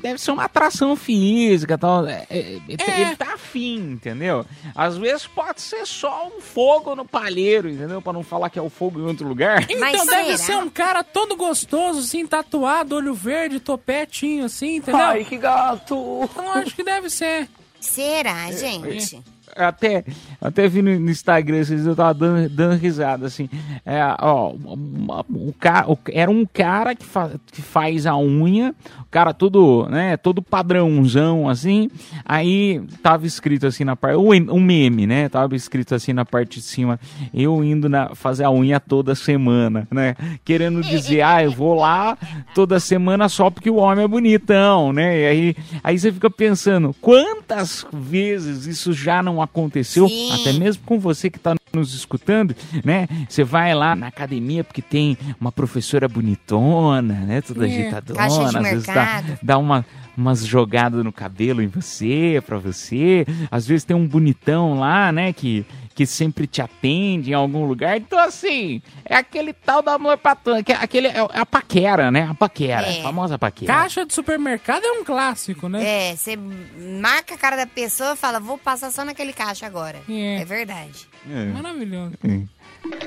Deve 0.00 0.20
ser 0.20 0.30
uma 0.30 0.44
atração 0.44 0.94
física 0.94 1.76
tal. 1.76 2.06
é- 2.06 2.26
é- 2.30 2.58
Ele 2.68 3.16
tá 3.16 3.34
afim, 3.34 3.92
entendeu? 3.92 4.44
Às 4.74 4.96
vezes 4.96 5.26
pode 5.26 5.60
ser 5.60 5.86
só 5.86 6.28
um 6.28 6.40
fogo 6.40 6.94
no 6.94 7.04
palheiro, 7.04 7.68
entendeu? 7.68 8.00
Pra 8.02 8.12
não 8.12 8.22
falar 8.22 8.50
que 8.52 8.58
é 8.58 8.62
o 8.62 8.68
fogo 8.68 9.00
em 9.00 9.04
outro 9.04 9.26
lugar? 9.26 9.66
Então 9.68 10.06
deve 10.06 10.36
ser 10.36 10.56
um 10.56 10.68
cara 10.68 11.02
todo 11.02 11.34
gostoso, 11.34 12.00
assim, 12.00 12.26
tatuado, 12.26 12.96
olho 12.96 13.14
verde, 13.14 13.58
topetinho, 13.58 14.44
assim, 14.44 14.76
entendeu? 14.76 15.00
Ai, 15.00 15.24
que 15.24 15.38
gato! 15.38 16.28
Então 16.30 16.52
acho 16.52 16.74
que 16.74 16.84
deve 16.84 17.08
ser. 17.08 17.48
Será, 17.80 18.52
gente? 18.52 19.22
Até, 19.54 20.04
até 20.40 20.66
vi 20.66 20.80
no, 20.80 20.98
no 20.98 21.10
Instagram, 21.10 21.62
eu 21.84 21.94
tava 21.94 22.14
dando, 22.14 22.48
dando 22.48 22.74
risada, 22.80 23.26
assim. 23.26 23.48
É, 23.84 24.00
ó, 24.20 24.50
uma- 24.52 25.20
o 25.28 25.54
ca, 25.58 25.84
o- 25.86 25.98
era 26.10 26.30
um 26.30 26.46
cara 26.46 26.94
que, 26.94 27.04
fa- 27.04 27.32
que 27.52 27.60
faz 27.60 28.06
a 28.06 28.16
unha, 28.16 28.74
o 29.00 29.10
cara 29.10 29.34
todo, 29.34 29.86
né, 29.90 30.16
todo 30.16 30.40
padrãozão, 30.42 31.48
assim. 31.48 31.90
Aí 32.24 32.80
tava 33.02 33.26
escrito 33.26 33.66
assim 33.66 33.84
na 33.84 33.94
parte, 33.94 34.16
um 34.16 34.60
meme, 34.60 35.06
né, 35.06 35.28
tava 35.28 35.54
escrito 35.54 35.94
assim 35.94 36.14
na 36.14 36.24
parte 36.24 36.58
de 36.60 36.64
cima, 36.64 36.98
eu 37.34 37.62
indo 37.62 37.88
na, 37.90 38.14
fazer 38.14 38.44
a 38.44 38.50
unha 38.50 38.80
toda 38.80 39.14
semana, 39.14 39.86
né, 39.90 40.14
querendo 40.44 40.80
dizer, 40.80 41.20
ah, 41.22 41.44
eu 41.44 41.50
vou 41.50 41.74
lá 41.74 42.16
toda 42.54 42.80
semana 42.80 43.28
só 43.28 43.50
porque 43.50 43.68
o 43.68 43.76
homem 43.76 44.04
é 44.04 44.08
bonitão, 44.08 44.92
né, 44.94 45.20
e 45.20 45.26
aí, 45.26 45.56
aí 45.84 45.98
você 45.98 46.10
fica 46.10 46.30
pensando, 46.30 46.94
quantas 47.00 47.84
vezes 47.92 48.66
isso 48.66 48.92
já 48.94 49.22
não 49.22 49.41
aconteceu, 49.42 50.08
Sim. 50.08 50.32
até 50.32 50.52
mesmo 50.52 50.82
com 50.84 50.98
você 50.98 51.28
que 51.30 51.38
tá 51.38 51.54
nos 51.72 51.94
escutando, 51.94 52.54
né, 52.84 53.08
você 53.28 53.42
vai 53.42 53.74
lá 53.74 53.96
na 53.96 54.06
academia 54.08 54.62
porque 54.62 54.82
tem 54.82 55.16
uma 55.40 55.50
professora 55.50 56.06
bonitona, 56.08 57.14
né, 57.14 57.40
toda 57.40 57.66
É. 57.66 57.70
ajeitadona, 57.70 58.24
às 58.24 58.52
vezes 58.70 58.86
dá, 58.86 59.22
dá 59.42 59.58
uma 59.58 59.84
umas 60.14 60.44
jogadas 60.44 61.02
no 61.02 61.10
cabelo 61.10 61.62
em 61.62 61.68
você, 61.68 62.42
pra 62.46 62.58
você. 62.58 63.24
Às 63.50 63.66
vezes 63.66 63.82
tem 63.82 63.96
um 63.96 64.06
bonitão 64.06 64.78
lá, 64.78 65.10
né, 65.10 65.32
que, 65.32 65.64
que 65.94 66.06
sempre 66.06 66.46
te 66.46 66.60
atende 66.62 67.30
em 67.30 67.34
algum 67.34 67.64
lugar. 67.66 67.96
Então, 67.96 68.18
assim, 68.18 68.80
é 69.04 69.14
aquele 69.16 69.52
tal 69.52 69.82
do 69.82 69.90
amor 69.90 70.16
platônico, 70.18 70.64
que 70.64 70.72
é 70.72 70.76
aquele, 70.76 71.08
é 71.08 71.16
a 71.32 71.44
paquera, 71.46 72.10
né? 72.10 72.28
A 72.30 72.34
paquera, 72.34 72.86
É. 72.86 73.00
a 73.00 73.02
famosa 73.02 73.38
paquera. 73.38 73.72
Caixa 73.72 74.06
de 74.06 74.14
supermercado 74.14 74.82
é 74.84 74.92
um 74.92 75.04
clássico, 75.04 75.68
né? 75.68 76.10
É, 76.10 76.16
você 76.16 76.36
marca 77.00 77.34
a 77.34 77.38
cara 77.38 77.56
da 77.56 77.66
pessoa 77.66 78.12
e 78.12 78.16
fala, 78.16 78.40
vou 78.40 78.56
passar 78.58 78.90
só 78.90 79.04
naquele 79.04 79.32
caixa 79.32 79.66
agora. 79.66 80.00
É, 80.08 80.44
verdade. 80.44 81.08
É. 81.30 81.44
Maravilhoso. 81.46 82.14
É 82.24 82.61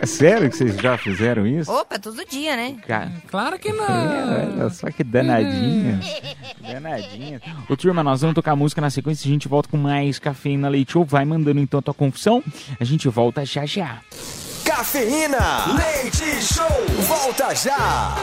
sério 0.05 0.49
que 0.49 0.57
vocês 0.57 0.75
já 0.75 0.97
fizeram 0.97 1.45
isso? 1.47 1.71
Opa, 1.71 1.97
todo 1.99 2.23
dia, 2.25 2.55
né? 2.55 2.75
Ca- 2.87 3.09
Claro 3.29 3.57
que 3.59 3.69
É, 3.69 3.73
não. 3.73 4.61
olha 4.61 4.69
só 4.69 4.89
que 4.91 5.03
danadinha. 5.03 5.99
danadinha. 6.61 7.41
Ô, 7.69 7.75
turma, 7.75 8.03
nós 8.03 8.21
vamos 8.21 8.35
tocar 8.35 8.55
música 8.55 8.81
na 8.81 8.89
sequência. 8.89 9.27
A 9.27 9.31
gente 9.31 9.47
volta 9.47 9.69
com 9.69 9.77
mais 9.77 10.19
cafeína 10.19 10.69
leite 10.69 10.93
show. 10.93 11.03
Vai 11.05 11.25
mandando 11.25 11.59
então 11.59 11.79
a 11.79 11.83
tua 11.83 11.93
confissão. 11.93 12.43
A 12.79 12.83
gente 12.83 13.07
volta 13.09 13.45
já 13.45 13.65
já. 13.65 13.99
Cafeína, 14.63 15.37
leite 15.75 16.41
show, 16.43 16.67
volta 17.07 17.53
já. 17.55 18.15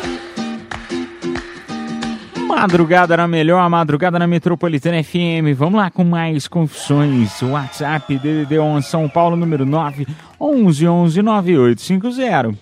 Madrugada 2.62 3.16
na 3.16 3.26
melhor, 3.26 3.68
madrugada 3.68 4.20
na 4.20 4.26
Metropolitana 4.28 5.02
FM. 5.02 5.52
Vamos 5.56 5.80
lá 5.80 5.90
com 5.90 6.04
mais 6.04 6.46
confissões. 6.46 7.42
WhatsApp 7.42 8.16
DDD 8.16 8.56
11 8.56 8.86
São 8.86 9.08
Paulo, 9.08 9.34
número 9.34 9.66
9 9.66 10.06
11 10.40 10.86
11 10.86 11.22
9850. 11.22 12.56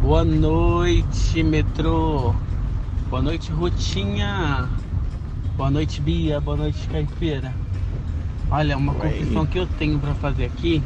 Boa 0.00 0.24
noite, 0.24 1.42
metrô. 1.42 2.32
Boa 3.10 3.20
noite, 3.20 3.50
Rutinha. 3.50 4.68
Boa 5.56 5.72
noite, 5.72 6.00
Bia. 6.00 6.40
Boa 6.40 6.56
noite, 6.56 6.86
Caipira. 6.86 7.52
Olha, 8.48 8.76
uma 8.76 8.94
confissão 8.94 9.44
que 9.44 9.58
eu 9.58 9.66
tenho 9.76 9.98
pra 9.98 10.14
fazer 10.14 10.44
aqui. 10.44 10.80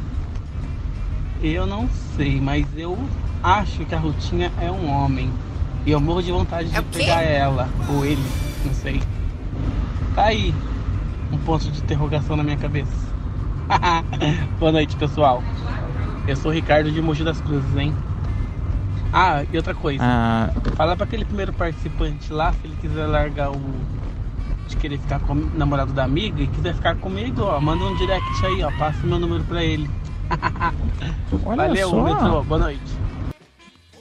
Eu 1.43 1.67
não 1.67 1.87
sei, 2.17 2.41
mas 2.41 2.65
eu 2.75 2.97
acho 3.43 3.85
que 3.85 3.93
a 3.93 3.99
Rutinha 3.99 4.51
é 4.59 4.71
um 4.71 4.89
homem. 4.89 5.29
E 5.85 5.91
eu 5.91 5.99
morro 5.99 6.21
de 6.21 6.31
vontade 6.31 6.69
de 6.69 6.81
pegar 6.83 7.21
ela, 7.21 7.69
ou 7.89 8.05
ele, 8.05 8.23
não 8.65 8.73
sei. 8.73 9.01
Tá 10.13 10.25
aí, 10.25 10.53
um 11.31 11.37
ponto 11.37 11.69
de 11.69 11.79
interrogação 11.81 12.35
na 12.35 12.43
minha 12.43 12.57
cabeça. 12.57 12.91
Boa 14.59 14.71
noite, 14.71 14.95
pessoal. 14.95 15.43
Eu 16.27 16.35
sou 16.35 16.51
o 16.51 16.53
Ricardo 16.53 16.91
de 16.91 17.01
Mogi 17.01 17.23
das 17.23 17.39
Cruzes, 17.41 17.75
hein? 17.75 17.95
Ah, 19.11 19.43
e 19.51 19.57
outra 19.57 19.73
coisa. 19.73 20.03
Ah. 20.03 20.49
Fala 20.75 20.95
pra 20.95 21.05
aquele 21.05 21.25
primeiro 21.25 21.53
participante 21.53 22.31
lá, 22.31 22.53
se 22.53 22.59
ele 22.65 22.75
quiser 22.79 23.07
largar 23.07 23.49
o. 23.51 23.59
de 24.67 24.75
querer 24.75 24.99
ficar 24.99 25.19
com 25.21 25.33
o 25.33 25.51
namorado 25.55 25.93
da 25.93 26.03
amiga 26.03 26.43
e 26.43 26.47
quiser 26.47 26.75
ficar 26.75 26.95
comigo, 26.97 27.41
ó, 27.41 27.59
manda 27.59 27.83
um 27.83 27.95
direct 27.95 28.45
aí, 28.45 28.61
ó. 28.61 28.71
Passa 28.77 29.03
o 29.03 29.07
meu 29.07 29.19
número 29.19 29.43
pra 29.45 29.63
ele. 29.63 29.89
Olha 31.45 31.67
Valeu, 31.67 31.89
só. 31.89 32.03
metrô. 32.03 32.43
Boa 32.43 32.59
noite. 32.59 32.99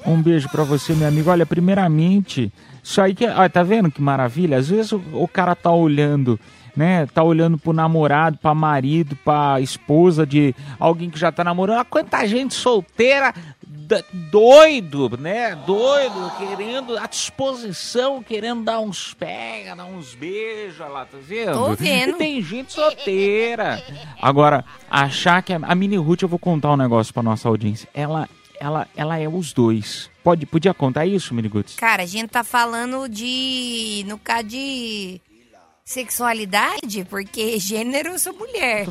Um 0.06 0.22
beijo 0.22 0.48
pra 0.48 0.64
você, 0.64 0.94
meu 0.94 1.08
amigo. 1.08 1.30
Olha, 1.30 1.44
primeiramente, 1.44 2.52
isso 2.82 3.00
aí 3.00 3.14
que. 3.14 3.26
Olha, 3.26 3.50
tá 3.50 3.62
vendo 3.62 3.90
que 3.90 4.00
maravilha? 4.00 4.56
Às 4.56 4.68
vezes 4.68 4.92
o, 4.92 5.02
o 5.12 5.28
cara 5.28 5.54
tá 5.54 5.70
olhando, 5.70 6.38
né? 6.76 7.06
Tá 7.06 7.22
olhando 7.22 7.58
pro 7.58 7.72
namorado, 7.72 8.38
pra 8.38 8.54
marido, 8.54 9.16
pra 9.16 9.60
esposa 9.60 10.26
de 10.26 10.54
alguém 10.78 11.10
que 11.10 11.18
já 11.18 11.30
tá 11.32 11.42
namorando. 11.42 11.76
Olha 11.76 11.84
quanta 11.84 12.26
gente 12.26 12.54
solteira, 12.54 13.34
doido, 14.30 15.18
né? 15.18 15.56
Doido, 15.66 16.32
querendo, 16.38 16.96
à 16.98 17.06
disposição, 17.06 18.22
querendo 18.22 18.62
dar 18.62 18.80
uns 18.80 19.14
pega, 19.14 19.74
dar 19.74 19.86
uns 19.86 20.14
beijos, 20.14 20.80
olha 20.80 20.90
lá, 20.90 21.04
tá 21.04 21.18
vendo? 21.20 21.52
Tô 21.52 21.74
vendo. 21.74 22.10
E 22.10 22.18
tem 22.18 22.42
gente 22.42 22.72
solteira. 22.72 23.82
Agora, 24.20 24.64
achar 24.90 25.42
que 25.42 25.52
a, 25.52 25.60
a 25.62 25.74
Mini 25.74 25.96
Ruth, 25.96 26.22
eu 26.22 26.28
vou 26.28 26.38
contar 26.38 26.72
um 26.72 26.76
negócio 26.76 27.12
pra 27.12 27.22
nossa 27.22 27.48
audiência. 27.48 27.88
Ela, 27.94 28.28
ela, 28.60 28.88
ela 28.96 29.18
é 29.18 29.28
os 29.28 29.52
dois. 29.52 30.10
Pode, 30.22 30.46
podia 30.46 30.74
contar 30.74 31.06
isso, 31.06 31.34
Mini 31.34 31.48
Guts? 31.48 31.76
Cara, 31.76 32.02
a 32.02 32.06
gente 32.06 32.28
tá 32.28 32.44
falando 32.44 33.08
de. 33.08 34.04
No 34.06 34.18
caso 34.18 34.44
de. 34.48 35.20
Sexualidade, 35.84 37.06
porque 37.08 37.58
gênero 37.58 38.10
eu 38.10 38.18
sou 38.18 38.34
mulher. 38.34 38.86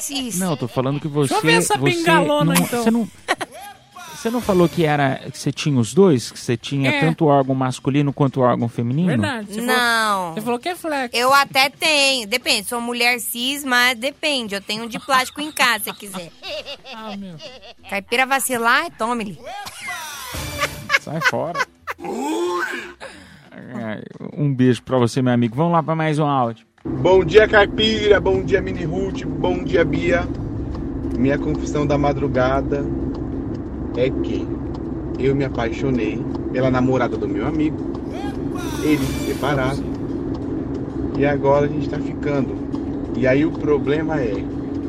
Cis. 0.00 0.38
Não, 0.38 0.52
eu 0.52 0.56
tô 0.56 0.66
falando 0.66 0.98
que 0.98 1.06
você. 1.06 1.34
Deixa 1.34 1.46
eu 1.46 1.50
ver 1.50 1.58
essa 1.58 1.76
você 1.76 1.96
bengalona, 1.96 2.54
não, 2.54 2.62
então. 2.62 2.82
Você 2.82 2.90
não, 2.90 3.10
você 4.16 4.30
não 4.30 4.40
falou 4.40 4.68
que 4.68 4.84
era 4.84 5.16
que 5.30 5.38
você 5.38 5.50
tinha 5.52 5.78
os 5.78 5.92
dois? 5.94 6.30
Que 6.30 6.38
você 6.38 6.56
tinha 6.56 6.90
É. 6.90 7.00
tanto 7.00 7.24
o 7.24 7.28
órgão 7.28 7.54
masculino 7.54 8.12
quanto 8.12 8.40
o 8.40 8.42
órgão 8.42 8.68
feminino? 8.68 9.08
Verdade. 9.08 9.54
Você 9.54 9.60
Não. 9.60 9.74
Falou, 9.76 10.34
você 10.34 10.40
falou 10.40 10.58
que 10.58 10.68
é 10.68 10.74
flex. 10.76 11.18
Eu 11.18 11.32
até 11.34 11.68
tenho. 11.70 12.26
Depende, 12.26 12.68
sou 12.68 12.80
mulher 12.80 13.18
cis, 13.20 13.64
mas 13.64 13.98
depende. 13.98 14.54
Eu 14.54 14.60
tenho 14.60 14.84
um 14.84 14.88
de 14.88 14.98
plástico 14.98 15.40
em 15.40 15.50
casa, 15.52 15.84
se 15.84 15.92
quiser. 15.94 16.30
Ah, 16.94 17.16
meu. 17.16 17.36
Caipira 17.90 18.24
vacilar, 18.26 18.90
tome-lhe. 18.96 19.38
Sai 21.00 21.20
fora. 21.22 21.66
Um 24.36 24.52
beijo 24.52 24.82
pra 24.82 24.98
você, 24.98 25.20
meu 25.22 25.32
amigo. 25.32 25.54
Vamos 25.56 25.72
lá 25.72 25.82
pra 25.82 25.94
mais 25.94 26.18
um 26.18 26.26
áudio. 26.26 26.66
Bom 26.84 27.24
dia, 27.24 27.48
Caipira. 27.48 28.20
Bom 28.20 28.42
dia, 28.42 28.60
Mini 28.60 28.84
Ruth. 28.84 29.22
Bom 29.24 29.62
dia, 29.64 29.84
Bia. 29.84 30.26
Minha 31.18 31.38
confissão 31.38 31.86
da 31.86 31.96
madrugada 31.96 32.84
é 33.96 34.10
que 34.10 34.46
eu 35.18 35.34
me 35.34 35.44
apaixonei 35.44 36.20
pela 36.52 36.70
namorada 36.70 37.16
do 37.16 37.28
meu 37.28 37.46
amigo. 37.46 37.76
Eles 38.82 39.06
se 39.06 39.32
separaram. 39.32 39.84
E 41.16 41.24
agora 41.24 41.66
a 41.66 41.68
gente 41.68 41.88
tá 41.88 41.98
ficando. 41.98 42.54
E 43.16 43.26
aí 43.26 43.44
o 43.44 43.52
problema 43.52 44.20
é 44.20 44.34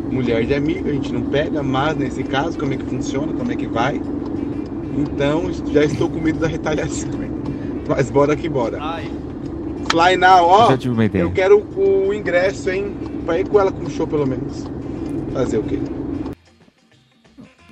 mulher 0.10 0.46
de 0.46 0.54
amigo, 0.54 0.88
a 0.90 0.92
gente 0.92 1.14
não 1.14 1.22
pega, 1.24 1.62
mas 1.62 1.98
nesse 1.98 2.24
caso, 2.24 2.58
como 2.58 2.74
é 2.74 2.78
que 2.78 2.86
funciona, 2.86 3.34
como 3.34 3.52
é 3.52 3.56
que 3.56 3.68
vai? 3.68 4.02
Então 4.98 5.52
já 5.72 5.84
estou 5.84 6.10
com 6.10 6.20
medo 6.20 6.40
da 6.40 6.48
retaliação. 6.48 7.10
Mas 7.88 8.10
bora 8.10 8.36
que 8.36 8.50
bora. 8.50 8.80
Fly 9.92 10.18
now, 10.18 10.46
ó. 10.46 10.70
Já 10.70 10.78
tive 10.78 10.94
uma 10.94 11.06
ideia. 11.06 11.24
Eu 11.24 11.32
quero 11.32 11.64
o 11.76 12.14
ingresso, 12.14 12.70
hein? 12.70 12.96
Pra 13.26 13.40
ir 13.40 13.48
com 13.48 13.60
ela 13.60 13.72
com 13.72 13.88
show, 13.90 14.08
pelo 14.08 14.26
menos. 14.26 14.66
Fazer 15.34 15.58
o 15.58 15.64
quê? 15.64 15.80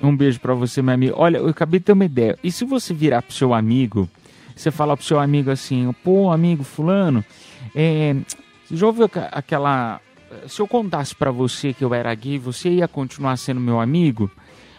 Um 0.02 0.16
beijo 0.16 0.40
pra 0.40 0.54
você, 0.54 0.82
meu 0.82 0.94
amigo. 0.94 1.14
Olha, 1.16 1.38
eu 1.38 1.48
acabei 1.48 1.80
de 1.80 1.86
ter 1.86 1.92
uma 1.92 2.04
ideia. 2.04 2.38
E 2.42 2.50
se 2.50 2.64
você 2.64 2.92
virar 2.92 3.22
pro 3.22 3.34
seu 3.34 3.54
amigo, 3.54 4.08
você 4.54 4.70
falar 4.70 4.96
pro 4.96 5.06
seu 5.06 5.18
amigo 5.18 5.50
assim, 5.50 5.94
pô, 6.04 6.30
amigo 6.30 6.62
fulano, 6.62 7.24
é, 7.74 8.14
já 8.70 8.86
ouviu 8.86 9.10
aquela... 9.32 10.00
Se 10.48 10.60
eu 10.60 10.66
contasse 10.66 11.14
pra 11.14 11.30
você 11.30 11.72
que 11.72 11.84
eu 11.84 11.94
era 11.94 12.12
gay, 12.14 12.38
você 12.38 12.68
ia 12.68 12.88
continuar 12.88 13.36
sendo 13.36 13.60
meu 13.60 13.80
amigo? 13.80 14.30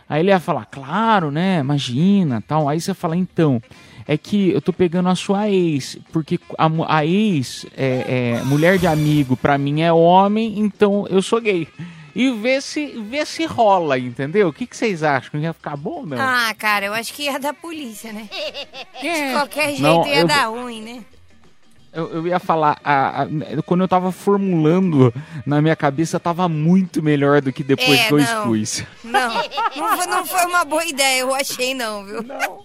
Aí 0.08 0.22
ele 0.22 0.30
ia 0.30 0.40
falar, 0.40 0.66
claro, 0.66 1.32
né? 1.32 1.60
Imagina, 1.60 2.44
tal. 2.46 2.70
Aí 2.70 2.80
você 2.80 2.94
fala, 2.94 3.16
então, 3.16 3.62
é 4.08 4.18
que 4.18 4.52
eu 4.52 4.62
tô 4.62 4.72
pegando 4.72 5.10
a 5.10 5.16
sua 5.16 5.50
ex, 5.50 5.98
porque 6.12 6.40
a, 6.58 6.70
a 6.88 7.06
ex, 7.06 7.66
é, 7.76 8.38
é, 8.40 8.44
mulher 8.44 8.78
de 8.78 8.86
amigo, 8.86 9.36
pra 9.36 9.58
mim 9.58 9.82
é 9.82 9.92
homem, 9.92 10.60
então 10.60 11.08
eu 11.10 11.22
sou 11.22 11.42
gay. 11.42 11.68
E 12.16 12.32
vê 12.32 12.62
se, 12.62 12.86
vê 13.02 13.26
se 13.26 13.46
rola, 13.46 14.00
entendeu? 14.00 14.48
O 14.48 14.54
que, 14.54 14.66
que 14.66 14.78
vocês 14.78 15.04
acham? 15.04 15.38
Ia 15.40 15.52
ficar 15.54 15.76
bom 15.76 16.00
ou 16.00 16.06
não? 16.06 16.18
Ah, 16.18 16.54
cara, 16.58 16.86
eu 16.86 16.94
acho 16.94 17.14
que 17.14 17.24
ia 17.24 17.38
dar 17.38 17.54
polícia, 17.54 18.14
né? 18.14 18.30
De 19.02 19.34
qualquer 19.34 19.68
jeito 19.72 19.82
Não, 19.82 20.08
ia 20.08 20.22
eu 20.22 20.28
dar 20.28 20.46
ruim, 20.46 20.82
né? 20.82 21.04
Eu, 21.92 22.10
eu 22.12 22.28
ia 22.28 22.40
falar, 22.40 22.78
a- 22.84 23.24
a- 23.24 23.28
quando 23.66 23.82
eu 23.82 23.88
tava 23.88 24.12
formulando 24.12 25.14
na 25.46 25.62
minha 25.62 25.76
cabeça, 25.76 26.20
tava 26.20 26.48
muito 26.50 27.02
melhor 27.04 27.42
do 27.42 27.52
que 27.54 27.64
depois 27.64 28.00
É, 28.00 28.08
que 28.08 28.14
eu 28.14 28.18
não. 28.18 28.56
expus. 28.56 28.84
Não, 29.04 29.34
não 29.76 30.08
não 30.08 30.26
foi 30.26 30.46
uma 30.46 30.64
boa 30.66 30.86
ideia, 30.86 31.22
eu 31.22 31.34
achei 31.36 31.74
não, 31.74 32.06
viu? 32.06 32.22
Não 32.24 32.60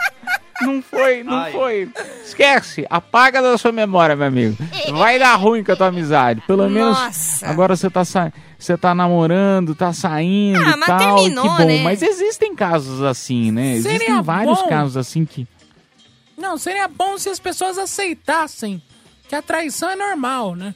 foi, 0.83 1.23
não 1.23 1.51
foi. 1.53 1.89
Esquece, 2.25 2.87
apaga 2.91 3.41
da 3.43 3.57
sua 3.59 3.73
memória, 3.73 4.15
meu 4.17 4.27
amigo. 4.27 4.57
Vai 4.93 5.19
dar 5.19 5.35
ruim 5.37 5.63
com 5.65 5.73
a 5.73 5.77
tua 5.77 5.87
amizade. 5.89 6.41
Pelo 6.47 6.69
menos 6.69 6.99
Nossa. 6.99 7.47
agora 7.47 7.75
você 7.77 7.89
tá, 7.91 8.05
sa... 8.05 8.33
você 8.59 8.77
tá 8.77 8.95
namorando, 8.95 9.75
tá 9.75 9.93
saindo 9.93 10.59
Ah, 10.65 10.73
e 10.73 10.77
mas 10.77 10.87
tal. 10.87 11.17
terminou, 11.17 11.45
que 11.57 11.63
bom. 11.63 11.69
né? 11.69 11.83
Mas 11.83 12.03
existem 12.03 12.55
casos 12.55 13.03
assim, 13.03 13.51
né? 13.51 13.77
Seria 13.81 13.91
Existem 13.97 14.23
vários 14.23 14.61
bom. 14.63 14.69
casos 14.69 14.97
assim 14.97 15.25
que. 15.25 15.47
Não, 16.37 16.57
seria 16.57 16.89
bom 16.89 17.19
se 17.19 17.29
as 17.29 17.39
pessoas 17.39 17.77
aceitassem 17.79 18.83
que 19.29 19.35
a 19.35 19.43
traição 19.43 19.91
é 19.91 19.97
normal, 19.97 20.55
né? 20.57 20.75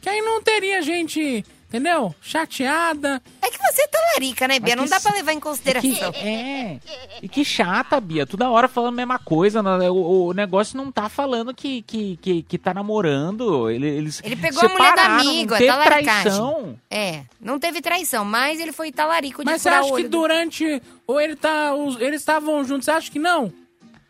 Que 0.00 0.08
aí 0.08 0.20
não 0.22 0.42
teria 0.42 0.80
gente, 0.82 1.44
entendeu? 1.70 2.14
Chateada. 2.20 3.22
É 3.40 3.48
que 3.50 3.56
você 3.58 3.82
é 3.82 3.86
talarica, 3.86 4.48
né, 4.48 4.58
Bia? 4.58 4.74
Mas 4.76 4.76
Não 4.76 4.84
que 4.84 4.90
dá 4.90 5.00
pra 5.08 5.16
levar 5.16 5.32
em 5.32 5.40
consideração. 5.40 6.12
É. 6.16 6.78
E 7.22 7.28
que 7.28 7.44
chata, 7.44 8.00
Bia. 8.00 8.26
Toda 8.26 8.50
hora 8.50 8.66
falando 8.68 8.94
a 8.94 8.96
mesma 8.96 9.18
coisa. 9.18 9.62
né? 9.62 9.88
O, 9.88 10.26
o 10.26 10.32
negócio 10.32 10.76
não 10.76 10.90
tá 10.90 11.08
falando 11.08 11.54
que, 11.54 11.82
que, 11.82 12.16
que, 12.20 12.42
que 12.42 12.58
tá 12.58 12.74
namorando. 12.74 13.70
Ele, 13.70 13.86
eles 13.86 14.20
Ele 14.24 14.36
pegou 14.36 14.62
a 14.64 14.68
mulher 14.68 14.94
do 14.94 15.00
amigo, 15.00 15.50
não 15.52 15.56
é 15.56 15.66
talaricagem. 15.66 16.22
traição. 16.22 16.78
É, 16.90 17.22
não 17.40 17.58
teve 17.58 17.80
traição, 17.80 18.24
mas 18.24 18.58
ele 18.60 18.72
foi 18.72 18.90
talarico 18.92 19.44
de 19.44 19.50
Mas 19.50 19.62
você 19.62 19.68
acha 19.68 19.94
que 19.94 20.02
do- 20.02 20.08
durante. 20.08 20.82
Ou 21.06 21.20
ele 21.20 21.36
tá. 21.36 21.72
os- 21.74 22.00
eles 22.00 22.20
estavam 22.20 22.62
juntos, 22.64 22.84
você 22.84 22.90
acha 22.90 23.10
que 23.10 23.18
não? 23.18 23.52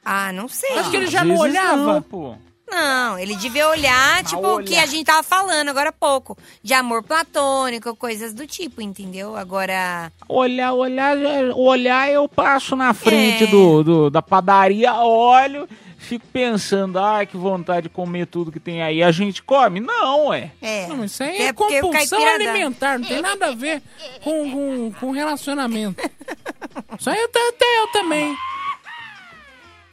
Ah, 0.05 0.33
não 0.33 0.49
sei. 0.49 0.79
Acho 0.79 0.91
que 0.91 0.97
ele 0.97 1.07
já 1.09 1.23
não 1.23 1.37
olhava. 1.37 1.77
não, 1.95 2.03
pô. 2.03 2.35
Não, 2.71 3.18
ele 3.18 3.35
devia 3.37 3.68
olhar, 3.68 4.23
tipo, 4.25 4.39
o 4.39 4.62
que 4.62 4.73
olhar. 4.73 4.83
a 4.85 4.87
gente 4.87 5.05
tava 5.05 5.23
falando 5.23 5.68
agora 5.68 5.89
há 5.89 5.93
pouco. 5.93 6.37
De 6.62 6.73
amor 6.73 7.03
platônico, 7.03 7.95
coisas 7.97 8.33
do 8.33 8.47
tipo, 8.47 8.81
entendeu? 8.81 9.37
Agora. 9.37 10.12
Olhar, 10.29 10.73
olhar, 10.73 11.16
olhar, 11.57 12.11
eu 12.11 12.29
passo 12.29 12.77
na 12.77 12.95
frente 12.95 13.45
É. 13.45 13.47
do, 13.49 13.83
do- 13.83 14.11
da 14.11 14.23
padaria, 14.23 14.95
olho, 14.95 15.68
fico 15.99 16.25
pensando, 16.33 16.99
ai, 16.99 17.27
que 17.27 17.37
vontade 17.37 17.83
de 17.83 17.89
comer 17.89 18.27
tudo 18.27 18.53
que 18.53 18.61
tem 18.61 18.83
aí. 18.83 19.03
A 19.03 19.11
gente 19.11 19.43
come? 19.43 19.81
Não, 19.81 20.33
é. 20.33 20.51
É. 20.62 20.87
Não, 20.87 21.05
isso 21.05 21.23
aí 21.25 21.39
É 21.39 21.47
é, 21.49 21.53
compulsão 21.53 22.25
alimentar, 22.25 22.99
não 22.99 23.07
tem 23.09 23.21
nada 23.21 23.49
a 23.49 23.55
ver 23.55 23.83
com, 24.23 24.51
com, 24.51 24.93
com 24.99 25.11
relacionamento. 25.11 26.01
Isso 26.99 27.11
aí 27.11 27.18
eu, 27.18 27.25
até 27.27 27.79
eu 27.81 27.89
também. 27.93 28.37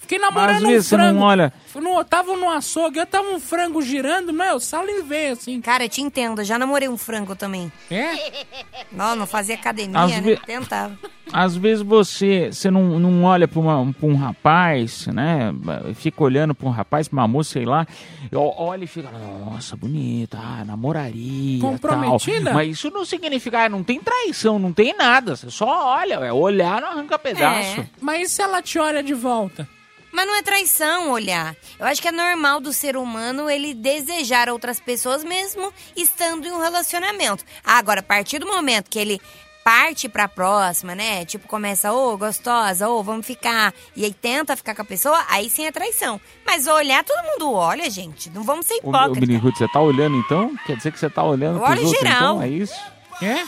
Fiquei 0.07 0.19
namorando 0.19 0.55
Às 0.55 0.63
um 0.63 0.67
vezes 0.67 0.87
você 0.87 0.95
não 0.95 1.03
frango. 1.05 1.21
olha. 1.21 1.53
No, 1.75 2.03
tava 2.05 2.33
no 2.37 2.49
açougue, 2.49 2.97
eu 2.99 3.05
tava 3.05 3.27
um 3.29 3.41
frango 3.41 3.81
girando, 3.81 4.31
meu, 4.31 4.45
eu 4.53 4.59
salivei 4.59 5.31
assim. 5.31 5.59
Cara, 5.59 5.83
eu 5.83 5.89
te 5.89 6.01
entendo, 6.01 6.39
eu 6.39 6.45
já 6.45 6.57
namorei 6.57 6.87
um 6.87 6.95
frango 6.97 7.35
também. 7.35 7.69
É? 7.91 8.45
Não, 8.89 9.17
não 9.17 9.27
fazia 9.27 9.55
academia, 9.55 9.99
Às 9.99 10.11
né? 10.11 10.21
ve- 10.21 10.37
Tentava. 10.37 10.97
Às 11.33 11.57
vezes 11.57 11.83
você, 11.83 12.49
você 12.53 12.71
não, 12.71 12.97
não 12.97 13.25
olha 13.25 13.49
pra, 13.49 13.59
uma- 13.59 13.93
pra 13.93 14.07
um 14.07 14.15
rapaz, 14.15 15.07
né? 15.07 15.53
Fica 15.95 16.23
olhando 16.23 16.55
pra 16.55 16.67
um 16.67 16.71
rapaz, 16.71 17.09
pra 17.09 17.19
uma 17.19 17.27
moça, 17.27 17.51
sei 17.51 17.65
lá. 17.65 17.85
Olha 18.33 18.85
e 18.85 18.87
fica, 18.87 19.09
nossa, 19.11 19.75
bonita, 19.75 20.37
ah, 20.41 20.63
namoraria. 20.65 21.59
Comprometida? 21.59 22.45
Tal. 22.45 22.53
Mas 22.53 22.69
isso 22.69 22.89
não 22.89 23.03
significa, 23.03 23.65
ah, 23.65 23.69
não 23.69 23.83
tem 23.83 23.99
traição, 23.99 24.57
não 24.57 24.71
tem 24.71 24.95
nada. 24.97 25.35
Você 25.35 25.51
só 25.51 25.97
olha, 25.97 26.13
é 26.15 26.31
olhar 26.31 26.79
não 26.81 26.91
arranca 26.91 27.19
pedaço. 27.19 27.81
É. 27.81 27.85
Mas 27.99 28.31
e 28.31 28.35
se 28.35 28.41
ela 28.41 28.61
te 28.61 28.79
olha 28.79 29.03
de 29.03 29.13
volta? 29.13 29.67
Mas 30.11 30.25
não 30.25 30.35
é 30.35 30.41
traição 30.41 31.11
olhar. 31.11 31.55
Eu 31.79 31.85
acho 31.85 32.01
que 32.01 32.07
é 32.07 32.11
normal 32.11 32.59
do 32.59 32.73
ser 32.73 32.97
humano 32.97 33.49
ele 33.49 33.73
desejar 33.73 34.49
outras 34.49 34.79
pessoas 34.79 35.23
mesmo 35.23 35.73
estando 35.95 36.47
em 36.47 36.51
um 36.51 36.59
relacionamento. 36.61 37.43
Agora, 37.63 37.99
a 37.99 38.03
partir 38.03 38.39
do 38.39 38.47
momento 38.47 38.89
que 38.89 38.99
ele 38.99 39.21
parte 39.63 40.07
pra 40.07 40.29
próxima, 40.29 40.95
né? 40.95 41.25
Tipo, 41.25 41.45
começa, 41.45 41.91
ô, 41.91 42.17
gostosa, 42.17 42.87
ô, 42.87 43.03
vamos 43.03 43.25
ficar. 43.25 43.73
E 43.97 44.05
aí 44.05 44.13
tenta 44.13 44.55
ficar 44.55 44.73
com 44.73 44.81
a 44.81 44.85
pessoa, 44.85 45.21
aí 45.29 45.49
sim 45.49 45.65
é 45.65 45.71
traição. 45.73 46.21
Mas 46.45 46.67
olhar, 46.67 47.03
todo 47.03 47.21
mundo 47.25 47.51
olha, 47.53 47.89
gente. 47.89 48.29
Não 48.29 48.43
vamos 48.43 48.65
ser 48.65 48.75
Ô, 48.75 48.87
ô 48.87 48.89
hipócritas. 48.89 49.27
Mini 49.27 49.35
Ruth, 49.37 49.57
você 49.57 49.67
tá 49.67 49.81
olhando 49.81 50.15
então? 50.15 50.55
Quer 50.65 50.77
dizer 50.77 50.93
que 50.93 50.97
você 50.97 51.09
tá 51.09 51.21
olhando 51.21 51.57
Eu 51.57 51.63
pros 51.65 51.71
olho 51.71 51.85
outros 51.85 51.99
geral. 52.01 52.35
então? 52.35 52.41
É 52.43 52.47
isso? 52.47 52.96
É? 53.21 53.41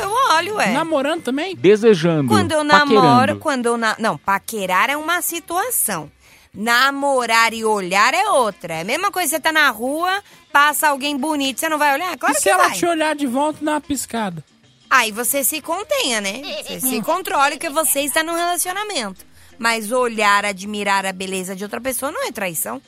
Eu 0.00 0.10
olho, 0.30 0.54
ué. 0.56 0.72
Namorando 0.72 1.22
também? 1.22 1.54
Desejando. 1.54 2.28
Quando 2.28 2.52
eu 2.52 2.64
paquerando. 2.64 2.94
namoro, 2.94 3.38
quando 3.38 3.66
eu 3.66 3.76
na... 3.76 3.96
Não, 3.98 4.16
paquerar 4.16 4.88
é 4.88 4.96
uma 4.96 5.20
situação. 5.20 6.10
Namorar 6.54 7.52
e 7.52 7.64
olhar 7.64 8.14
é 8.14 8.28
outra. 8.30 8.74
É 8.74 8.80
a 8.80 8.84
mesma 8.84 9.10
coisa, 9.10 9.30
você 9.30 9.40
tá 9.40 9.52
na 9.52 9.68
rua, 9.70 10.22
passa 10.52 10.88
alguém 10.88 11.16
bonito, 11.16 11.60
você 11.60 11.68
não 11.68 11.78
vai 11.78 11.94
olhar? 11.94 12.16
Claro 12.16 12.34
e 12.34 12.38
se 12.38 12.44
que 12.44 12.48
ela 12.48 12.68
vai. 12.68 12.76
te 12.76 12.86
olhar 12.86 13.14
de 13.14 13.26
volta 13.26 13.64
dar 13.64 13.72
uma 13.72 13.80
piscada? 13.80 14.44
Aí 14.88 15.12
você 15.12 15.44
se 15.44 15.60
contenha, 15.60 16.20
né? 16.20 16.42
Você 16.64 16.80
se 16.80 17.02
controle 17.02 17.58
que 17.58 17.70
você 17.70 18.00
está 18.00 18.24
num 18.24 18.34
relacionamento. 18.34 19.24
Mas 19.56 19.92
olhar, 19.92 20.44
admirar 20.44 21.06
a 21.06 21.12
beleza 21.12 21.54
de 21.54 21.62
outra 21.62 21.80
pessoa 21.80 22.10
não 22.10 22.26
é 22.26 22.32
traição. 22.32 22.82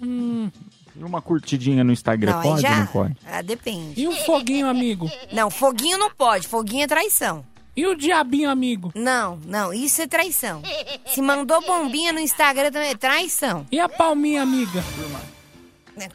Hum. 0.00 0.50
Uma 0.96 1.20
curtidinha 1.20 1.82
no 1.82 1.92
Instagram, 1.92 2.32
não, 2.32 2.42
pode 2.42 2.54
ou 2.54 2.60
já... 2.60 2.78
não 2.78 2.86
pode? 2.86 3.16
Ah, 3.26 3.42
depende. 3.42 4.00
E 4.00 4.06
o 4.06 4.12
foguinho 4.12 4.68
amigo? 4.68 5.10
Não, 5.32 5.50
foguinho 5.50 5.98
não 5.98 6.10
pode. 6.10 6.46
Foguinho 6.46 6.84
é 6.84 6.86
traição. 6.86 7.44
E 7.76 7.86
o 7.86 7.96
diabinho 7.96 8.48
amigo? 8.48 8.92
Não, 8.94 9.38
não, 9.46 9.72
isso 9.72 10.00
é 10.00 10.06
traição. 10.06 10.62
Se 11.06 11.20
mandou 11.20 11.60
bombinha 11.62 12.12
no 12.12 12.20
Instagram 12.20 12.70
também 12.70 12.90
é 12.90 12.94
traição. 12.94 13.66
E 13.72 13.80
a 13.80 13.88
palminha 13.88 14.42
amiga? 14.42 14.82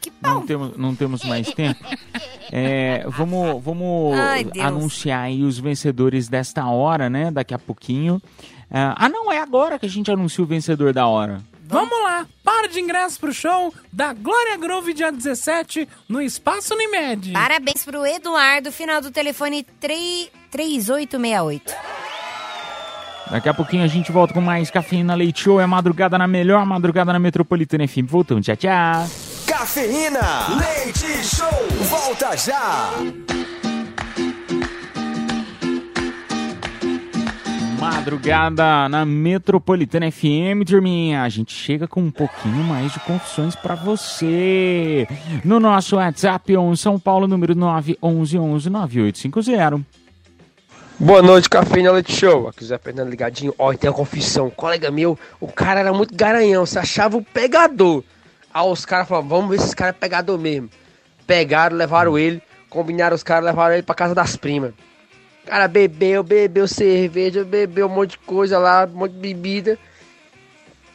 Que 0.00 0.12
Não 0.20 0.44
temos, 0.44 0.76
não 0.76 0.94
temos 0.94 1.24
mais 1.24 1.50
tempo. 1.52 1.82
É, 2.52 3.04
vamos 3.08 3.62
vamos 3.62 4.18
Ai, 4.18 4.44
anunciar 4.60 5.22
aí 5.22 5.42
os 5.42 5.58
vencedores 5.58 6.28
desta 6.28 6.66
hora, 6.66 7.08
né? 7.08 7.30
Daqui 7.30 7.54
a 7.54 7.58
pouquinho. 7.58 8.20
Ah, 8.70 8.94
ah, 8.98 9.08
não, 9.08 9.30
é 9.32 9.38
agora 9.38 9.78
que 9.78 9.86
a 9.86 9.88
gente 9.88 10.10
anuncia 10.10 10.42
o 10.42 10.46
vencedor 10.46 10.92
da 10.92 11.06
hora. 11.06 11.40
Vamos 11.70 12.02
lá, 12.02 12.26
para 12.42 12.66
de 12.66 12.80
ingresso 12.80 13.20
pro 13.20 13.32
show 13.32 13.72
da 13.92 14.12
Glória 14.12 14.56
Groove 14.56 14.92
dia 14.92 15.12
17 15.12 15.88
no 16.08 16.20
Espaço 16.20 16.74
Unimed. 16.74 17.32
Parabéns 17.32 17.84
pro 17.84 18.04
Eduardo, 18.04 18.72
final 18.72 19.00
do 19.00 19.12
telefone 19.12 19.62
3, 19.78 20.30
3868. 20.50 21.72
Daqui 23.30 23.48
a 23.48 23.54
pouquinho 23.54 23.84
a 23.84 23.86
gente 23.86 24.10
volta 24.10 24.34
com 24.34 24.40
mais 24.40 24.68
Cafeína 24.68 25.14
Leite 25.14 25.44
Show. 25.44 25.60
É 25.60 25.66
madrugada 25.66 26.18
na 26.18 26.26
melhor, 26.26 26.66
madrugada 26.66 27.12
na 27.12 27.20
Metropolitana 27.20 27.86
FM. 27.86 28.06
Voltamos, 28.08 28.44
tchau, 28.44 28.56
tchau. 28.56 29.08
Cafeína, 29.46 30.48
leite 30.58 31.24
show, 31.24 31.68
volta 31.88 32.36
já. 32.36 32.90
Madrugada 37.80 38.88
na 38.90 39.06
Metropolitana 39.06 40.12
FM, 40.12 40.66
turminha. 40.66 41.22
A 41.22 41.28
gente 41.30 41.54
chega 41.54 41.88
com 41.88 42.02
um 42.02 42.10
pouquinho 42.10 42.62
mais 42.62 42.92
de 42.92 43.00
confissões 43.00 43.56
pra 43.56 43.74
você. 43.74 45.08
No 45.42 45.58
nosso 45.58 45.96
WhatsApp, 45.96 46.54
11 46.54 46.78
São 46.78 47.00
Paulo, 47.00 47.26
número 47.26 47.56
911-9850. 47.56 49.82
Boa 50.98 51.22
noite, 51.22 51.48
Cafeína 51.48 51.92
Leite 51.92 52.12
Show. 52.12 52.48
Aqui 52.48 52.62
o 52.62 52.66
Zé 52.66 52.76
Fernando 52.76 53.08
ligadinho. 53.08 53.54
Ó, 53.58 53.72
tem 53.72 53.88
uma 53.88 53.96
confissão. 53.96 54.50
Colega 54.50 54.90
meu, 54.90 55.18
o 55.40 55.48
cara 55.48 55.80
era 55.80 55.94
muito 55.94 56.14
garanhão, 56.14 56.66
se 56.66 56.78
achava 56.78 57.16
o 57.16 57.24
pegador. 57.24 58.04
Aí 58.52 58.68
os 58.68 58.84
caras 58.84 59.08
falaram, 59.08 59.26
vamos 59.26 59.48
ver 59.48 59.58
se 59.58 59.68
esse 59.68 59.76
cara 59.76 59.88
é 59.88 59.94
pegador 59.94 60.38
mesmo. 60.38 60.68
Pegaram, 61.26 61.78
levaram 61.78 62.18
ele, 62.18 62.42
combinaram 62.68 63.16
os 63.16 63.22
caras, 63.22 63.46
levaram 63.46 63.72
ele 63.72 63.82
pra 63.82 63.94
casa 63.94 64.14
das 64.14 64.36
primas. 64.36 64.74
Cara 65.46 65.66
bebeu, 65.66 66.22
bebeu 66.22 66.68
cerveja, 66.68 67.44
bebeu 67.44 67.86
um 67.86 67.90
monte 67.90 68.10
de 68.10 68.18
coisa 68.18 68.58
lá, 68.58 68.84
um 68.84 68.98
monte 68.98 69.12
de 69.12 69.18
bebida. 69.18 69.78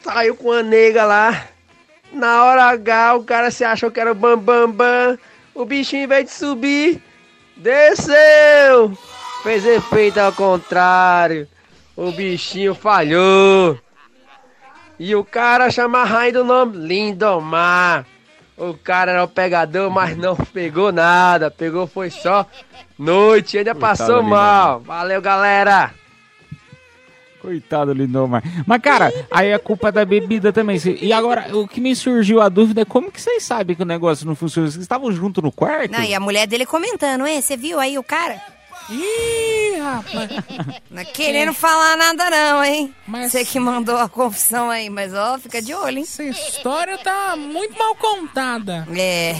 Saiu 0.02 0.36
com 0.36 0.52
a 0.52 0.62
nega 0.62 1.04
lá. 1.04 1.48
Na 2.12 2.44
hora 2.44 2.64
H, 2.64 3.16
o 3.16 3.24
cara 3.24 3.50
se 3.50 3.64
achou 3.64 3.90
que 3.90 4.00
era 4.00 4.14
bam 4.14 4.38
bam 4.38 4.70
bam. 4.70 5.18
O 5.54 5.64
bichinho, 5.64 6.04
em 6.04 6.06
vez 6.06 6.26
de 6.26 6.32
subir, 6.32 7.02
desceu. 7.56 8.96
Fez 9.42 9.66
efeito 9.66 10.18
ao 10.18 10.32
contrário. 10.32 11.48
O 11.96 12.12
bichinho 12.12 12.74
falhou. 12.74 13.78
E 14.98 15.14
o 15.14 15.24
cara 15.24 15.70
chama 15.70 16.00
a 16.00 16.04
rainha 16.04 16.34
do 16.34 16.44
nome 16.44 16.78
Lindomar. 16.78 18.06
O 18.56 18.72
cara 18.72 19.12
era 19.12 19.24
o 19.24 19.28
pegador, 19.28 19.90
mas 19.90 20.16
não 20.16 20.34
pegou 20.34 20.90
nada. 20.90 21.50
Pegou 21.50 21.86
foi 21.86 22.10
só 22.10 22.46
noite. 22.98 23.58
Ainda 23.58 23.74
Coitado 23.74 23.98
passou 23.98 24.22
mal. 24.22 24.80
Valeu, 24.80 25.20
galera. 25.20 25.92
Coitado, 27.40 27.92
Lindomar. 27.92 28.42
Mas, 28.66 28.80
cara, 28.80 29.12
aí 29.30 29.52
a 29.52 29.58
culpa 29.58 29.88
é 29.88 29.92
da 29.92 30.04
bebida 30.04 30.52
também. 30.52 30.80
E 31.00 31.12
agora, 31.12 31.56
o 31.56 31.68
que 31.68 31.80
me 31.80 31.94
surgiu 31.94 32.40
a 32.40 32.48
dúvida 32.48 32.80
é 32.80 32.84
como 32.84 33.12
que 33.12 33.20
vocês 33.20 33.42
sabem 33.44 33.76
que 33.76 33.82
o 33.82 33.86
negócio 33.86 34.26
não 34.26 34.34
funciona? 34.34 34.68
Vocês 34.68 34.82
estavam 34.82 35.12
juntos 35.12 35.44
no 35.44 35.52
quarto? 35.52 35.92
Não, 35.92 36.02
e 36.02 36.14
a 36.14 36.18
mulher 36.18 36.46
dele 36.46 36.66
comentando, 36.66 37.26
é, 37.26 37.40
você 37.40 37.56
viu 37.56 37.78
aí 37.78 37.98
o 37.98 38.02
cara? 38.02 38.40
Ih, 38.88 39.80
rapaz. 39.80 40.30
Não 40.90 41.02
é 41.02 41.04
querendo 41.04 41.52
falar 41.52 41.96
nada 41.96 42.30
não, 42.30 42.64
hein? 42.64 42.94
Você 43.08 43.44
que 43.44 43.58
mandou 43.58 43.96
a 43.96 44.08
confissão 44.08 44.70
aí, 44.70 44.88
mas 44.88 45.12
ó, 45.12 45.38
fica 45.38 45.60
de 45.60 45.74
olho, 45.74 45.98
hein? 45.98 46.04
Essa 46.04 46.22
história 46.24 46.96
tá 46.98 47.36
muito 47.36 47.76
mal 47.78 47.94
contada. 47.96 48.86
É. 48.96 49.36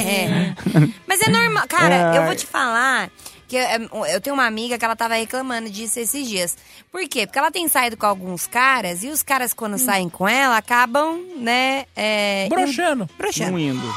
Mas 1.06 1.20
é 1.20 1.28
normal. 1.28 1.66
Cara, 1.68 2.14
eu 2.14 2.24
vou 2.24 2.34
te 2.34 2.46
falar 2.46 3.10
que 3.48 3.56
eu, 3.56 4.06
eu 4.06 4.20
tenho 4.20 4.34
uma 4.34 4.46
amiga 4.46 4.78
que 4.78 4.84
ela 4.84 4.96
tava 4.96 5.14
reclamando 5.14 5.68
disso 5.68 6.00
esses 6.00 6.26
dias. 6.26 6.56
Por 6.90 7.06
quê? 7.08 7.26
Porque 7.26 7.38
ela 7.38 7.50
tem 7.50 7.68
saído 7.68 7.96
com 7.96 8.06
alguns 8.06 8.46
caras 8.46 9.02
e 9.02 9.08
os 9.08 9.22
caras, 9.22 9.52
quando 9.52 9.78
saem 9.78 10.08
com 10.08 10.26
ela, 10.26 10.56
acabam, 10.56 11.20
né? 11.36 11.84
É, 11.94 12.48
Broxando. 12.48 13.08
Broxando. 13.18 13.52
Não 13.52 13.58
indo. 13.58 13.94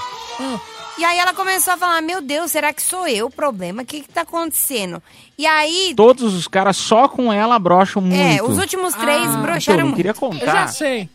E 0.97 1.03
aí 1.03 1.17
ela 1.17 1.33
começou 1.33 1.73
a 1.73 1.77
falar: 1.77 2.01
Meu 2.01 2.21
Deus, 2.21 2.51
será 2.51 2.71
que 2.73 2.81
sou 2.81 3.07
eu 3.07 3.27
o 3.27 3.29
problema? 3.31 3.81
O 3.81 3.85
que, 3.85 4.01
que 4.01 4.09
tá 4.09 4.21
acontecendo? 4.21 5.01
E 5.37 5.45
aí. 5.45 5.93
Todos 5.95 6.33
os 6.33 6.47
caras 6.47 6.77
só 6.77 7.07
com 7.07 7.31
ela 7.31 7.59
brocham 7.59 8.01
muito. 8.01 8.15
É, 8.21 8.41
os 8.41 8.57
últimos 8.57 8.93
três 8.95 9.27
Ah, 9.27 9.37
broxaram 9.37 9.57
então, 9.59 9.73
eu 9.73 9.77
não 9.79 9.85
muito. 9.87 9.95
queria 9.97 10.11
Eu 10.11 10.15
contar. 10.15 10.45
já 10.45 10.67
sei. 10.67 11.09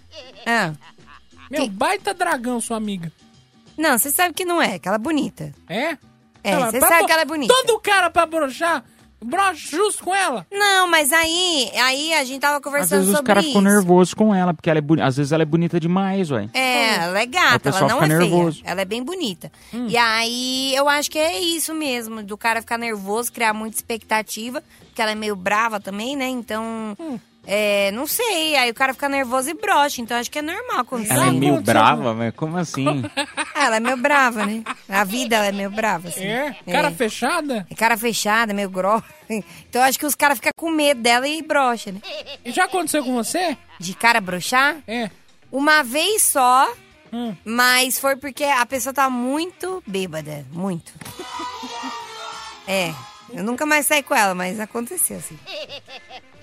Ah. 0.47 0.73
Meu, 1.51 1.67
baita 1.69 2.13
dragão, 2.15 2.61
sua 2.61 2.77
amiga. 2.77 3.11
Não, 3.77 3.97
você 3.99 4.11
sabe 4.11 4.35
que 4.35 4.45
não 4.45 4.61
é, 4.61 4.79
que 4.79 4.87
ela 4.87 4.97
é 4.97 5.01
bonita. 5.01 5.53
É? 5.69 5.97
É, 6.45 6.57
você 6.57 6.79
pra 6.79 6.89
sabe 6.89 7.01
bo- 7.01 7.07
que 7.07 7.13
ela 7.13 7.23
é 7.23 7.25
bonita. 7.25 7.55
Todo 7.55 7.81
cara 7.81 8.11
pra 8.11 8.27
broxar, 8.27 8.85
brocha 9.23 9.77
justo 9.77 10.05
com 10.05 10.15
ela. 10.15 10.47
Não, 10.51 10.89
mas 10.89 11.13
aí, 11.13 11.71
aí 11.77 12.13
a 12.15 12.25
gente 12.25 12.41
tava 12.41 12.57
Às 12.57 12.63
conversando 12.63 12.99
vezes 13.01 13.09
os 13.11 13.17
sobre 13.17 13.27
caras 13.29 13.45
isso. 13.45 13.53
ficam 13.53 13.63
nervosos 13.73 14.15
com 14.15 14.35
ela, 14.35 14.55
porque 14.55 14.71
ela 14.71 14.79
é 14.79 14.83
boni- 14.83 15.03
às 15.03 15.17
vezes 15.17 15.33
ela 15.33 15.43
é 15.43 15.47
bonita 15.47 15.79
demais, 15.79 16.31
ué. 16.31 16.49
É, 16.55 16.95
ela 16.97 17.21
é 17.21 17.27
gata, 17.27 17.69
ela 17.69 17.81
não 17.83 18.01
fica 18.01 18.05
é 18.05 18.19
nervoso. 18.19 18.61
feia. 18.63 18.73
Ela 18.73 18.81
é 18.81 18.85
bem 18.85 19.03
bonita. 19.03 19.51
E 19.89 19.97
aí, 19.97 20.75
eu 20.75 20.89
acho 20.89 21.11
que 21.11 21.19
é 21.19 21.39
isso 21.41 21.75
mesmo, 21.75 22.23
do 22.23 22.37
cara 22.37 22.61
ficar 22.61 22.79
nervoso, 22.79 23.33
criar 23.33 23.53
muita 23.53 23.77
expectativa, 23.77 24.63
porque 24.87 25.01
ela 25.03 25.11
é 25.13 25.15
meio 25.15 25.37
brava 25.37 25.79
também, 25.81 26.17
né? 26.17 26.27
Então, 26.29 26.97
é, 27.47 27.91
não 27.93 28.07
sei. 28.07 28.57
Aí 28.57 28.71
o 28.71 28.75
cara 28.75 28.93
fica 28.95 29.09
nervoso 29.09 29.51
e 29.51 29.55
brocha, 29.55 30.01
então 30.01 30.17
acho 30.17 30.31
que 30.31 30.39
é 30.39 30.43
normal 30.43 30.81
acontecer. 30.81 31.13
Ela 31.15 31.27
é 31.27 31.31
meio 31.31 31.61
brava, 31.61 32.15
mas 32.15 32.35
como 32.35 32.57
assim? 32.57 33.03
Ah, 33.55 33.65
ela 33.67 33.77
é 33.77 33.81
meio 33.81 33.97
brava, 33.97 34.47
né? 34.47 34.63
A 34.89 35.05
vida 35.05 35.37
ela 35.37 35.47
é 35.47 35.53
meio 35.53 35.71
brava, 35.71 36.09
assim. 36.09 36.25
É? 36.25 36.55
Cara 36.71 36.91
fechada? 36.91 37.67
É 37.71 37.75
cara 37.75 37.97
fechada, 37.97 38.53
meio 38.55 38.71
grossa. 38.71 39.05
Então 39.69 39.83
acho 39.83 39.99
que 39.99 40.07
os 40.07 40.15
caras 40.15 40.39
ficam 40.39 40.53
com 40.57 40.71
medo 40.71 41.01
dela 41.01 41.27
e 41.27 41.41
brocha, 41.43 41.93
né? 41.93 42.01
E 42.45 42.51
já 42.53 42.65
aconteceu 42.65 43.03
com 43.05 43.15
você? 43.15 43.57
De 43.79 43.95
cara 43.95 44.21
brochar? 44.21 44.77
É. 44.87 45.11
Uma 45.53 45.83
vez 45.83 46.23
só, 46.23 46.73
Hum. 47.13 47.35
mas 47.45 47.99
foi 47.99 48.15
porque 48.17 48.45
a 48.45 48.65
pessoa 48.67 48.93
tá 48.95 49.11
muito 49.11 49.83
bêbada. 49.87 50.47
Muito. 50.53 50.93
É. 52.69 52.93
Eu 53.33 53.43
nunca 53.45 53.65
mais 53.67 53.87
saí 53.87 54.03
com 54.03 54.15
ela, 54.15 54.35
mas 54.35 54.59
aconteceu, 54.61 55.19
assim. 55.19 55.39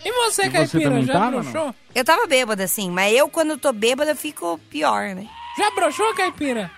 E 0.06 0.12
você, 0.12 0.44
E 0.44 0.46
você 0.46 0.52
Caipira, 0.52 0.84
também 0.90 1.04
já 1.06 1.14
tava, 1.14 1.32
broxou? 1.42 1.76
Eu 1.94 2.06
tava 2.06 2.28
bêbada, 2.28 2.64
assim, 2.64 2.90
mas 2.92 3.14
eu, 3.16 3.28
quando 3.30 3.58
tô 3.58 3.72
bêbada, 3.74 4.16
fico 4.16 4.60
pior, 4.70 5.16
né? 5.16 5.26
Já 5.58 5.72
broxou, 5.72 6.14
Caipira? 6.16 6.70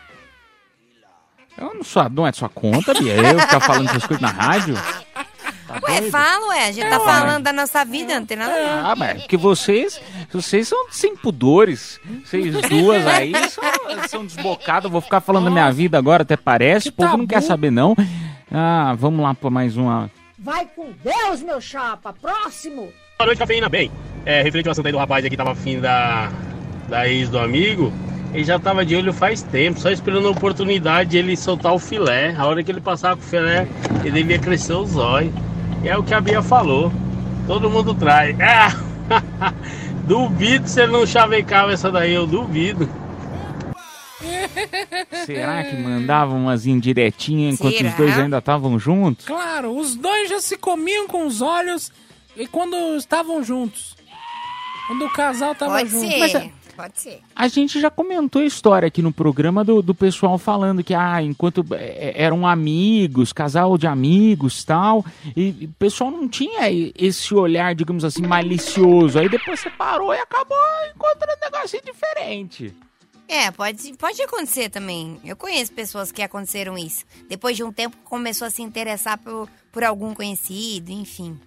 Eu 1.58 1.74
não 1.76 1.84
sou, 1.84 2.10
não 2.10 2.26
é 2.26 2.32
sua 2.32 2.48
conta, 2.48 2.94
Bia. 2.94 3.16
Eu 3.16 3.40
ficar 3.40 3.60
falando 3.60 3.90
essas 3.90 4.06
coisas 4.06 4.22
na 4.22 4.30
rádio. 4.32 4.76
Tá 5.68 5.74
Ué, 5.84 6.00
doido? 6.00 6.12
fala, 6.12 6.48
ué. 6.48 6.68
A 6.68 6.72
gente 6.72 6.86
É, 6.86 6.90
tá 6.90 6.98
ué. 7.00 7.06
falando 7.06 7.44
da 7.44 7.52
nossa 7.54 7.84
vida, 7.86 8.18
não 8.18 8.26
tem 8.26 8.38
nada 8.38 8.54
a 8.54 8.56
ver. 8.56 8.70
Ah, 8.92 8.96
mas 8.96 9.10
é 9.10 9.14
porque 9.16 9.36
vocês, 9.38 10.00
vocês 10.32 10.68
são 10.68 10.88
sem 10.90 11.16
pudores. 11.16 12.00
Vocês 12.26 12.54
duas 12.70 13.06
aí 13.06 13.34
são, 13.50 13.64
são 14.08 14.26
desbocadas. 14.26 14.86
Eu 14.86 14.90
Vou 14.90 15.02
ficar 15.02 15.20
falando 15.20 15.46
da 15.46 15.52
minha 15.52 15.70
vida 15.72 15.98
agora, 15.98 16.24
até 16.24 16.38
parece. 16.38 16.90
O 16.90 16.94
povo 16.94 17.18
não 17.18 17.28
quer 17.28 17.42
saber, 17.42 17.72
não. 17.72 17.94
Ah, 18.52 18.96
vamos 18.98 19.22
lá 19.22 19.34
pra 19.34 19.50
mais 19.50 19.76
uma. 19.76 20.10
Vai 20.38 20.66
com 20.74 20.92
Deus, 21.04 21.42
meu 21.44 21.60
chapa. 21.60 22.14
Próximo. 22.14 22.92
Boa 23.22 23.28
noite, 23.28 23.40
cafeína. 23.40 23.68
Bem, 23.68 23.92
é, 24.26 24.42
referente 24.42 24.70
ao 24.70 24.72
assunto 24.72 24.86
aí 24.86 24.94
do 24.94 24.98
rapaz 24.98 25.26
aí 25.26 25.30
que 25.30 25.36
tava 25.36 25.52
afim 25.52 25.78
da, 25.78 26.32
da 26.88 27.06
ex 27.06 27.28
do 27.28 27.38
amigo, 27.38 27.92
ele 28.34 28.46
já 28.46 28.58
tava 28.58 28.86
de 28.86 28.96
olho 28.96 29.12
faz 29.12 29.42
tempo, 29.42 29.78
só 29.78 29.92
esperando 29.92 30.30
a 30.30 30.32
oportunidade 30.32 31.10
de 31.10 31.18
ele 31.18 31.36
soltar 31.36 31.74
o 31.74 31.80
filé. 31.80 32.34
A 32.38 32.46
hora 32.46 32.64
que 32.64 32.72
ele 32.72 32.80
passar 32.80 33.18
com 33.18 33.22
o 33.22 33.26
filé, 33.26 33.68
ele 34.06 34.12
devia 34.12 34.40
crescer 34.40 34.72
os 34.72 34.96
olhos. 34.96 35.34
E 35.84 35.90
é 35.90 35.98
o 35.98 36.02
que 36.02 36.14
a 36.14 36.22
Bia 36.22 36.42
falou. 36.42 36.94
Todo 37.46 37.70
mundo 37.70 37.94
trai. 37.94 38.38
Ah, 38.40 38.74
duvido 40.08 40.66
se 40.70 40.82
ele 40.82 40.94
não 40.94 41.06
chavecava 41.06 41.74
essa 41.74 41.92
daí, 41.92 42.14
eu 42.14 42.26
duvido. 42.26 42.90
Será 45.26 45.66
que 45.66 45.76
mandavam 45.76 46.38
umas 46.44 46.66
indiretinhas 46.66 47.56
enquanto 47.56 47.80
Será? 47.80 47.90
os 47.90 47.96
dois 47.96 48.18
ainda 48.18 48.38
estavam 48.38 48.80
juntos? 48.80 49.26
Claro, 49.26 49.78
os 49.78 49.94
dois 49.94 50.30
já 50.30 50.40
se 50.40 50.58
comiam 50.58 51.06
com 51.06 51.28
os 51.28 51.42
olhos 51.42 51.92
e 52.36 52.48
quando 52.48 52.76
estavam 52.96 53.44
juntos. 53.44 53.96
Quando 54.88 55.06
o 55.06 55.14
casal 55.14 55.54
tava 55.54 55.74
Pode 55.74 55.90
junto. 55.90 56.08
ser, 56.10 56.18
Mas, 56.20 56.36
é- 56.36 56.52
pode 56.76 57.00
ser. 57.00 57.22
A 57.36 57.48
gente 57.48 57.80
já 57.80 57.92
comentou 57.92 58.42
a 58.42 58.46
história 58.46 58.88
aqui 58.88 59.04
no 59.04 59.12
programa 59.12 59.64
do, 59.64 59.84
do 59.84 59.94
pessoal 59.94 60.38
falando 60.40 60.84
que, 60.84 60.96
ah, 60.96 61.22
enquanto 61.22 61.64
eh, 61.74 62.14
eram 62.16 62.48
amigos, 62.48 63.32
casal 63.32 63.78
de 63.78 63.86
amigos 63.86 64.64
tal, 64.64 65.06
e, 65.36 65.66
o 65.66 65.74
pessoal 65.78 66.10
não 66.10 66.28
tinha 66.28 66.62
esse 66.98 67.36
olhar, 67.36 67.76
digamos 67.76 68.04
assim, 68.04 68.24
malicioso. 68.26 69.20
Aí 69.20 69.30
depois 69.30 69.60
separou 69.60 70.12
e 70.12 70.18
acabou 70.18 70.58
encontrando 70.96 71.34
um 71.40 71.52
negocinho 71.52 71.84
diferente. 71.84 72.74
É, 73.28 73.52
pode, 73.52 73.94
pode 73.94 74.20
acontecer 74.24 74.70
também. 74.70 75.20
Eu 75.24 75.36
conheço 75.36 75.72
pessoas 75.72 76.12
que 76.12 76.24
aconteceram 76.24 76.76
isso. 76.76 77.06
Depois 77.30 77.56
de 77.56 77.64
um 77.64 77.72
tempo 77.72 77.96
começou 78.04 78.48
a 78.48 78.50
se 78.50 78.64
interessar 78.64 79.20
por, 79.20 79.48
por 79.72 79.84
algum 79.84 80.16
conhecido, 80.16 80.92
enfim. 80.92 81.40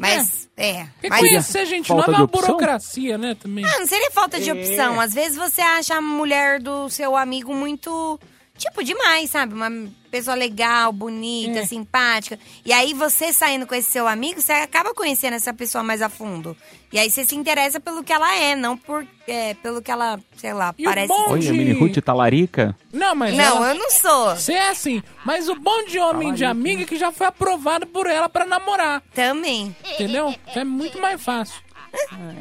Mas, 0.00 0.48
é. 0.56 0.84
Porque 0.94 1.08
mas- 1.08 1.20
conhecer 1.20 1.66
gente 1.66 1.88
Falta 1.88 2.06
nova 2.06 2.12
é 2.12 2.16
uma 2.16 2.24
opção? 2.24 2.46
burocracia, 2.46 3.18
né, 3.18 3.34
também. 3.40 3.64
Ah, 3.64 3.78
não 3.78 3.86
seria 3.86 4.10
falta 4.10 4.40
de 4.40 4.50
É. 4.50 4.52
opção. 4.52 5.00
Às 5.00 5.12
vezes 5.14 5.36
você 5.36 5.60
acha 5.60 5.94
a 5.96 6.00
mulher 6.00 6.60
do 6.60 6.88
seu 6.88 7.16
amigo 7.16 7.54
muito. 7.54 8.18
Tipo, 8.60 8.84
demais, 8.84 9.30
sabe? 9.30 9.54
Uma 9.54 9.70
pessoa 10.10 10.36
legal, 10.36 10.92
bonita, 10.92 11.60
É. 11.60 11.64
simpática. 11.66 12.38
E 12.62 12.74
aí 12.74 12.92
você 12.92 13.32
saindo 13.32 13.66
com 13.66 13.74
esse 13.74 13.90
seu 13.90 14.06
amigo, 14.06 14.38
você 14.38 14.52
acaba 14.52 14.92
conhecendo 14.92 15.32
essa 15.34 15.54
pessoa 15.54 15.82
mais 15.82 16.02
a 16.02 16.10
fundo. 16.10 16.54
E 16.92 16.98
aí 16.98 17.10
você 17.10 17.24
se 17.24 17.34
interessa 17.34 17.80
pelo 17.80 18.04
que 18.04 18.12
ela 18.12 18.36
é, 18.36 18.54
não 18.54 18.76
por, 18.76 19.06
é, 19.26 19.54
pelo 19.54 19.80
que 19.80 19.90
ela, 19.90 20.20
sei 20.36 20.52
lá, 20.52 20.74
E 20.78 20.82
o 20.86 20.90
parece. 20.90 21.08
bom 21.08 21.24
Olha, 21.30 21.48
a 21.48 21.52
Mini 21.54 21.72
Ruth 21.72 21.96
talarica. 22.04 22.76
Não, 22.92 23.14
mas 23.14 23.34
Não, 23.34 23.56
ela- 23.56 23.68
eu 23.70 23.76
não 23.76 23.90
sou. 23.90 24.36
Você 24.36 24.52
é 24.52 24.68
assim, 24.68 25.02
mas 25.24 25.48
o 25.48 25.54
bom 25.54 25.84
de 25.86 25.98
homem 25.98 26.34
de 26.34 26.44
amiga 26.44 26.82
é 26.82 26.86
que 26.86 26.98
já 26.98 27.10
foi 27.10 27.28
aprovado 27.28 27.86
por 27.86 28.06
ela 28.06 28.28
pra 28.28 28.44
namorar. 28.44 29.02
Também. 29.14 29.74
Entendeu? 29.94 30.34
É 30.54 30.62
muito 30.64 31.00
mais 31.00 31.18
fácil. 31.22 31.58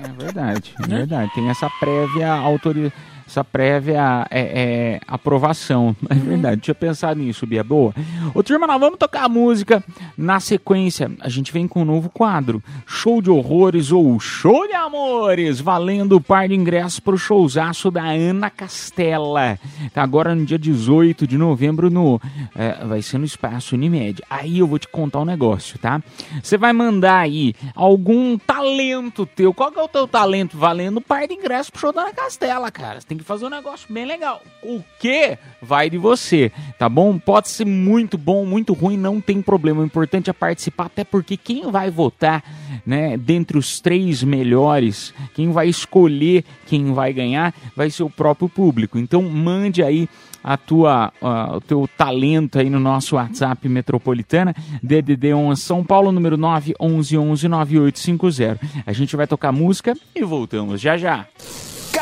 É 0.06 0.24
verdade, 0.24 0.76
é 0.84 0.88
verdade. 0.88 1.32
Tem 1.34 1.50
essa 1.50 1.70
prévia 1.80 2.32
autorização. 2.34 3.09
Essa 3.30 3.44
prévia 3.44 4.26
é, 4.32 4.40
é, 4.40 5.02
aprovação. 5.08 5.96
É 6.10 6.16
verdade, 6.16 6.62
tinha 6.62 6.76
pensado 6.76 7.20
nisso, 7.20 7.46
Bia. 7.46 7.64
Boa. 7.64 7.94
Ô, 8.34 8.42
turma, 8.42 8.66
nós 8.66 8.80
vamos 8.80 8.98
tocar 8.98 9.26
a 9.26 9.30
música. 9.30 9.84
Na 10.18 10.40
sequência, 10.40 11.12
a 11.20 11.30
gente 11.30 11.52
vem 11.54 11.68
com 11.68 11.84
um 11.84 11.86
novo 11.86 12.10
quadro: 12.10 12.64
Show 12.86 13.22
de 13.22 13.30
Horrores 13.30 13.92
ou 13.92 14.20
Show 14.20 14.68
de 14.68 14.74
Amores, 14.74 15.60
valendo 15.60 16.16
o 16.16 16.22
par 16.22 16.48
de 16.48 16.56
ingressos 16.56 17.00
pro 17.00 17.18
showzaço 17.18 17.92
da 17.92 18.04
Ana 18.04 18.50
Castela. 18.50 19.60
Tá 19.94 20.02
agora 20.02 20.34
no 20.34 20.44
dia 20.46 20.58
18 20.58 21.28
de 21.28 21.38
novembro, 21.38 21.92
no, 21.92 22.20
é, 22.56 22.84
vai 22.84 23.02
ser 23.04 23.20
no 23.20 23.26
Espaço 23.26 23.76
Unimed. 23.76 24.24
Aí 24.30 24.60
eu 24.60 24.68
vou 24.68 24.80
te 24.80 24.88
contar 24.88 25.20
um 25.20 25.26
negócio, 25.26 25.78
tá? 25.78 26.02
Você 26.42 26.58
vai 26.58 26.74
mandar 26.74 27.20
aí 27.20 27.54
algum 27.76 28.38
talento 28.38 29.28
teu. 29.28 29.54
Qual 29.54 29.72
que 29.72 29.80
é 29.80 29.84
o 29.84 29.88
teu 29.88 30.08
talento? 30.08 30.58
Valendo 30.58 30.98
o 30.98 31.02
par 31.02 31.28
de 31.28 31.36
ingressos 31.36 31.70
pro 31.70 31.80
show 31.80 31.94
da 31.94 32.02
Ana 32.02 32.14
Castela, 32.14 32.72
cara. 32.72 33.00
Você 33.00 33.08
tem 33.08 33.19
que 33.24 33.28
fazer 33.28 33.46
um 33.46 33.50
negócio 33.50 33.92
bem 33.92 34.06
legal. 34.06 34.42
O 34.62 34.82
que 35.00 35.38
vai 35.62 35.90
de 35.90 35.98
você, 35.98 36.52
tá 36.78 36.88
bom? 36.90 37.18
Pode 37.18 37.50
ser 37.50 37.66
muito 37.66 38.18
bom, 38.18 38.46
muito 38.46 38.74
ruim, 38.74 38.98
não 38.98 39.20
tem 39.22 39.42
problema. 39.42 39.82
O 39.82 39.86
importante 39.86 40.30
é 40.30 40.34
participar, 40.34 40.86
até 40.86 41.04
porque 41.04 41.38
quem 41.38 41.70
vai 41.72 41.90
votar, 41.92 42.44
né, 42.86 43.18
dentre 43.18 43.58
os 43.58 43.80
três 43.80 44.24
melhores, 44.24 45.14
quem 45.34 45.52
vai 45.52 45.68
escolher 45.68 46.44
quem 46.66 46.94
vai 46.94 47.14
ganhar, 47.14 47.54
vai 47.76 47.90
ser 47.90 48.04
o 48.04 48.10
próprio 48.10 48.50
público. 48.50 48.98
Então 48.98 49.22
mande 49.24 49.84
aí 49.84 50.10
a 50.44 50.58
tua, 50.58 51.12
ah, 51.22 51.58
o 51.58 51.62
teu 51.62 51.90
talento 51.98 52.60
aí 52.60 52.70
no 52.70 52.80
nosso 52.80 53.16
WhatsApp 53.16 53.68
Metropolitana, 53.68 54.56
DDD 54.82 55.34
11 55.34 55.62
São 55.62 55.84
Paulo, 55.84 56.12
número 56.12 56.38
9 56.38 56.74
11 56.80 57.18
11 57.18 57.48
9850. 57.48 58.60
A 58.86 58.94
gente 58.94 59.16
vai 59.16 59.28
tocar 59.28 59.52
música 59.52 59.96
e 60.16 60.24
voltamos 60.24 60.80
já 60.80 60.98
já. 60.98 61.28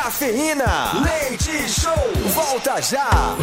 Cafeína, 0.00 0.92
leite 1.02 1.68
show, 1.68 2.12
volta 2.32 2.80
já. 2.80 3.36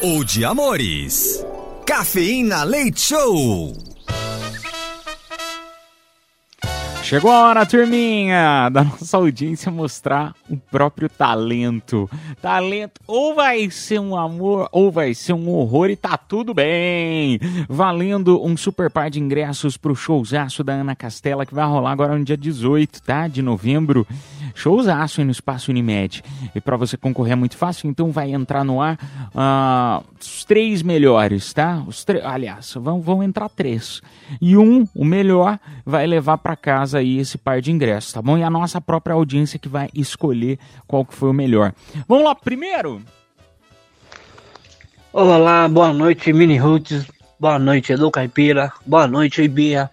Ou 0.00 0.24
de 0.24 0.42
amores. 0.42 1.44
Cafeína 1.84 2.64
Leite 2.64 3.00
Show. 3.02 3.74
Chegou 7.06 7.30
a 7.30 7.48
hora, 7.48 7.64
turminha, 7.64 8.68
da 8.68 8.82
nossa 8.82 9.16
audiência 9.16 9.70
mostrar 9.70 10.34
o 10.50 10.56
próprio 10.56 11.08
talento. 11.08 12.10
Talento 12.42 13.00
ou 13.06 13.32
vai 13.32 13.70
ser 13.70 14.00
um 14.00 14.16
amor 14.16 14.68
ou 14.72 14.90
vai 14.90 15.14
ser 15.14 15.32
um 15.32 15.48
horror 15.50 15.88
e 15.88 15.94
tá 15.94 16.16
tudo 16.16 16.52
bem. 16.52 17.38
Valendo 17.68 18.44
um 18.44 18.56
super 18.56 18.90
par 18.90 19.08
de 19.08 19.20
ingressos 19.20 19.76
pro 19.76 19.94
showzaço 19.94 20.64
da 20.64 20.72
Ana 20.72 20.96
Castela 20.96 21.46
que 21.46 21.54
vai 21.54 21.64
rolar 21.64 21.92
agora 21.92 22.18
no 22.18 22.24
dia 22.24 22.36
18, 22.36 23.00
tá? 23.02 23.28
De 23.28 23.40
novembro. 23.40 24.04
Showzaço 24.54 25.24
no 25.24 25.30
Espaço 25.30 25.70
Unimed. 25.70 26.22
E 26.54 26.60
pra 26.60 26.76
você 26.76 26.96
concorrer 26.96 27.32
é 27.32 27.36
muito 27.36 27.56
fácil, 27.56 27.88
então 27.88 28.10
vai 28.10 28.32
entrar 28.32 28.64
no 28.64 28.80
ar 28.80 28.98
ah, 29.34 30.02
os 30.20 30.44
três 30.44 30.82
melhores, 30.82 31.52
tá? 31.52 31.82
Os 31.86 32.04
Aliás, 32.24 32.74
vão, 32.74 33.00
vão 33.00 33.22
entrar 33.22 33.48
três. 33.48 34.00
E 34.40 34.56
um, 34.56 34.86
o 34.94 35.04
melhor, 35.04 35.58
vai 35.84 36.06
levar 36.06 36.38
pra 36.38 36.56
casa 36.56 36.98
aí 36.98 37.18
esse 37.18 37.38
par 37.38 37.60
de 37.60 37.70
ingressos, 37.72 38.12
tá 38.12 38.22
bom? 38.22 38.38
E 38.38 38.42
a 38.42 38.50
nossa 38.50 38.80
própria 38.80 39.14
audiência 39.14 39.58
que 39.58 39.68
vai 39.68 39.88
escolher 39.94 40.58
qual 40.86 41.04
que 41.04 41.14
foi 41.14 41.30
o 41.30 41.34
melhor. 41.34 41.72
Vamos 42.08 42.24
lá, 42.24 42.34
primeiro? 42.34 43.02
Olá, 45.12 45.66
boa 45.68 45.92
noite, 45.92 46.32
Mini 46.32 46.58
Roots. 46.58 47.06
Boa 47.38 47.58
noite, 47.58 47.92
Edu 47.92 48.10
Caipira. 48.10 48.72
Boa 48.84 49.06
noite, 49.06 49.46
Bia. 49.48 49.90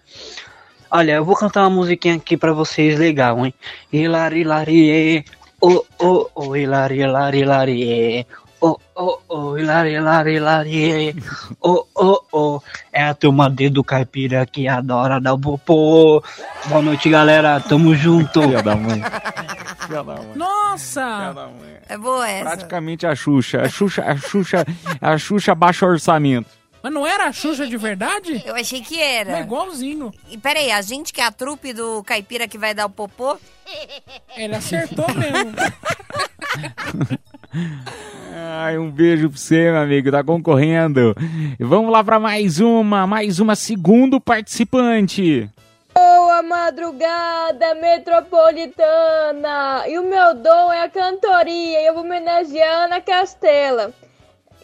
Olha, 0.96 1.14
eu 1.14 1.24
vou 1.24 1.34
cantar 1.34 1.62
uma 1.62 1.70
musiquinha 1.70 2.14
aqui 2.14 2.36
pra 2.36 2.52
vocês 2.52 2.96
legal, 2.96 3.44
hein? 3.44 3.52
Hilari, 3.92 4.42
hilari, 4.42 5.24
oh, 5.60 5.84
oh, 5.98 6.30
oh, 6.36 6.56
hilari, 6.56 7.00
hilari, 7.00 7.40
hilari, 7.40 8.26
oh, 8.60 8.78
oh, 8.94 9.18
oh, 9.28 9.58
hilari, 9.58 9.94
hilari, 9.94 10.34
hilari, 10.36 11.16
oh, 11.60 11.84
oh, 11.96 12.20
oh. 12.30 12.62
É 12.92 13.02
a 13.02 13.12
turma 13.12 13.50
dedo 13.50 13.82
caipira 13.82 14.46
que 14.46 14.68
adora 14.68 15.20
dar 15.20 15.34
o 15.34 15.38
popô. 15.40 16.22
Boa 16.66 16.80
noite, 16.80 17.10
galera. 17.10 17.58
Tamo 17.58 17.92
junto. 17.96 18.40
Filha 18.42 18.62
da 18.62 18.76
mãe. 18.76 19.02
Nossa! 20.36 21.34
É 21.88 21.98
boa 21.98 22.28
essa. 22.28 22.50
Praticamente 22.50 23.04
a 23.04 23.16
Xuxa. 23.16 23.62
A 23.62 23.68
Xuxa, 23.68 24.04
a 24.04 24.16
Xuxa, 24.16 24.64
a 25.00 25.18
Xuxa 25.18 25.56
baixa 25.56 25.86
orçamento. 25.86 26.46
Mas 26.84 26.92
não 26.92 27.06
era 27.06 27.24
a 27.24 27.32
Xuxa 27.32 27.66
de 27.66 27.78
verdade? 27.78 28.42
Eu 28.44 28.54
achei 28.54 28.82
que 28.82 29.00
era. 29.00 29.38
É 29.38 29.40
igualzinho. 29.40 30.12
E 30.28 30.36
peraí, 30.36 30.70
a 30.70 30.82
gente 30.82 31.14
que 31.14 31.20
é 31.22 31.24
a 31.24 31.32
trupe 31.32 31.72
do 31.72 32.04
caipira 32.04 32.46
que 32.46 32.58
vai 32.58 32.74
dar 32.74 32.84
o 32.84 32.90
popô? 32.90 33.38
Ele 34.36 34.54
acertou 34.54 35.06
mesmo. 35.14 35.54
Ai, 38.36 38.76
um 38.76 38.90
beijo 38.90 39.30
pra 39.30 39.38
você, 39.38 39.70
meu 39.70 39.80
amigo, 39.80 40.10
tá 40.10 40.22
concorrendo. 40.22 41.16
E 41.58 41.64
vamos 41.64 41.90
lá 41.90 42.04
pra 42.04 42.20
mais 42.20 42.60
uma, 42.60 43.06
mais 43.06 43.40
uma 43.40 43.56
segundo 43.56 44.20
participante. 44.20 45.48
Boa 45.94 46.42
madrugada, 46.42 47.74
metropolitana! 47.76 49.88
E 49.88 49.98
o 49.98 50.02
meu 50.02 50.34
dom 50.34 50.70
é 50.70 50.82
a 50.82 50.90
cantoria 50.90 51.80
e 51.80 51.86
eu 51.86 51.94
vou 51.94 52.04
homenagear 52.04 52.82
a 52.82 52.84
Ana 52.84 53.00
Castela, 53.00 53.90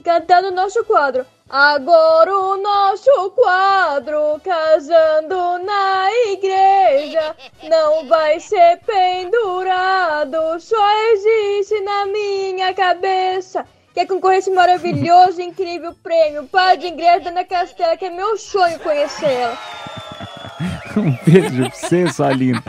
cantando 0.05 0.49
o 0.49 0.55
nosso 0.55 0.85
quadro. 0.85 1.25
Agora 1.53 2.33
o 2.33 2.57
nosso 2.59 3.33
quadro, 3.33 4.41
casando 4.45 5.59
na 5.65 6.09
igreja, 6.29 7.35
não 7.69 8.07
vai 8.07 8.39
ser 8.39 8.79
pendurado, 8.87 10.61
só 10.61 10.91
existe 11.13 11.81
na 11.81 12.07
minha 12.07 12.73
cabeça. 12.73 13.67
Quer 13.93 14.07
concorrer 14.07 14.37
a 14.37 14.39
esse 14.39 14.51
maravilhoso 14.53 15.43
incrível 15.43 15.93
prêmio? 16.01 16.49
Ingresso 16.85 17.25
da 17.25 17.31
Ana 17.31 17.45
Castela, 17.45 17.97
que 17.97 18.05
é 18.05 18.11
meu 18.11 18.39
sonho 18.39 18.79
conhecê-la. 18.79 19.59
Um 20.97 21.17
beijo 21.25 21.57
pra 21.57 21.71
você, 21.71 22.13
sua 22.13 22.33
linda. 22.33 22.63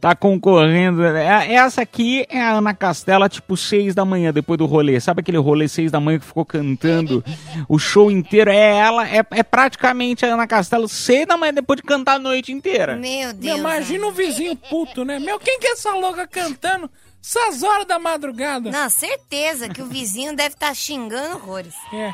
Tá 0.00 0.14
concorrendo. 0.14 1.04
É- 1.04 1.52
Essa 1.54 1.82
aqui 1.82 2.26
é 2.28 2.40
a 2.40 2.52
Ana 2.52 2.74
Castela, 2.74 3.28
tipo, 3.28 3.56
seis 3.56 3.94
da 3.94 4.04
manhã, 4.04 4.32
depois 4.32 4.58
do 4.58 4.66
rolê. 4.66 4.98
Sabe 5.00 5.20
aquele 5.20 5.38
rolê 5.38 5.68
seis 5.68 5.90
da 5.90 6.00
manhã 6.00 6.18
que 6.18 6.24
ficou 6.26 6.44
cantando 6.44 7.24
o 7.68 7.78
show 7.78 8.10
inteiro? 8.10 8.50
É 8.50 8.76
ela, 8.76 9.08
é, 9.08 9.24
é 9.30 9.42
praticamente 9.42 10.24
a 10.26 10.34
Ana 10.34 10.46
Castela, 10.46 10.88
seis 10.88 11.26
da 11.26 11.36
manhã, 11.36 11.54
depois 11.54 11.76
de 11.78 11.82
cantar 11.82 12.14
a 12.14 12.18
noite 12.18 12.52
inteira. 12.52 12.96
Meu 12.96 13.34
Meu, 13.34 13.56
imagina 13.58 14.06
o 14.06 14.12
vizinho 14.12 14.56
puto, 14.56 15.04
né? 15.04 15.18
Meu, 15.18 15.38
quem 15.38 15.58
que 15.58 15.66
é 15.68 15.72
essa 15.72 15.92
louca 15.94 16.26
cantando 16.26 16.90
essas 17.22 17.62
horas 17.62 17.86
da 17.86 17.98
madrugada? 17.98 18.70
Não, 18.70 18.88
certeza 18.88 19.68
que 19.68 19.82
o 19.82 19.86
vizinho 19.86 20.34
deve 20.34 20.54
estar 20.54 20.74
xingando 20.74 21.36
horrores. 21.36 21.74
É. 21.92 22.12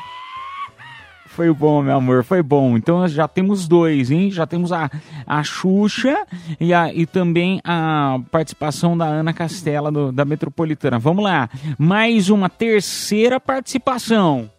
Foi 1.35 1.51
bom, 1.53 1.81
meu 1.81 1.97
amor, 1.97 2.23
foi 2.23 2.41
bom. 2.41 2.77
Então 2.77 3.05
já 3.09 3.27
temos 3.27 3.67
dois, 3.67 4.09
hein? 4.09 4.31
Já 4.31 4.47
temos 4.47 4.71
a, 4.71 4.89
a 5.27 5.43
Xuxa 5.43 6.25
e, 6.59 6.73
a, 6.73 6.93
e 6.93 7.05
também 7.05 7.59
a 7.61 8.17
participação 8.31 8.97
da 8.97 9.05
Ana 9.05 9.33
Castela 9.33 9.91
do- 9.91 10.13
da 10.13 10.23
Metropolitana. 10.23 10.97
Vamos 10.97 11.23
lá, 11.25 11.49
mais 11.77 12.29
uma 12.29 12.47
terceira 12.49 13.37
participação. 13.37 14.49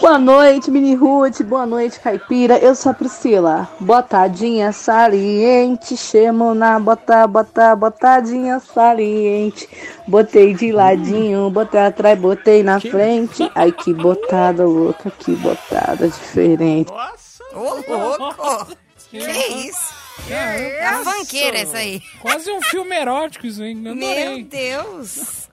Boa 0.00 0.18
noite, 0.18 0.68
Mini 0.68 0.96
Ruth. 0.96 1.42
Boa 1.42 1.64
noite, 1.64 2.00
Caipira. 2.00 2.58
Eu 2.58 2.74
sou 2.74 2.90
a 2.90 2.94
Priscila. 2.94 3.68
Botadinha 3.78 4.72
saliente. 4.72 5.96
Chamo 5.96 6.54
na 6.54 6.78
bota, 6.80 7.26
bota, 7.26 7.76
botadinha 7.76 8.58
saliente. 8.58 9.68
Botei 10.06 10.54
de 10.54 10.72
ladinho, 10.72 11.48
botei 11.50 11.80
atrás, 11.80 12.18
botei 12.18 12.64
na 12.64 12.80
frente. 12.80 13.48
Ai, 13.54 13.70
que 13.70 13.94
botada 13.94 14.64
louca, 14.64 15.10
que 15.10 15.36
botada 15.36 16.08
diferente. 16.08 16.92
Ô, 17.54 17.74
louco! 17.88 18.76
que 19.08 19.18
isso? 19.18 19.94
É 20.28 20.84
a 20.84 21.04
funkeira 21.04 21.58
essa 21.58 21.78
aí. 21.78 22.02
Quase 22.20 22.50
um 22.50 22.60
filme 22.60 22.96
erótico 22.96 23.46
isso, 23.46 23.62
hein? 23.62 23.80
Eu 23.84 23.94
Meu. 23.94 24.42
Deus! 24.42 25.48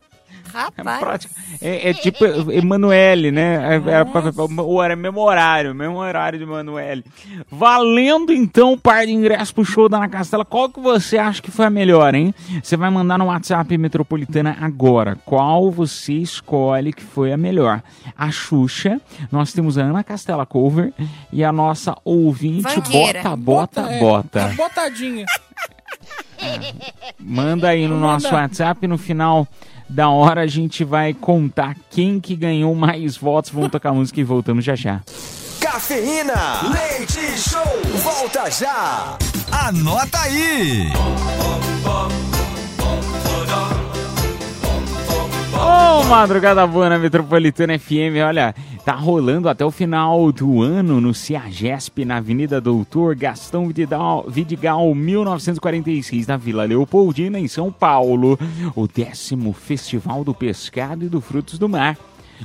É, 0.53 0.57
Rapaz. 0.57 0.99
prático. 0.99 1.33
É, 1.61 1.89
é 1.89 1.93
tipo 1.93 2.23
Emanuele, 2.51 3.31
né? 3.31 3.75
É, 3.75 3.75
é, 3.75 4.61
ou 4.61 4.83
era 4.83 4.95
mesmo 4.95 5.19
horário, 5.19 5.73
mesmo 5.73 5.97
horário 5.97 6.37
de 6.37 6.45
Emanuele. 6.45 7.03
Valendo 7.51 8.31
então 8.31 8.73
o 8.73 8.77
par 8.77 9.05
de 9.05 9.11
ingressos 9.11 9.51
pro 9.51 9.65
show 9.65 9.89
da 9.89 9.97
Ana 9.97 10.09
Castela. 10.09 10.45
Qual 10.45 10.69
que 10.69 10.79
você 10.79 11.17
acha 11.17 11.41
que 11.41 11.49
foi 11.49 11.65
a 11.65 11.69
melhor, 11.69 12.13
hein? 12.13 12.33
Você 12.61 12.77
vai 12.77 12.89
mandar 12.89 13.17
no 13.17 13.25
WhatsApp 13.25 13.77
Metropolitana 13.77 14.55
agora. 14.61 15.17
Qual 15.25 15.71
você 15.71 16.13
escolhe 16.13 16.93
que 16.93 17.03
foi 17.03 17.33
a 17.33 17.37
melhor? 17.37 17.81
A 18.15 18.29
Xuxa, 18.29 19.01
nós 19.31 19.53
temos 19.53 19.77
a 19.77 19.83
Ana 19.83 20.03
Castela 20.03 20.45
Cover 20.45 20.93
e 21.31 21.43
a 21.43 21.51
nossa 21.51 21.95
ouvinte 22.05 22.73
Funkeira. 22.73 23.23
Bota, 23.23 23.35
Bota, 23.37 23.81
é, 23.81 23.99
Bota. 23.99 24.45
a 24.45 24.47
botadinha. 24.49 25.25
Manda 27.19 27.69
aí 27.69 27.87
no 27.87 27.95
Manda. 27.95 28.07
nosso 28.13 28.33
WhatsApp 28.33 28.87
no 28.87 28.97
final 28.97 29.47
da 29.89 30.09
hora 30.09 30.41
a 30.41 30.47
gente 30.47 30.83
vai 30.83 31.13
contar 31.13 31.75
quem 31.89 32.19
que 32.19 32.35
ganhou 32.35 32.73
mais 32.75 33.15
votos. 33.17 33.51
Vamos 33.51 33.71
tocar 33.71 33.93
música 33.93 34.19
e 34.19 34.23
voltamos 34.23 34.63
já 34.65 34.75
já. 34.75 35.01
Cafeína, 35.59 36.61
leite 36.71 37.37
show, 37.39 37.61
volta 38.03 38.49
já. 38.51 39.17
Anota 39.51 40.19
aí. 40.19 40.91
Ô, 45.55 46.03
madrugada 46.05 46.65
boa 46.67 46.89
na 46.89 46.99
Metropolitana 46.99 47.77
FM, 47.79 48.19
olha, 48.27 48.53
tá 48.85 48.93
rolando 48.93 49.47
até 49.47 49.63
o 49.63 49.71
final 49.71 50.29
do 50.31 50.61
ano 50.61 50.99
no 50.99 51.13
Ciagesp, 51.13 52.03
na 52.03 52.17
Avenida 52.17 52.59
Doutor 52.59 53.15
Gastão 53.15 53.67
Vidigal, 53.67 54.25
Vidigal 54.27 54.93
1946, 54.93 56.27
na 56.27 56.35
Vila 56.35 56.65
Leopoldina, 56.65 57.39
em 57.39 57.47
São 57.47 57.71
Paulo, 57.71 58.37
o 58.75 58.85
décimo 58.85 59.53
Festival 59.53 60.25
do 60.25 60.33
Pescado 60.33 61.05
e 61.05 61.09
do 61.09 61.21
Frutos 61.21 61.57
do 61.57 61.69
Mar. 61.69 61.97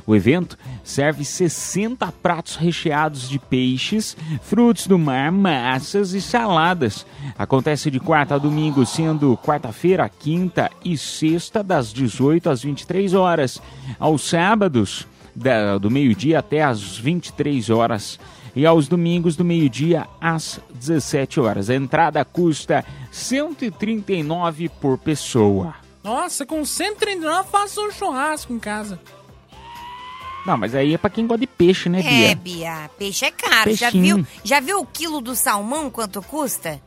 O 0.06 0.14
evento 0.14 0.56
serve 0.84 1.24
60 1.24 2.12
pratos 2.22 2.54
recheados 2.54 3.28
de 3.28 3.40
peixes, 3.40 4.16
frutos 4.42 4.86
do 4.86 4.96
mar, 4.96 5.32
massas 5.32 6.12
e 6.12 6.20
saladas. 6.20 7.04
Acontece 7.36 7.90
de 7.90 7.98
quarta 7.98 8.36
a 8.36 8.38
domingo, 8.38 8.86
sendo 8.86 9.36
quarta-feira, 9.38 10.08
quinta 10.08 10.70
e 10.84 10.96
sexta, 10.96 11.64
das 11.64 11.92
18 11.92 12.48
às 12.48 12.62
23 12.62 13.12
horas. 13.14 13.60
Aos 13.98 14.22
sábados, 14.22 15.04
da- 15.38 15.78
do 15.78 15.90
meio-dia 15.90 16.38
até 16.38 16.62
às 16.62 16.96
23 16.98 17.70
horas. 17.70 18.18
E 18.56 18.66
aos 18.66 18.88
domingos, 18.88 19.36
do 19.36 19.44
meio-dia 19.44 20.06
às 20.20 20.58
17 20.74 21.38
horas. 21.38 21.70
A 21.70 21.74
entrada 21.76 22.24
custa 22.24 22.80
R$ 22.80 22.86
139 23.12 24.68
por 24.68 24.98
pessoa. 24.98 25.74
Nossa, 26.02 26.44
com 26.46 26.64
139 26.64 27.38
eu 27.40 27.44
faço 27.44 27.80
um 27.86 27.90
churrasco 27.90 28.52
em 28.52 28.58
casa. 28.58 28.98
Não, 30.46 30.56
mas 30.56 30.74
aí 30.74 30.94
é 30.94 30.98
pra 30.98 31.10
quem 31.10 31.26
gosta 31.26 31.40
de 31.40 31.46
peixe, 31.46 31.88
né, 31.88 32.00
Bia? 32.02 32.30
É, 32.30 32.34
Bia, 32.34 32.90
peixe 32.98 33.24
é 33.26 33.30
caro. 33.30 33.74
Já 33.74 33.90
viu, 33.90 34.26
já 34.42 34.60
viu 34.60 34.80
o 34.80 34.86
quilo 34.86 35.20
do 35.20 35.36
salmão 35.36 35.90
quanto 35.90 36.22
custa? 36.22 36.80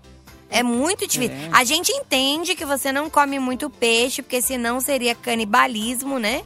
É 0.52 0.62
muito 0.62 1.08
difícil. 1.08 1.34
É. 1.34 1.50
A 1.54 1.64
gente 1.64 1.92
entende 1.94 2.56
que 2.56 2.66
você 2.66 2.92
não 2.92 3.10
come 3.10 3.40
muito 3.40 3.70
peixe, 3.70 4.22
porque 4.22 4.42
senão 4.42 4.80
seria 4.82 5.16
canibalismo, 5.16 6.20
né? 6.20 6.44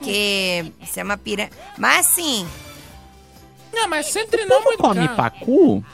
Que 0.00 0.72
isso 0.82 0.98
é 0.98 1.02
uma 1.04 1.16
pira. 1.18 1.50
Mas 1.78 2.06
assim. 2.06 2.48
Não, 3.72 3.88
mas 3.88 4.06
139 4.06 4.60
é 4.60 4.64
muito 4.64 4.78
Come 4.82 5.06
caro. 5.08 5.16
pacu? 5.16 5.84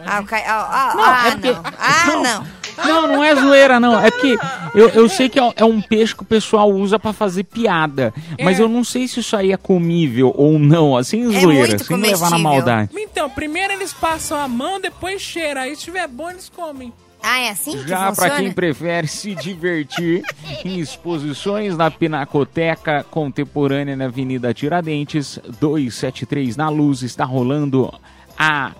Ah, 0.00 0.20
o 0.20 0.24
Ca- 0.24 0.44
ah, 0.46 0.68
ah, 0.90 0.94
Não, 0.94 1.04
ah, 1.04 1.26
é 1.26 1.30
porque- 1.32 1.50
não. 1.52 1.62
Ah, 1.78 2.06
não. 2.06 2.22
não. 2.22 2.46
Não, 2.84 3.06
não 3.08 3.24
é 3.24 3.34
zoeira, 3.34 3.78
não. 3.80 3.98
É 3.98 4.10
porque 4.10 4.38
eu, 4.74 4.88
eu 4.90 5.08
sei 5.08 5.28
que 5.28 5.38
é, 5.38 5.52
é 5.56 5.64
um 5.64 5.80
peixe 5.80 6.14
que 6.14 6.22
o 6.22 6.26
pessoal 6.26 6.70
usa 6.70 6.98
pra 6.98 7.12
fazer 7.12 7.44
piada. 7.44 8.12
Mas 8.42 8.58
É. 8.58 8.62
eu 8.62 8.68
não 8.68 8.84
sei 8.84 9.06
se 9.08 9.20
isso 9.20 9.36
aí 9.36 9.52
é 9.52 9.56
comível 9.56 10.32
ou 10.36 10.58
não, 10.58 10.96
assim, 10.96 11.34
É 11.34 11.40
zoeira, 11.40 11.68
muito 11.68 11.84
sem 11.84 11.96
levar 11.96 12.30
na 12.30 12.38
maldade. 12.38 12.90
Então, 12.96 13.28
primeiro 13.30 13.72
eles 13.72 13.92
passam 13.92 14.38
a 14.38 14.46
mão, 14.48 14.80
depois 14.80 15.20
cheira. 15.20 15.62
Aí 15.62 15.74
se 15.76 15.82
tiver 15.84 16.06
bom, 16.08 16.30
eles 16.30 16.48
comem. 16.48 16.92
Ah, 17.20 17.40
é 17.40 17.50
assim 17.50 17.72
que 17.72 17.88
Já 17.88 18.12
para 18.12 18.30
quem 18.36 18.52
prefere 18.52 19.08
se 19.08 19.34
divertir 19.34 20.22
em 20.64 20.78
exposições 20.78 21.76
na 21.76 21.90
Pinacoteca 21.90 23.04
Contemporânea 23.10 23.96
na 23.96 24.04
Avenida 24.04 24.54
Tiradentes, 24.54 25.36
273 25.60 26.56
na 26.56 26.68
Luz, 26.68 27.02
está 27.02 27.24
rolando 27.24 27.92
a 28.38 28.70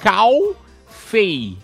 Cal 0.00 0.32
Fei. 0.88 1.56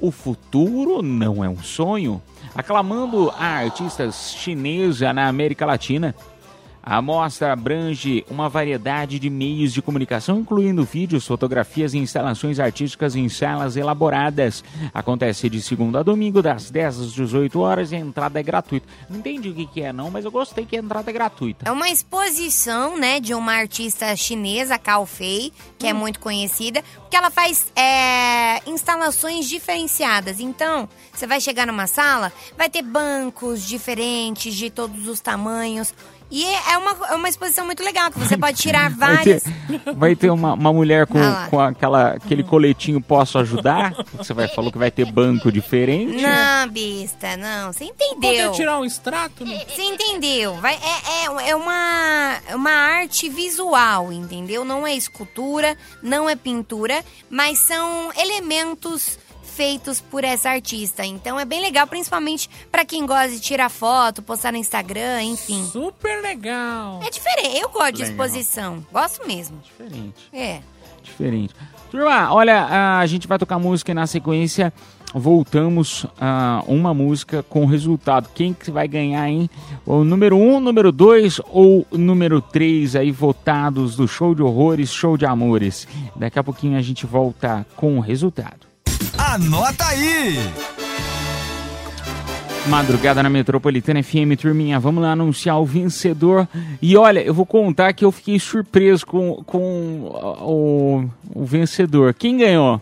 O 0.00 0.10
futuro 0.10 1.02
não 1.02 1.44
é 1.44 1.48
um 1.48 1.62
sonho? 1.62 2.20
Aclamando 2.54 3.30
a 3.30 3.46
artista 3.46 4.10
chinesa 4.10 5.12
na 5.12 5.28
América 5.28 5.64
Latina. 5.64 6.14
A 6.86 7.00
mostra 7.00 7.50
abrange 7.50 8.26
uma 8.30 8.46
variedade 8.46 9.18
de 9.18 9.30
meios 9.30 9.72
de 9.72 9.80
comunicação, 9.80 10.40
incluindo 10.40 10.84
vídeos, 10.84 11.26
fotografias 11.26 11.94
e 11.94 11.98
instalações 11.98 12.60
artísticas 12.60 13.16
em 13.16 13.26
salas 13.30 13.74
elaboradas. 13.74 14.62
Acontece 14.92 15.48
de 15.48 15.62
segunda 15.62 16.00
a 16.00 16.02
domingo, 16.02 16.42
das 16.42 16.70
10 16.70 17.00
às 17.00 17.12
18 17.14 17.58
horas 17.58 17.90
e 17.90 17.96
a 17.96 17.98
entrada 17.98 18.38
é 18.38 18.42
gratuita. 18.42 18.86
Não 19.08 19.18
entendi 19.18 19.48
o 19.48 19.54
que, 19.54 19.66
que 19.66 19.80
é, 19.82 19.94
não, 19.94 20.10
mas 20.10 20.26
eu 20.26 20.30
gostei 20.30 20.66
que 20.66 20.76
a 20.76 20.80
entrada 20.80 21.10
é 21.10 21.12
gratuita. 21.14 21.66
É 21.66 21.72
uma 21.72 21.88
exposição, 21.88 22.98
né, 22.98 23.18
de 23.18 23.32
uma 23.32 23.54
artista 23.54 24.14
chinesa, 24.14 24.78
Cao 24.78 25.06
Fei, 25.06 25.52
que 25.78 25.86
é 25.86 25.94
Hum. 25.94 25.98
muito 25.98 26.20
conhecida, 26.20 26.84
porque 27.00 27.16
ela 27.16 27.30
faz 27.30 27.66
é, 27.74 28.60
instalações 28.68 29.48
diferenciadas. 29.48 30.38
Então, 30.38 30.86
você 31.14 31.26
vai 31.26 31.40
chegar 31.40 31.66
numa 31.66 31.86
sala, 31.86 32.30
vai 32.58 32.68
ter 32.68 32.82
bancos 32.82 33.66
diferentes, 33.66 34.54
de 34.54 34.68
todos 34.68 35.08
os 35.08 35.20
tamanhos. 35.20 35.94
E 36.34 36.44
é 36.44 36.76
uma, 36.76 36.96
é 37.10 37.14
uma 37.14 37.28
exposição 37.28 37.64
muito 37.64 37.80
legal, 37.84 38.10
que 38.10 38.18
você 38.18 38.36
pode 38.36 38.60
tirar 38.60 38.90
Vai 38.90 39.22
ter, 39.22 39.40
várias... 39.40 39.96
vai 39.96 40.16
ter 40.16 40.30
uma, 40.30 40.54
uma 40.54 40.72
mulher 40.72 41.06
com, 41.06 41.22
Ah 41.22 41.46
com 41.48 41.60
aquela, 41.60 42.08
aquele 42.14 42.42
coletinho 42.42 43.00
Posso 43.00 43.38
Ajudar? 43.38 43.94
Você 44.14 44.34
vai, 44.34 44.48
falou 44.48 44.72
que 44.72 44.78
vai 44.78 44.90
ter 44.90 45.04
banco 45.04 45.52
diferente. 45.52 46.20
Não, 46.20 46.68
besta, 46.68 47.36
não. 47.36 47.72
Você 47.72 47.84
Poder 47.84 48.16
entendeu. 48.16 48.50
tirar 48.50 48.80
um 48.80 48.84
extrato? 48.84 49.44
Né? 49.44 49.64
Você 49.68 49.82
entendeu? 49.82 50.54
Vai, 50.56 50.74
é, 50.74 51.46
é, 51.46 51.50
é 51.50 51.56
uma, 51.56 52.40
é 52.48 52.56
uma 52.56 52.72
arte 52.72 53.28
visual, 53.28 54.12
entendeu? 54.12 54.64
Não 54.64 54.84
é 54.84 54.96
escultura, 54.96 55.76
não 56.02 56.28
é 56.28 56.34
pintura, 56.34 57.04
mas 57.30 57.60
são 57.60 58.10
elementos 58.16 59.20
feitos 59.54 60.00
por 60.00 60.24
essa 60.24 60.50
artista. 60.50 61.04
Então 61.04 61.38
é 61.38 61.44
bem 61.44 61.60
legal, 61.60 61.86
principalmente 61.86 62.50
pra 62.70 62.84
quem 62.84 63.06
gosta 63.06 63.30
de 63.30 63.40
tirar 63.40 63.68
foto, 63.68 64.22
postar 64.22 64.52
no 64.52 64.58
Instagram, 64.58 65.22
enfim. 65.22 65.64
Super 65.64 66.20
legal. 66.22 67.00
É 67.02 67.10
diferente. 67.10 67.60
Eu 67.60 67.68
gosto 67.68 67.92
de 67.92 68.02
Legal. 68.02 68.10
exposição. 68.26 68.86
Gosto 68.92 69.26
mesmo. 69.26 69.58
Diferente. 69.62 70.28
É. 70.32 70.60
Diferente. 71.02 71.54
Turma, 71.90 72.32
olha, 72.32 72.98
a 72.98 73.06
gente 73.06 73.28
vai 73.28 73.38
tocar 73.38 73.58
música 73.58 73.92
e 73.92 73.94
na 73.94 74.06
sequência 74.06 74.72
voltamos 75.14 76.04
a 76.20 76.64
uma 76.66 76.92
música 76.92 77.42
com 77.44 77.66
resultado. 77.66 78.28
Quem 78.34 78.52
que 78.52 78.70
vai 78.70 78.88
ganhar, 78.88 79.28
hein? 79.28 79.48
O 79.86 80.02
número 80.02 80.36
1, 80.36 80.56
um, 80.56 80.60
número 80.60 80.90
2 80.90 81.40
ou 81.50 81.86
número 81.92 82.40
3 82.40 82.96
aí 82.96 83.12
votados 83.12 83.94
do 83.94 84.08
show 84.08 84.34
de 84.34 84.42
horrores, 84.42 84.92
show 84.92 85.16
de 85.16 85.24
amores. 85.24 85.86
Daqui 86.16 86.38
a 86.38 86.42
pouquinho 86.42 86.76
a 86.76 86.82
gente 86.82 87.06
volta 87.06 87.64
com 87.76 87.96
o 87.96 88.00
resultado. 88.00 88.73
Anota 89.34 89.84
aí! 89.86 90.36
Madrugada 92.68 93.20
na 93.20 93.28
Metropolitana 93.28 94.00
FM, 94.00 94.38
turminha, 94.40 94.78
vamos 94.78 95.02
lá 95.02 95.10
anunciar 95.10 95.60
o 95.60 95.66
vencedor. 95.66 96.46
E 96.80 96.96
olha, 96.96 97.18
eu 97.18 97.34
vou 97.34 97.44
contar 97.44 97.92
que 97.94 98.04
eu 98.04 98.12
fiquei 98.12 98.38
surpreso 98.38 99.04
com, 99.04 99.42
com 99.44 100.02
o, 100.40 101.10
o 101.34 101.44
vencedor. 101.44 102.14
Quem 102.14 102.36
ganhou? 102.36 102.80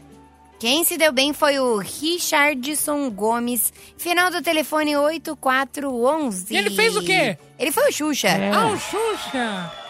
Quem 0.60 0.84
se 0.84 0.98
deu 0.98 1.10
bem 1.10 1.32
foi 1.32 1.58
o 1.58 1.78
Richardson 1.78 3.08
Gomes, 3.08 3.72
final 3.96 4.30
do 4.30 4.42
telefone 4.42 4.94
8411. 4.94 6.52
E 6.52 6.56
ele 6.58 6.68
fez 6.68 6.94
o 6.94 7.02
quê? 7.02 7.38
Ele 7.58 7.72
foi 7.72 7.88
o 7.88 7.92
Xuxa. 7.92 8.28
É. 8.28 8.52
Ah, 8.52 8.66
o 8.66 8.76
Xuxa. 8.76 9.81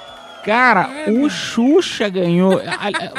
Cara, 0.45 0.91
o 1.09 1.29
Xuxa 1.31 2.09
ganhou. 2.09 2.61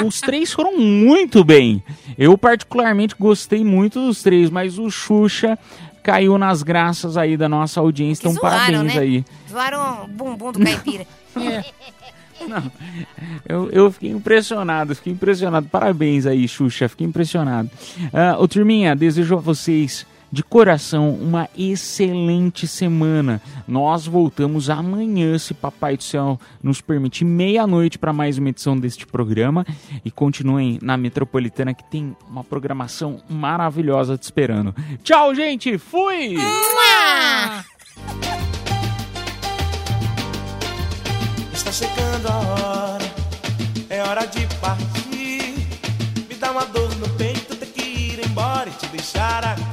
Os 0.05 0.19
três 0.19 0.51
foram 0.51 0.77
muito 0.77 1.43
bem. 1.43 1.83
Eu, 2.17 2.37
particularmente, 2.37 3.15
gostei 3.17 3.63
muito 3.63 3.99
dos 4.05 4.21
três, 4.21 4.49
mas 4.49 4.77
o 4.77 4.89
Xuxa 4.89 5.57
caiu 6.03 6.37
nas 6.37 6.61
graças 6.61 7.15
aí 7.17 7.37
da 7.37 7.47
nossa 7.47 7.79
audiência. 7.79 8.27
Então, 8.27 8.33
Zoaram, 8.33 8.57
parabéns 8.57 8.95
né? 8.95 9.01
aí. 9.01 9.25
Zoaram 9.49 10.03
o 10.03 10.07
bumbum 10.07 10.51
do 10.51 10.59
caipira. 10.59 11.05
É. 11.35 11.63
Não, 12.47 12.71
eu, 13.47 13.69
eu 13.71 13.91
fiquei 13.91 14.11
impressionado, 14.11 14.93
fiquei 14.95 15.13
impressionado. 15.13 15.67
Parabéns 15.67 16.27
aí, 16.27 16.47
Xuxa, 16.47 16.87
fiquei 16.87 17.07
impressionado. 17.07 17.71
Ah, 18.11 18.35
ô, 18.37 18.47
turminha, 18.47 18.95
desejo 18.95 19.35
a 19.35 19.39
vocês 19.39 20.05
de 20.33 20.41
coração 20.41 21.11
uma 21.11 21.47
excelente 21.55 22.67
semana. 22.67 23.39
Nós 23.67 24.07
voltamos 24.07 24.67
amanhã, 24.67 25.37
se 25.37 25.53
Papai 25.53 25.95
do 25.95 26.01
Céu 26.01 26.39
nos 26.61 26.81
permitir, 26.81 27.23
meia-noite 27.23 27.99
para 27.99 28.11
mais 28.11 28.39
uma 28.39 28.49
edição 28.49 28.75
deste 28.75 29.05
programa. 29.05 29.63
E 30.03 30.09
continuem 30.09 30.79
na 30.81 30.97
Metropolitana, 30.97 31.71
que 31.75 31.83
tem 31.83 32.17
uma 32.27 32.43
programação 32.43 33.21
maravilhosa 33.29 34.17
te 34.17 34.23
esperando. 34.23 34.75
Tchau, 35.03 35.35
gente! 35.35 35.77
Fui! 35.77 36.35
Está 41.53 41.71
chegando 41.71 42.27
a 42.27 42.37
hora, 42.39 43.05
é 43.87 44.01
hora 44.01 44.25
de 44.25 44.47
partir. 44.55 45.53
Me 46.27 46.35
dá 46.39 46.51
uma 46.51 46.65
dor 46.65 46.89
no 46.95 47.07
peito, 47.09 47.55
ter 47.55 47.67
que 47.67 47.83
ir 47.83 48.25
embora 48.25 48.67
e 48.67 48.73
te 48.73 48.87
deixar 48.87 49.43
aqui. 49.43 49.72